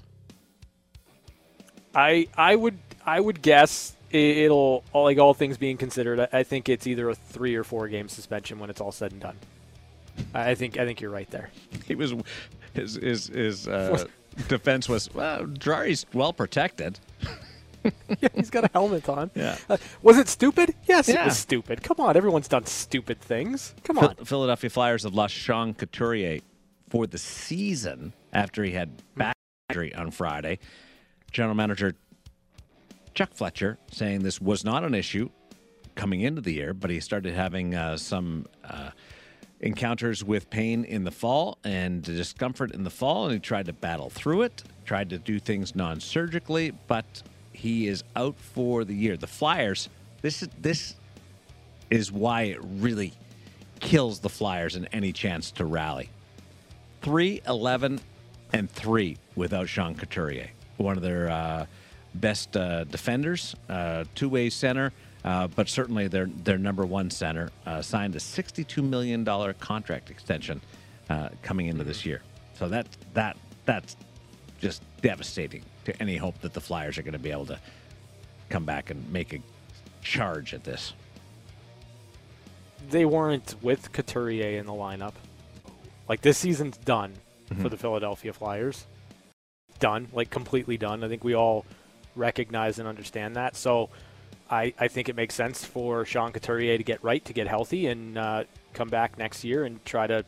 I 1.94 2.28
I 2.36 2.56
would 2.56 2.78
I 3.06 3.20
would 3.20 3.42
guess 3.42 3.94
it'll 4.10 4.84
all 4.92 5.04
like 5.04 5.18
all 5.18 5.34
things 5.34 5.56
being 5.58 5.76
considered. 5.76 6.20
I- 6.20 6.28
I 6.40 6.42
think 6.42 6.68
it's 6.68 6.86
either 6.86 7.08
a 7.10 7.14
three 7.14 7.54
or 7.56 7.64
four 7.64 7.88
game 7.88 8.08
suspension 8.08 8.58
when 8.58 8.70
it's 8.70 8.80
all 8.80 8.92
said 8.92 9.12
and 9.12 9.20
done. 9.20 9.36
I 10.32 10.54
think 10.54 10.78
I 10.78 10.84
think 10.84 11.00
you're 11.00 11.10
right 11.10 11.30
there. 11.30 11.50
He 11.86 11.94
was 11.94 12.14
his 12.72 12.94
his 12.96 13.26
his 13.28 13.68
uh, 13.68 14.04
defense 14.48 14.88
was 14.88 15.12
well, 15.14 15.46
Jarry's 15.46 16.06
well 16.14 16.32
protected. 16.32 16.98
yeah, 18.20 18.28
he's 18.34 18.50
got 18.50 18.64
a 18.64 18.70
helmet 18.72 19.08
on. 19.08 19.30
Yeah. 19.34 19.58
Uh, 19.68 19.76
was 20.02 20.16
it 20.18 20.28
stupid? 20.28 20.74
Yes, 20.88 21.08
it 21.08 21.22
was 21.22 21.36
stupid. 21.38 21.82
Come 21.82 21.96
on, 21.98 22.16
everyone's 22.16 22.48
done 22.48 22.64
stupid 22.66 23.20
things. 23.20 23.74
Come 23.84 23.98
on. 23.98 24.14
Phil- 24.16 24.24
Philadelphia 24.24 24.70
Flyers 24.70 25.02
have 25.02 25.14
lost 25.14 25.34
Sean 25.34 25.74
Couturier 25.74 26.40
for 26.88 27.06
the 27.06 27.18
season 27.18 28.12
after 28.32 28.64
he 28.64 28.70
had 28.72 28.90
back 29.16 29.34
injury 29.68 29.94
on 29.94 30.10
Friday. 30.10 30.58
General 31.34 31.56
Manager 31.56 31.94
Chuck 33.12 33.34
Fletcher 33.34 33.76
saying 33.90 34.22
this 34.22 34.40
was 34.40 34.64
not 34.64 34.84
an 34.84 34.94
issue 34.94 35.28
coming 35.96 36.22
into 36.22 36.40
the 36.40 36.54
year, 36.54 36.72
but 36.72 36.90
he 36.90 37.00
started 37.00 37.34
having 37.34 37.74
uh, 37.74 37.96
some 37.96 38.46
uh, 38.64 38.90
encounters 39.60 40.24
with 40.24 40.48
pain 40.48 40.84
in 40.84 41.04
the 41.04 41.10
fall 41.10 41.58
and 41.64 42.02
discomfort 42.02 42.72
in 42.72 42.84
the 42.84 42.90
fall, 42.90 43.24
and 43.24 43.34
he 43.34 43.40
tried 43.40 43.66
to 43.66 43.72
battle 43.72 44.10
through 44.10 44.42
it, 44.42 44.62
tried 44.84 45.10
to 45.10 45.18
do 45.18 45.38
things 45.40 45.74
non-surgically, 45.74 46.72
but 46.86 47.22
he 47.52 47.88
is 47.88 48.04
out 48.14 48.36
for 48.38 48.84
the 48.84 48.94
year. 48.94 49.16
The 49.16 49.26
Flyers, 49.26 49.88
this 50.22 50.42
is 50.42 50.48
this 50.60 50.94
is 51.90 52.12
why 52.12 52.42
it 52.42 52.58
really 52.62 53.12
kills 53.80 54.20
the 54.20 54.28
Flyers 54.28 54.76
in 54.76 54.86
any 54.86 55.12
chance 55.12 55.50
to 55.52 55.64
rally. 55.64 56.10
3 57.02 57.42
11 57.46 58.00
and 58.52 58.70
3 58.70 59.16
without 59.36 59.68
Sean 59.68 59.94
Couturier, 59.94 60.50
one 60.76 60.96
of 60.96 61.02
their 61.02 61.28
uh, 61.30 61.66
best 62.14 62.56
uh, 62.56 62.84
defenders, 62.84 63.54
uh, 63.68 64.04
two 64.14 64.28
way 64.28 64.50
center, 64.50 64.92
uh, 65.24 65.46
but 65.48 65.68
certainly 65.68 66.08
their, 66.08 66.26
their 66.26 66.58
number 66.58 66.84
one 66.84 67.10
center, 67.10 67.50
uh, 67.66 67.80
signed 67.82 68.14
a 68.14 68.18
$62 68.18 68.82
million 68.82 69.24
contract 69.54 70.10
extension 70.10 70.60
uh, 71.10 71.28
coming 71.42 71.66
into 71.66 71.84
this 71.84 72.04
year. 72.04 72.22
So 72.54 72.68
that, 72.68 72.86
that 73.14 73.36
that's 73.64 73.96
just 74.60 74.82
devastating 75.02 75.62
to 75.84 76.02
any 76.02 76.16
hope 76.16 76.40
that 76.40 76.52
the 76.52 76.60
Flyers 76.60 76.98
are 76.98 77.02
going 77.02 77.12
to 77.12 77.18
be 77.18 77.30
able 77.30 77.46
to 77.46 77.58
come 78.50 78.64
back 78.64 78.90
and 78.90 79.10
make 79.12 79.32
a 79.32 79.38
charge 80.02 80.54
at 80.54 80.64
this. 80.64 80.92
they 82.90 83.04
weren't 83.06 83.54
with 83.62 83.90
Couturier 83.92 84.58
in 84.58 84.66
the 84.66 84.72
lineup. 84.72 85.14
Like 86.08 86.20
this 86.20 86.38
season's 86.38 86.76
done 86.76 87.14
Mm-hmm. 87.50 87.62
for 87.62 87.68
the 87.68 87.76
Philadelphia 87.76 88.32
Flyers. 88.32 88.86
Done, 89.84 90.08
like 90.14 90.30
completely 90.30 90.78
done. 90.78 91.04
I 91.04 91.08
think 91.08 91.24
we 91.24 91.34
all 91.34 91.66
recognize 92.16 92.78
and 92.78 92.88
understand 92.88 93.36
that. 93.36 93.54
So 93.54 93.90
I, 94.50 94.72
I 94.78 94.88
think 94.88 95.10
it 95.10 95.14
makes 95.14 95.34
sense 95.34 95.62
for 95.62 96.06
Sean 96.06 96.32
Couturier 96.32 96.78
to 96.78 96.82
get 96.82 97.04
right, 97.04 97.22
to 97.26 97.34
get 97.34 97.46
healthy, 97.48 97.88
and 97.88 98.16
uh, 98.16 98.44
come 98.72 98.88
back 98.88 99.18
next 99.18 99.44
year 99.44 99.64
and 99.64 99.84
try 99.84 100.06
to 100.06 100.24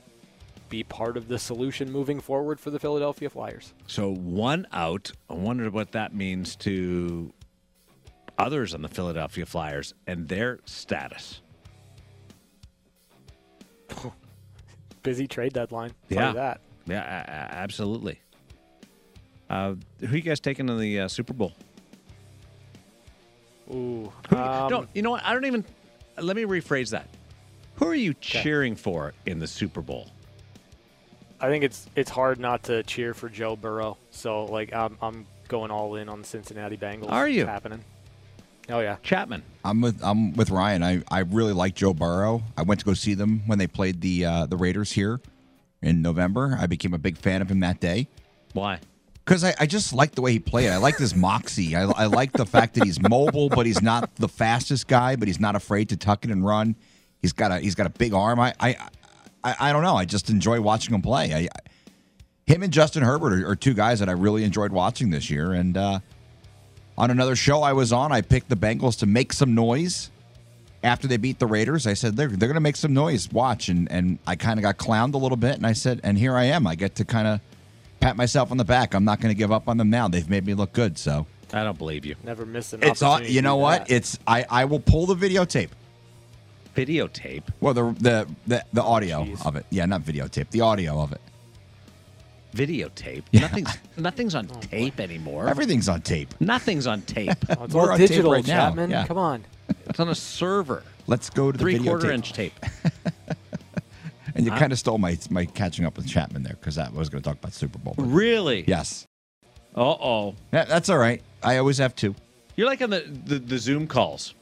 be 0.69 0.83
part 0.83 1.17
of 1.17 1.29
the 1.29 1.39
solution 1.39 1.91
moving 1.91 2.21
forward 2.21 2.61
for 2.61 2.71
the 2.71 2.79
Philadelphia 2.79 3.31
Flyers. 3.31 3.73
So 3.87 4.13
one 4.13 4.67
out. 4.73 5.13
I 5.31 5.33
wonder 5.33 5.71
what 5.71 5.93
that 5.93 6.15
means 6.15 6.55
to 6.57 7.33
others 8.37 8.75
on 8.75 8.83
the 8.83 8.91
Philadelphia 8.91 9.47
Flyers 9.47 9.95
and 10.07 10.29
their 10.29 10.59
status. 10.67 11.41
Busy 15.03 15.27
trade 15.27 15.55
deadline. 15.55 15.93
Yeah. 16.11 16.33
that. 16.33 16.61
Yeah, 16.87 17.25
absolutely. 17.27 18.21
Uh, 19.49 19.75
who 20.01 20.17
you 20.17 20.23
guys 20.23 20.41
taking 20.41 20.69
in 20.69 20.79
the 20.79 21.01
uh, 21.01 21.09
Super 21.09 21.33
Bowl? 21.33 21.53
Ooh. 23.71 24.13
Who, 24.31 24.37
um, 24.37 24.71
no, 24.71 24.87
you 24.95 25.03
know 25.03 25.11
what? 25.11 25.25
I 25.25 25.33
don't 25.33 25.45
even. 25.45 25.65
Let 26.19 26.37
me 26.37 26.45
rephrase 26.45 26.91
that. 26.91 27.09
Who 27.77 27.87
are 27.87 27.95
you 27.95 28.15
cheering 28.15 28.75
for 28.75 29.13
in 29.27 29.39
the 29.39 29.47
Super 29.47 29.83
Bowl? 29.83 30.11
I 31.41 31.49
think 31.49 31.65
it's 31.65 31.87
it's 31.95 32.11
hard 32.11 32.41
not 32.41 32.63
to 32.65 32.83
cheer 32.85 33.13
for 33.13 33.29
Joe 33.29 33.57
Burrow. 33.57 33.99
So 34.11 34.47
like 34.47 34.73
I'm 34.73 34.97
I'm 35.03 35.27
going 35.49 35.71
all 35.71 35.97
in 35.97 36.09
on 36.09 36.23
the 36.23 36.27
Cincinnati 36.27 36.77
Bengals. 36.77 37.11
Are 37.11 37.29
you? 37.29 37.43
It's 37.43 37.51
happening? 37.51 37.85
Oh 38.71 38.81
yeah. 38.81 38.97
Chapman. 39.03 39.43
I'm 39.65 39.81
with 39.81 40.03
I'm 40.03 40.33
with 40.35 40.51
Ryan. 40.51 40.83
I, 40.83 41.03
I 41.11 41.21
really 41.21 41.53
like 41.53 41.75
Joe 41.75 41.93
Burrow. 41.93 42.43
I 42.57 42.63
went 42.63 42.81
to 42.81 42.87
go 42.87 42.95
see 42.95 43.15
them 43.15 43.43
when 43.47 43.59
they 43.59 43.67
played 43.67 44.01
the 44.01 44.25
uh, 44.25 44.47
the 44.47 44.57
Raiders 44.57 44.93
here 44.93 45.21
in 45.83 46.01
November. 46.01 46.57
I 46.59 46.67
became 46.67 46.95
a 46.95 46.99
big 46.99 47.19
fan 47.19 47.43
of 47.43 47.51
him 47.51 47.61
that 47.61 47.81
day 47.81 48.09
Why? 48.55 48.81
Because 49.27 49.45
I, 49.45 49.55
I 49.61 49.67
just 49.67 49.93
like 49.93 50.13
the 50.15 50.23
way 50.23 50.33
he 50.33 50.39
played. 50.39 50.71
I 50.71 50.77
like 50.79 50.97
his 50.97 51.15
moxie. 51.15 51.75
I, 51.77 51.83
I 51.83 52.07
like 52.07 52.33
the 52.33 52.47
fact 52.47 52.75
that 52.75 52.85
he's 52.85 52.99
mobile, 53.03 53.49
but 53.51 53.67
he's 53.67 53.83
not 53.83 54.15
the 54.17 54.29
fastest 54.29 54.87
guy. 54.87 55.17
But 55.17 55.29
he's 55.29 55.41
not 55.41 55.55
afraid 55.57 55.89
to 55.91 55.97
tuck 55.97 56.25
it 56.25 56.31
and 56.31 56.47
run. 56.47 56.77
He's 57.21 57.33
got 57.33 57.51
a 57.53 57.59
he's 57.59 57.75
got 57.75 57.87
a 57.87 57.91
big 57.91 58.15
arm. 58.15 58.39
I 58.41 58.55
I 58.61 58.77
I, 59.45 59.57
I 59.61 59.73
don't 59.73 59.83
know. 59.83 59.97
I 59.97 60.05
just 60.07 60.31
enjoy 60.31 60.61
watching 60.61 60.95
him 60.95 61.03
play. 61.03 61.35
I, 61.35 61.39
I- 61.41 61.49
him 62.47 62.63
and 62.63 62.73
Justin 62.73 63.03
Herbert 63.03 63.43
are, 63.43 63.51
are 63.51 63.57
two 63.57 63.75
guys 63.75 63.99
that 63.99 64.09
I 64.09 64.13
really 64.13 64.45
enjoyed 64.45 64.71
watching 64.71 65.11
this 65.11 65.29
year. 65.31 65.53
And 65.53 65.77
uh, 65.77 65.99
on 66.97 67.11
another 67.11 67.35
show 67.35 67.63
I 67.63 67.73
was 67.73 67.93
on, 67.93 68.13
I 68.13 68.21
picked 68.21 68.49
the 68.49 68.55
Bengals 68.55 68.97
to 69.01 69.07
make 69.07 69.33
some 69.33 69.53
noise 69.57 70.13
after 70.85 71.09
they 71.09 71.17
beat 71.17 71.41
the 71.41 71.47
Raiders. 71.49 71.89
I 71.89 71.95
said 71.95 72.15
they're 72.17 72.29
they're 72.29 72.49
going 72.49 72.55
to 72.55 72.61
make 72.61 72.77
some 72.77 72.95
noise. 72.95 73.29
Watch, 73.33 73.69
and 73.69 73.91
and 73.91 74.21
I 74.29 74.37
kind 74.37 74.61
of 74.61 74.63
got 74.63 74.77
clowned 74.77 75.15
a 75.15 75.19
little 75.19 75.37
bit, 75.37 75.57
and 75.57 75.67
I 75.67 75.73
said, 75.73 76.01
and 76.05 76.17
here 76.17 76.37
I 76.37 76.45
am. 76.45 76.69
I 76.69 76.77
get 76.77 76.95
to 76.95 77.05
kind 77.05 77.27
of 77.27 77.41
pat 78.01 78.17
myself 78.17 78.51
on 78.51 78.57
the 78.57 78.65
back. 78.65 78.95
I'm 78.95 79.05
not 79.05 79.21
going 79.21 79.35
to 79.35 79.39
give 79.39 79.53
up 79.53 79.69
on 79.69 79.77
them 79.77 79.91
now. 79.91 80.09
They've 80.09 80.29
made 80.29 80.47
me 80.47 80.55
look 80.55 80.73
good. 80.73 80.99
So 80.99 81.27
I 81.53 81.65
don't 81.65 81.79
believe 81.79 82.05
you. 82.05 82.17
Never 82.25 82.45
miss 82.47 82.73
an 82.73 82.83
it's 82.83 83.03
all. 83.03 83.13
opportunity. 83.15 83.35
You 83.35 83.43
know 83.43 83.57
what? 83.57 83.87
that. 83.87 83.95
It's 83.95 84.19
I. 84.27 84.45
I 84.49 84.65
will 84.65 84.81
pull 84.81 85.07
the 85.07 85.15
videotape. 85.17 85.71
Videotape. 86.75 87.43
Well, 87.61 87.75
the 87.75 87.85
the 87.99 88.29
the, 88.47 88.65
the 88.73 88.83
audio 88.83 89.25
Jeez. 89.25 89.47
of 89.47 89.57
it. 89.57 89.65
Yeah, 89.71 89.87
not 89.87 90.03
videotape. 90.03 90.51
The 90.51 90.61
audio 90.61 91.01
of 91.01 91.13
it. 91.13 91.21
Videotape. 92.55 93.23
Yeah. 93.33 93.41
Nothing's 93.43 93.79
nothing's 93.97 94.35
on 94.35 94.49
oh, 94.55 94.61
tape 94.61 95.01
anymore. 95.01 95.49
Everything's 95.49 95.89
on 95.89 96.03
tape. 96.03 96.35
Nothing's 96.41 96.87
on 96.87 97.03
tape. 97.03 97.33
Oh, 97.59 97.65
it's 97.65 97.75
We're 97.75 97.83
all 97.83 97.91
on 97.93 97.99
tape 97.99 98.09
digital, 98.09 98.33
right 98.33 98.47
now, 98.47 98.69
Chapman. 98.69 98.91
yeah. 98.91 99.07
Come 99.07 99.19
on. 99.19 99.45
it's 99.89 100.01
on 100.01 100.09
a 100.09 100.15
server. 100.15 100.83
Let's 101.07 101.31
go 101.31 101.51
to 101.53 101.57
the 101.57 101.63
Three 101.63 101.79
videotape. 101.79 101.85
quarter 101.85 102.11
inch 102.11 102.33
tape. 102.33 102.53
And 104.37 104.45
you 104.47 104.53
kind 104.53 104.71
of 104.73 104.79
stole 104.79 104.99
my 104.99 105.19
my 105.31 105.45
catching 105.47 105.85
up 105.85 105.97
with 105.97 106.07
Chapman 106.07 106.43
there 106.45 106.57
because 106.61 106.75
that 106.77 106.89
I 106.95 106.99
was 106.99 107.09
going 107.09 107.23
to 107.23 107.29
talk 107.29 107.39
about 107.39 107.53
Super 107.55 107.79
Bowl. 107.79 107.95
Really? 107.99 108.65
Yes, 108.69 109.07
Uh 109.75 109.81
oh. 109.81 110.35
Yeah, 110.53 110.65
that's 110.65 110.89
all 110.89 110.99
right. 110.99 111.23
I 111.43 111.57
always 111.59 111.79
have 111.79 111.95
two. 111.97 112.15
You're 112.57 112.67
like 112.67 112.81
on 112.83 112.91
the, 112.91 113.01
the, 113.25 113.39
the 113.39 113.59
Zoom 113.59 113.87
calls 113.87 114.35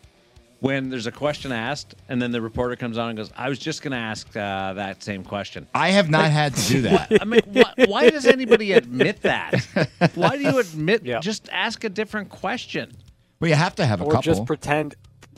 when 0.60 0.88
there's 0.88 1.06
a 1.06 1.12
question 1.12 1.52
asked 1.52 1.94
and 2.08 2.22
then 2.22 2.30
the 2.32 2.40
reporter 2.40 2.74
comes 2.76 2.96
on 2.96 3.08
and 3.10 3.16
goes, 3.18 3.30
I 3.36 3.48
was 3.48 3.58
just 3.58 3.82
going 3.82 3.90
to 3.92 3.98
ask 3.98 4.26
uh, 4.36 4.72
that 4.74 5.02
same 5.02 5.22
question. 5.24 5.66
I 5.74 5.90
have 5.90 6.08
not 6.08 6.30
had 6.30 6.54
to 6.54 6.68
do 6.72 6.80
that. 6.82 7.08
I 7.20 7.24
mean, 7.24 7.40
why, 7.52 7.72
why 7.86 8.10
does 8.10 8.24
anybody 8.26 8.72
admit 8.72 9.22
that? 9.22 9.66
Why 10.14 10.36
do 10.36 10.42
you 10.44 10.58
admit? 10.58 11.04
Yeah. 11.04 11.18
Just 11.20 11.48
ask 11.52 11.84
a 11.84 11.88
different 11.90 12.30
question. 12.30 12.92
well, 13.40 13.48
you 13.50 13.56
have 13.56 13.74
to 13.76 13.84
have 13.84 14.00
a 14.00 14.04
Or 14.04 14.12
couple. 14.12 14.22
just 14.22 14.46
pretend. 14.46 14.94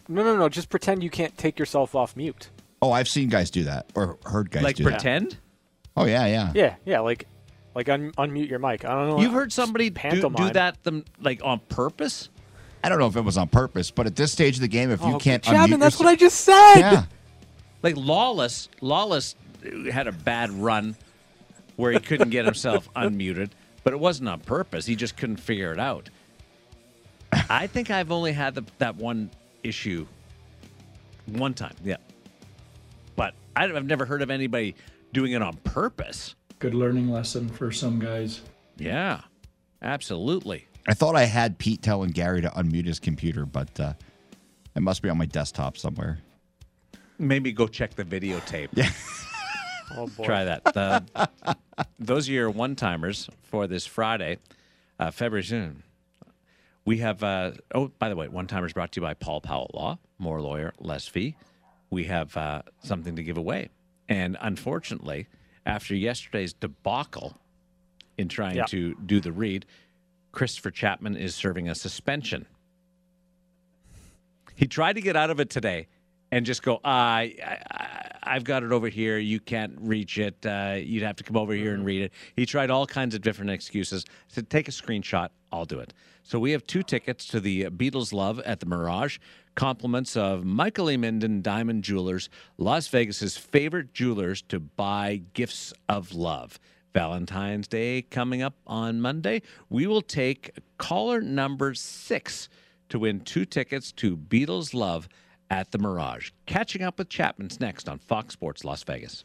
No, 0.08 0.22
no, 0.22 0.36
no. 0.36 0.48
Just 0.48 0.68
pretend 0.68 1.02
you 1.02 1.10
can't 1.10 1.36
take 1.36 1.58
yourself 1.58 1.94
off 1.94 2.14
mute. 2.14 2.50
Oh, 2.82 2.92
I've 2.92 3.08
seen 3.08 3.28
guys 3.28 3.50
do 3.50 3.64
that 3.64 3.90
or 3.94 4.18
heard 4.24 4.50
guys 4.50 4.62
like 4.62 4.76
do 4.76 4.84
that. 4.84 4.90
pretend. 4.90 5.36
Oh 5.96 6.04
yeah, 6.04 6.26
yeah. 6.26 6.52
Yeah, 6.54 6.74
yeah. 6.84 7.00
Like, 7.00 7.26
like 7.74 7.88
un- 7.88 8.12
unmute 8.12 8.48
your 8.48 8.58
mic. 8.58 8.84
I 8.84 8.88
don't 8.94 9.08
know. 9.08 9.20
You've 9.20 9.32
heard 9.32 9.52
somebody 9.52 9.90
do, 9.90 10.28
do 10.30 10.50
that 10.50 10.82
them 10.84 11.04
like 11.20 11.40
on 11.44 11.60
purpose. 11.68 12.28
I 12.84 12.88
don't 12.88 12.98
know 12.98 13.06
if 13.06 13.16
it 13.16 13.22
was 13.22 13.36
on 13.38 13.48
purpose, 13.48 13.90
but 13.90 14.06
at 14.06 14.14
this 14.14 14.30
stage 14.32 14.56
of 14.56 14.60
the 14.60 14.68
game, 14.68 14.90
if 14.90 15.00
you 15.00 15.14
Oh, 15.14 15.18
can't 15.18 15.42
Chapman, 15.42 15.78
unmute 15.78 15.80
that's 15.80 15.98
what 15.98 16.08
I 16.08 16.14
just 16.16 16.42
said. 16.42 16.74
yeah. 16.76 17.04
Like 17.82 17.96
lawless, 17.96 18.68
lawless 18.80 19.34
had 19.90 20.06
a 20.06 20.12
bad 20.12 20.50
run 20.50 20.96
where 21.76 21.92
he 21.92 21.98
couldn't 21.98 22.30
get 22.30 22.44
himself 22.44 22.88
unmuted, 22.96 23.50
but 23.84 23.92
it 23.92 23.98
wasn't 24.00 24.28
on 24.28 24.40
purpose. 24.40 24.86
He 24.86 24.94
just 24.96 25.16
couldn't 25.16 25.36
figure 25.38 25.72
it 25.72 25.80
out. 25.80 26.08
I 27.50 27.66
think 27.66 27.90
I've 27.90 28.12
only 28.12 28.32
had 28.32 28.54
the, 28.54 28.64
that 28.78 28.96
one 28.96 29.30
issue 29.62 30.06
one 31.26 31.54
time. 31.54 31.74
Yeah, 31.84 31.96
but 31.96 31.96
I, 31.96 32.05
I've 33.56 33.86
never 33.86 34.04
heard 34.04 34.22
of 34.22 34.30
anybody 34.30 34.74
doing 35.12 35.32
it 35.32 35.42
on 35.42 35.56
purpose. 35.58 36.34
good 36.58 36.74
learning 36.74 37.10
lesson 37.10 37.48
for 37.48 37.72
some 37.72 37.98
guys. 37.98 38.42
Yeah, 38.76 39.22
absolutely. 39.82 40.66
I 40.86 40.94
thought 40.94 41.16
I 41.16 41.24
had 41.24 41.58
Pete 41.58 41.82
telling 41.82 42.10
Gary 42.10 42.42
to 42.42 42.50
unmute 42.50 42.86
his 42.86 42.98
computer, 43.00 43.46
but 43.46 43.80
uh, 43.80 43.94
it 44.74 44.80
must 44.82 45.02
be 45.02 45.08
on 45.08 45.18
my 45.18 45.26
desktop 45.26 45.78
somewhere. 45.78 46.18
Maybe 47.18 47.50
go 47.50 47.66
check 47.66 47.94
the 47.94 48.04
videotape. 48.04 48.68
Yeah. 48.74 48.90
Oh 49.94 50.08
boy. 50.08 50.24
Try 50.24 50.44
that. 50.46 50.64
The, 50.64 51.28
those 52.00 52.28
are 52.28 52.32
your 52.32 52.50
one 52.50 52.74
timers 52.74 53.30
for 53.44 53.68
this 53.68 53.86
Friday, 53.86 54.38
uh, 54.98 55.12
February. 55.12 55.44
June. 55.44 55.84
We 56.84 56.98
have, 56.98 57.22
uh, 57.22 57.52
oh, 57.72 57.92
by 58.00 58.08
the 58.08 58.16
way, 58.16 58.26
one 58.26 58.48
timers 58.48 58.72
brought 58.72 58.90
to 58.92 59.00
you 59.00 59.06
by 59.06 59.14
Paul 59.14 59.40
Powell 59.40 59.70
Law, 59.74 60.00
more 60.18 60.40
lawyer, 60.42 60.72
less 60.80 61.06
fee. 61.06 61.36
We 61.90 62.04
have 62.04 62.36
uh, 62.36 62.62
something 62.82 63.16
to 63.16 63.22
give 63.22 63.36
away. 63.36 63.68
And 64.08 64.36
unfortunately, 64.40 65.26
after 65.64 65.94
yesterday's 65.94 66.52
debacle 66.52 67.38
in 68.18 68.28
trying 68.28 68.56
Yeah. 68.56 68.64
to 68.66 68.94
do 69.04 69.20
the 69.20 69.32
read, 69.32 69.66
Christopher 70.32 70.70
Chapman 70.70 71.16
is 71.16 71.34
serving 71.34 71.68
a 71.68 71.74
suspension. 71.74 72.46
He 74.54 74.66
tried 74.66 74.94
to 74.94 75.00
get 75.00 75.16
out 75.16 75.30
of 75.30 75.38
it 75.40 75.50
today 75.50 75.86
and 76.32 76.44
just 76.46 76.62
go, 76.62 76.80
I, 76.84 77.36
I, 77.44 78.10
I've 78.22 78.44
got 78.44 78.62
it 78.62 78.72
over 78.72 78.88
here. 78.88 79.18
You 79.18 79.38
can't 79.38 79.74
reach 79.80 80.18
it. 80.18 80.44
Uh, 80.44 80.76
you'd 80.78 81.02
have 81.02 81.16
to 81.16 81.24
come 81.24 81.36
over 81.36 81.52
here 81.52 81.74
and 81.74 81.84
read 81.84 82.02
it. 82.02 82.12
He 82.34 82.46
tried 82.46 82.70
all 82.70 82.86
kinds 82.86 83.14
of 83.14 83.20
different 83.22 83.50
excuses. 83.50 84.04
I 84.08 84.12
said, 84.28 84.50
take 84.50 84.66
a 84.68 84.72
screenshot. 84.72 85.28
I'll 85.52 85.66
do 85.66 85.78
it. 85.78 85.92
So 86.22 86.38
we 86.38 86.50
have 86.52 86.66
two 86.66 86.82
tickets 86.82 87.26
to 87.28 87.40
the 87.40 87.64
Beatles 87.66 88.12
Love 88.12 88.40
at 88.40 88.60
the 88.60 88.66
Mirage. 88.66 89.18
Compliments 89.56 90.16
of 90.18 90.44
Michael 90.44 90.90
E. 90.90 90.98
Minden 90.98 91.40
Diamond 91.40 91.82
Jewelers, 91.82 92.28
Las 92.58 92.88
Vegas's 92.88 93.38
favorite 93.38 93.94
jewelers 93.94 94.42
to 94.42 94.60
buy 94.60 95.22
gifts 95.32 95.72
of 95.88 96.14
love. 96.14 96.60
Valentine's 96.92 97.66
Day 97.66 98.02
coming 98.02 98.42
up 98.42 98.54
on 98.66 99.00
Monday. 99.00 99.40
We 99.70 99.86
will 99.86 100.02
take 100.02 100.50
caller 100.76 101.22
number 101.22 101.72
six 101.72 102.50
to 102.90 102.98
win 102.98 103.20
two 103.20 103.46
tickets 103.46 103.92
to 103.92 104.16
Beatles 104.16 104.74
Love 104.74 105.08
at 105.50 105.70
the 105.72 105.78
Mirage. 105.78 106.32
Catching 106.44 106.82
up 106.82 106.98
with 106.98 107.08
Chapman's 107.08 107.58
next 107.58 107.88
on 107.88 107.98
Fox 107.98 108.34
Sports 108.34 108.62
Las 108.62 108.82
Vegas. 108.84 109.24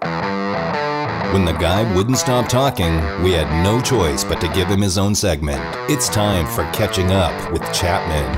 When 0.00 1.44
the 1.44 1.56
guy 1.58 1.94
wouldn't 1.94 2.18
stop 2.18 2.48
talking, 2.48 2.94
we 3.22 3.32
had 3.32 3.62
no 3.62 3.80
choice 3.80 4.24
but 4.24 4.40
to 4.40 4.48
give 4.48 4.68
him 4.68 4.80
his 4.80 4.96
own 4.96 5.14
segment. 5.14 5.60
It's 5.90 6.08
time 6.08 6.46
for 6.46 6.64
Catching 6.72 7.10
Up 7.10 7.52
with 7.52 7.62
Chapman. 7.72 8.34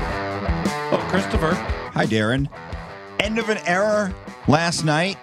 Oh, 0.91 1.07
Christopher. 1.09 1.53
Hi, 1.93 2.05
Darren. 2.05 2.49
End 3.19 3.39
of 3.39 3.49
an 3.49 3.59
era 3.59 4.13
last 4.47 4.83
night. 4.83 5.17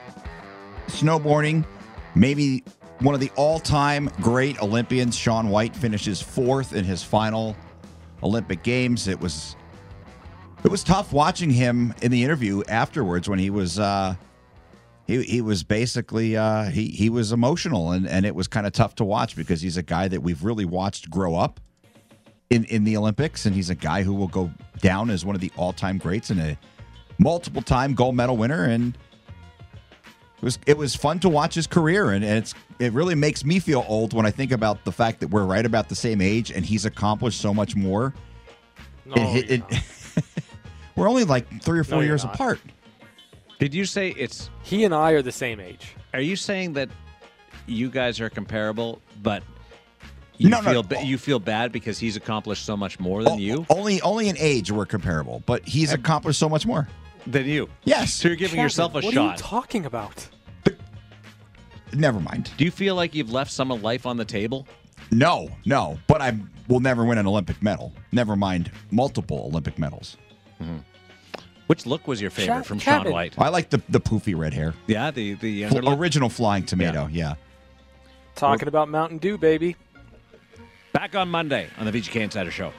Snowboarding. 0.86 1.64
Maybe 2.14 2.64
one 3.00 3.14
of 3.14 3.20
the 3.20 3.30
all 3.36 3.58
time 3.58 4.10
great 4.20 4.62
Olympians, 4.62 5.16
Shaun 5.16 5.50
White, 5.50 5.76
finishes 5.76 6.22
fourth 6.22 6.72
in 6.72 6.84
his 6.84 7.02
final 7.02 7.56
Olympic 8.22 8.62
Games. 8.62 9.08
It 9.08 9.20
was. 9.20 9.56
It 10.64 10.70
was 10.70 10.82
tough 10.82 11.12
watching 11.12 11.50
him 11.50 11.94
in 12.02 12.10
the 12.10 12.24
interview 12.24 12.62
afterwards 12.68 13.28
when 13.28 13.38
he 13.38 13.48
was 13.50 13.78
uh, 13.78 14.16
he 15.08 15.22
he 15.24 15.40
was 15.40 15.64
basically 15.64 16.36
uh, 16.36 16.64
he 16.66 16.86
he 16.90 17.10
was 17.10 17.32
emotional 17.32 17.90
and 17.90 18.06
and 18.06 18.24
it 18.24 18.34
was 18.36 18.46
kind 18.46 18.64
of 18.66 18.72
tough 18.72 18.94
to 18.96 19.04
watch 19.04 19.34
because 19.34 19.60
he's 19.60 19.76
a 19.76 19.82
guy 19.82 20.06
that 20.06 20.20
we've 20.22 20.44
really 20.44 20.64
watched 20.66 21.10
grow 21.10 21.34
up 21.34 21.58
in 22.50 22.64
in 22.66 22.84
the 22.84 22.96
Olympics 22.96 23.44
and 23.46 23.56
he's 23.56 23.70
a 23.70 23.74
guy 23.74 24.02
who 24.04 24.14
will 24.14 24.28
go 24.28 24.50
down 24.80 25.10
as 25.10 25.24
one 25.24 25.34
of 25.34 25.40
the 25.40 25.50
all-time 25.56 25.98
greats 25.98 26.30
and 26.30 26.38
a 26.40 26.56
multiple 27.18 27.62
time 27.62 27.94
gold 27.94 28.14
medal 28.14 28.36
winner 28.36 28.64
and 28.64 28.96
it 30.36 30.42
was 30.42 30.58
it 30.66 30.76
was 30.76 30.94
fun 30.94 31.18
to 31.18 31.28
watch 31.28 31.54
his 31.54 31.66
career 31.66 32.10
and, 32.12 32.24
and 32.24 32.38
it's 32.38 32.54
it 32.78 32.92
really 32.92 33.16
makes 33.16 33.44
me 33.44 33.58
feel 33.58 33.84
old 33.88 34.12
when 34.12 34.24
I 34.24 34.30
think 34.30 34.52
about 34.52 34.84
the 34.84 34.92
fact 34.92 35.18
that 35.20 35.28
we're 35.28 35.44
right 35.44 35.66
about 35.66 35.88
the 35.88 35.96
same 35.96 36.20
age 36.20 36.52
and 36.52 36.64
he's 36.64 36.84
accomplished 36.84 37.40
so 37.40 37.52
much 37.52 37.74
more. 37.74 38.14
No, 39.04 39.14
It- 39.16 39.50
it- 39.50 39.64
it- 39.68 40.24
we're 40.94 41.08
only 41.08 41.24
like 41.24 41.60
three 41.62 41.78
or 41.80 41.84
four 41.84 41.98
you're 41.98 42.06
years 42.12 42.22
apart. 42.24 42.60
Did 43.58 43.74
you 43.74 43.84
say 43.84 44.10
it's. 44.10 44.50
he 44.62 44.84
and 44.84 44.94
I 44.94 45.12
are 45.12 45.22
the 45.22 45.32
same 45.32 45.60
age. 45.60 45.94
Are 46.14 46.20
you 46.20 46.36
saying 46.36 46.74
that 46.74 46.88
you 47.66 47.90
guys 47.90 48.20
are 48.20 48.30
comparable, 48.30 49.00
but. 49.22 49.42
You 50.40 50.48
No, 50.50 50.60
no. 50.60 50.70
feel 50.70 50.82
ba- 50.84 51.04
you 51.04 51.18
feel 51.18 51.40
bad 51.40 51.72
because 51.72 51.98
he's 51.98 52.14
accomplished 52.14 52.64
so 52.64 52.76
much 52.76 53.00
more 53.00 53.24
than 53.24 53.32
O- 53.32 53.36
you 53.38 53.66
Only 53.68 54.00
only 54.02 54.28
in 54.28 54.36
age 54.38 54.70
we're 54.70 54.86
comparable, 54.86 55.42
but 55.46 55.66
he's 55.66 55.92
accomplished 55.92 56.38
so 56.38 56.48
much 56.48 56.64
more. 56.64 56.86
than 57.26 57.44
you. 57.46 57.68
Yes. 57.84 58.14
So 58.14 58.28
you're 58.28 58.36
giving 58.36 58.50
Chapman, 58.52 58.62
yourself 58.64 58.92
a 58.92 58.94
what 58.94 59.04
are 59.04 59.06
you 59.08 59.12
shot. 59.12 59.38
talking 59.38 59.84
about? 59.84 60.28
Never 61.92 62.20
mind. 62.20 62.50
Do 62.56 62.64
you 62.64 62.70
feel 62.70 62.94
like 62.94 63.14
you've 63.14 63.32
left 63.32 63.50
some 63.50 63.72
of 63.72 63.82
life 63.82 64.06
on 64.06 64.16
the 64.16 64.24
table? 64.24 64.68
No, 65.10 65.48
no. 65.64 65.98
But 66.06 66.20
I 66.22 66.38
will 66.68 66.80
never 66.80 67.04
win 67.04 67.18
an 67.18 67.26
Olympic 67.26 67.62
medal. 67.62 67.92
Never 68.12 68.36
mind 68.36 68.70
multiple 68.90 69.46
Olympic 69.50 69.78
medals. 69.78 70.16
Mm-hmm. 70.62 70.76
Which 71.68 71.86
look 71.86 72.08
was 72.08 72.20
your 72.20 72.30
favorite 72.30 72.56
Chap- 72.56 72.64
from 72.66 72.78
Shaun 72.78 72.94
Chapman. 72.96 73.12
White? 73.12 73.34
I 73.38 73.50
like 73.50 73.70
the 73.70 73.80
the 73.88 74.00
poofy 74.00 74.36
red 74.36 74.52
hair. 74.54 74.74
Yeah, 74.86 75.10
the 75.10 75.34
the 75.34 75.66
Fl- 75.68 75.74
younger 75.76 75.92
original 75.92 76.28
flying 76.28 76.64
tomato. 76.64 77.08
Yeah. 77.12 77.34
Talking 78.34 78.68
about 78.68 78.88
Mountain 78.88 79.18
Dew, 79.18 79.36
baby. 79.38 79.76
Back 80.92 81.14
on 81.14 81.28
Monday 81.28 81.68
on 81.78 81.84
the 81.86 81.92
VGK 81.92 82.22
Insider 82.22 82.50
Show. 82.50 82.72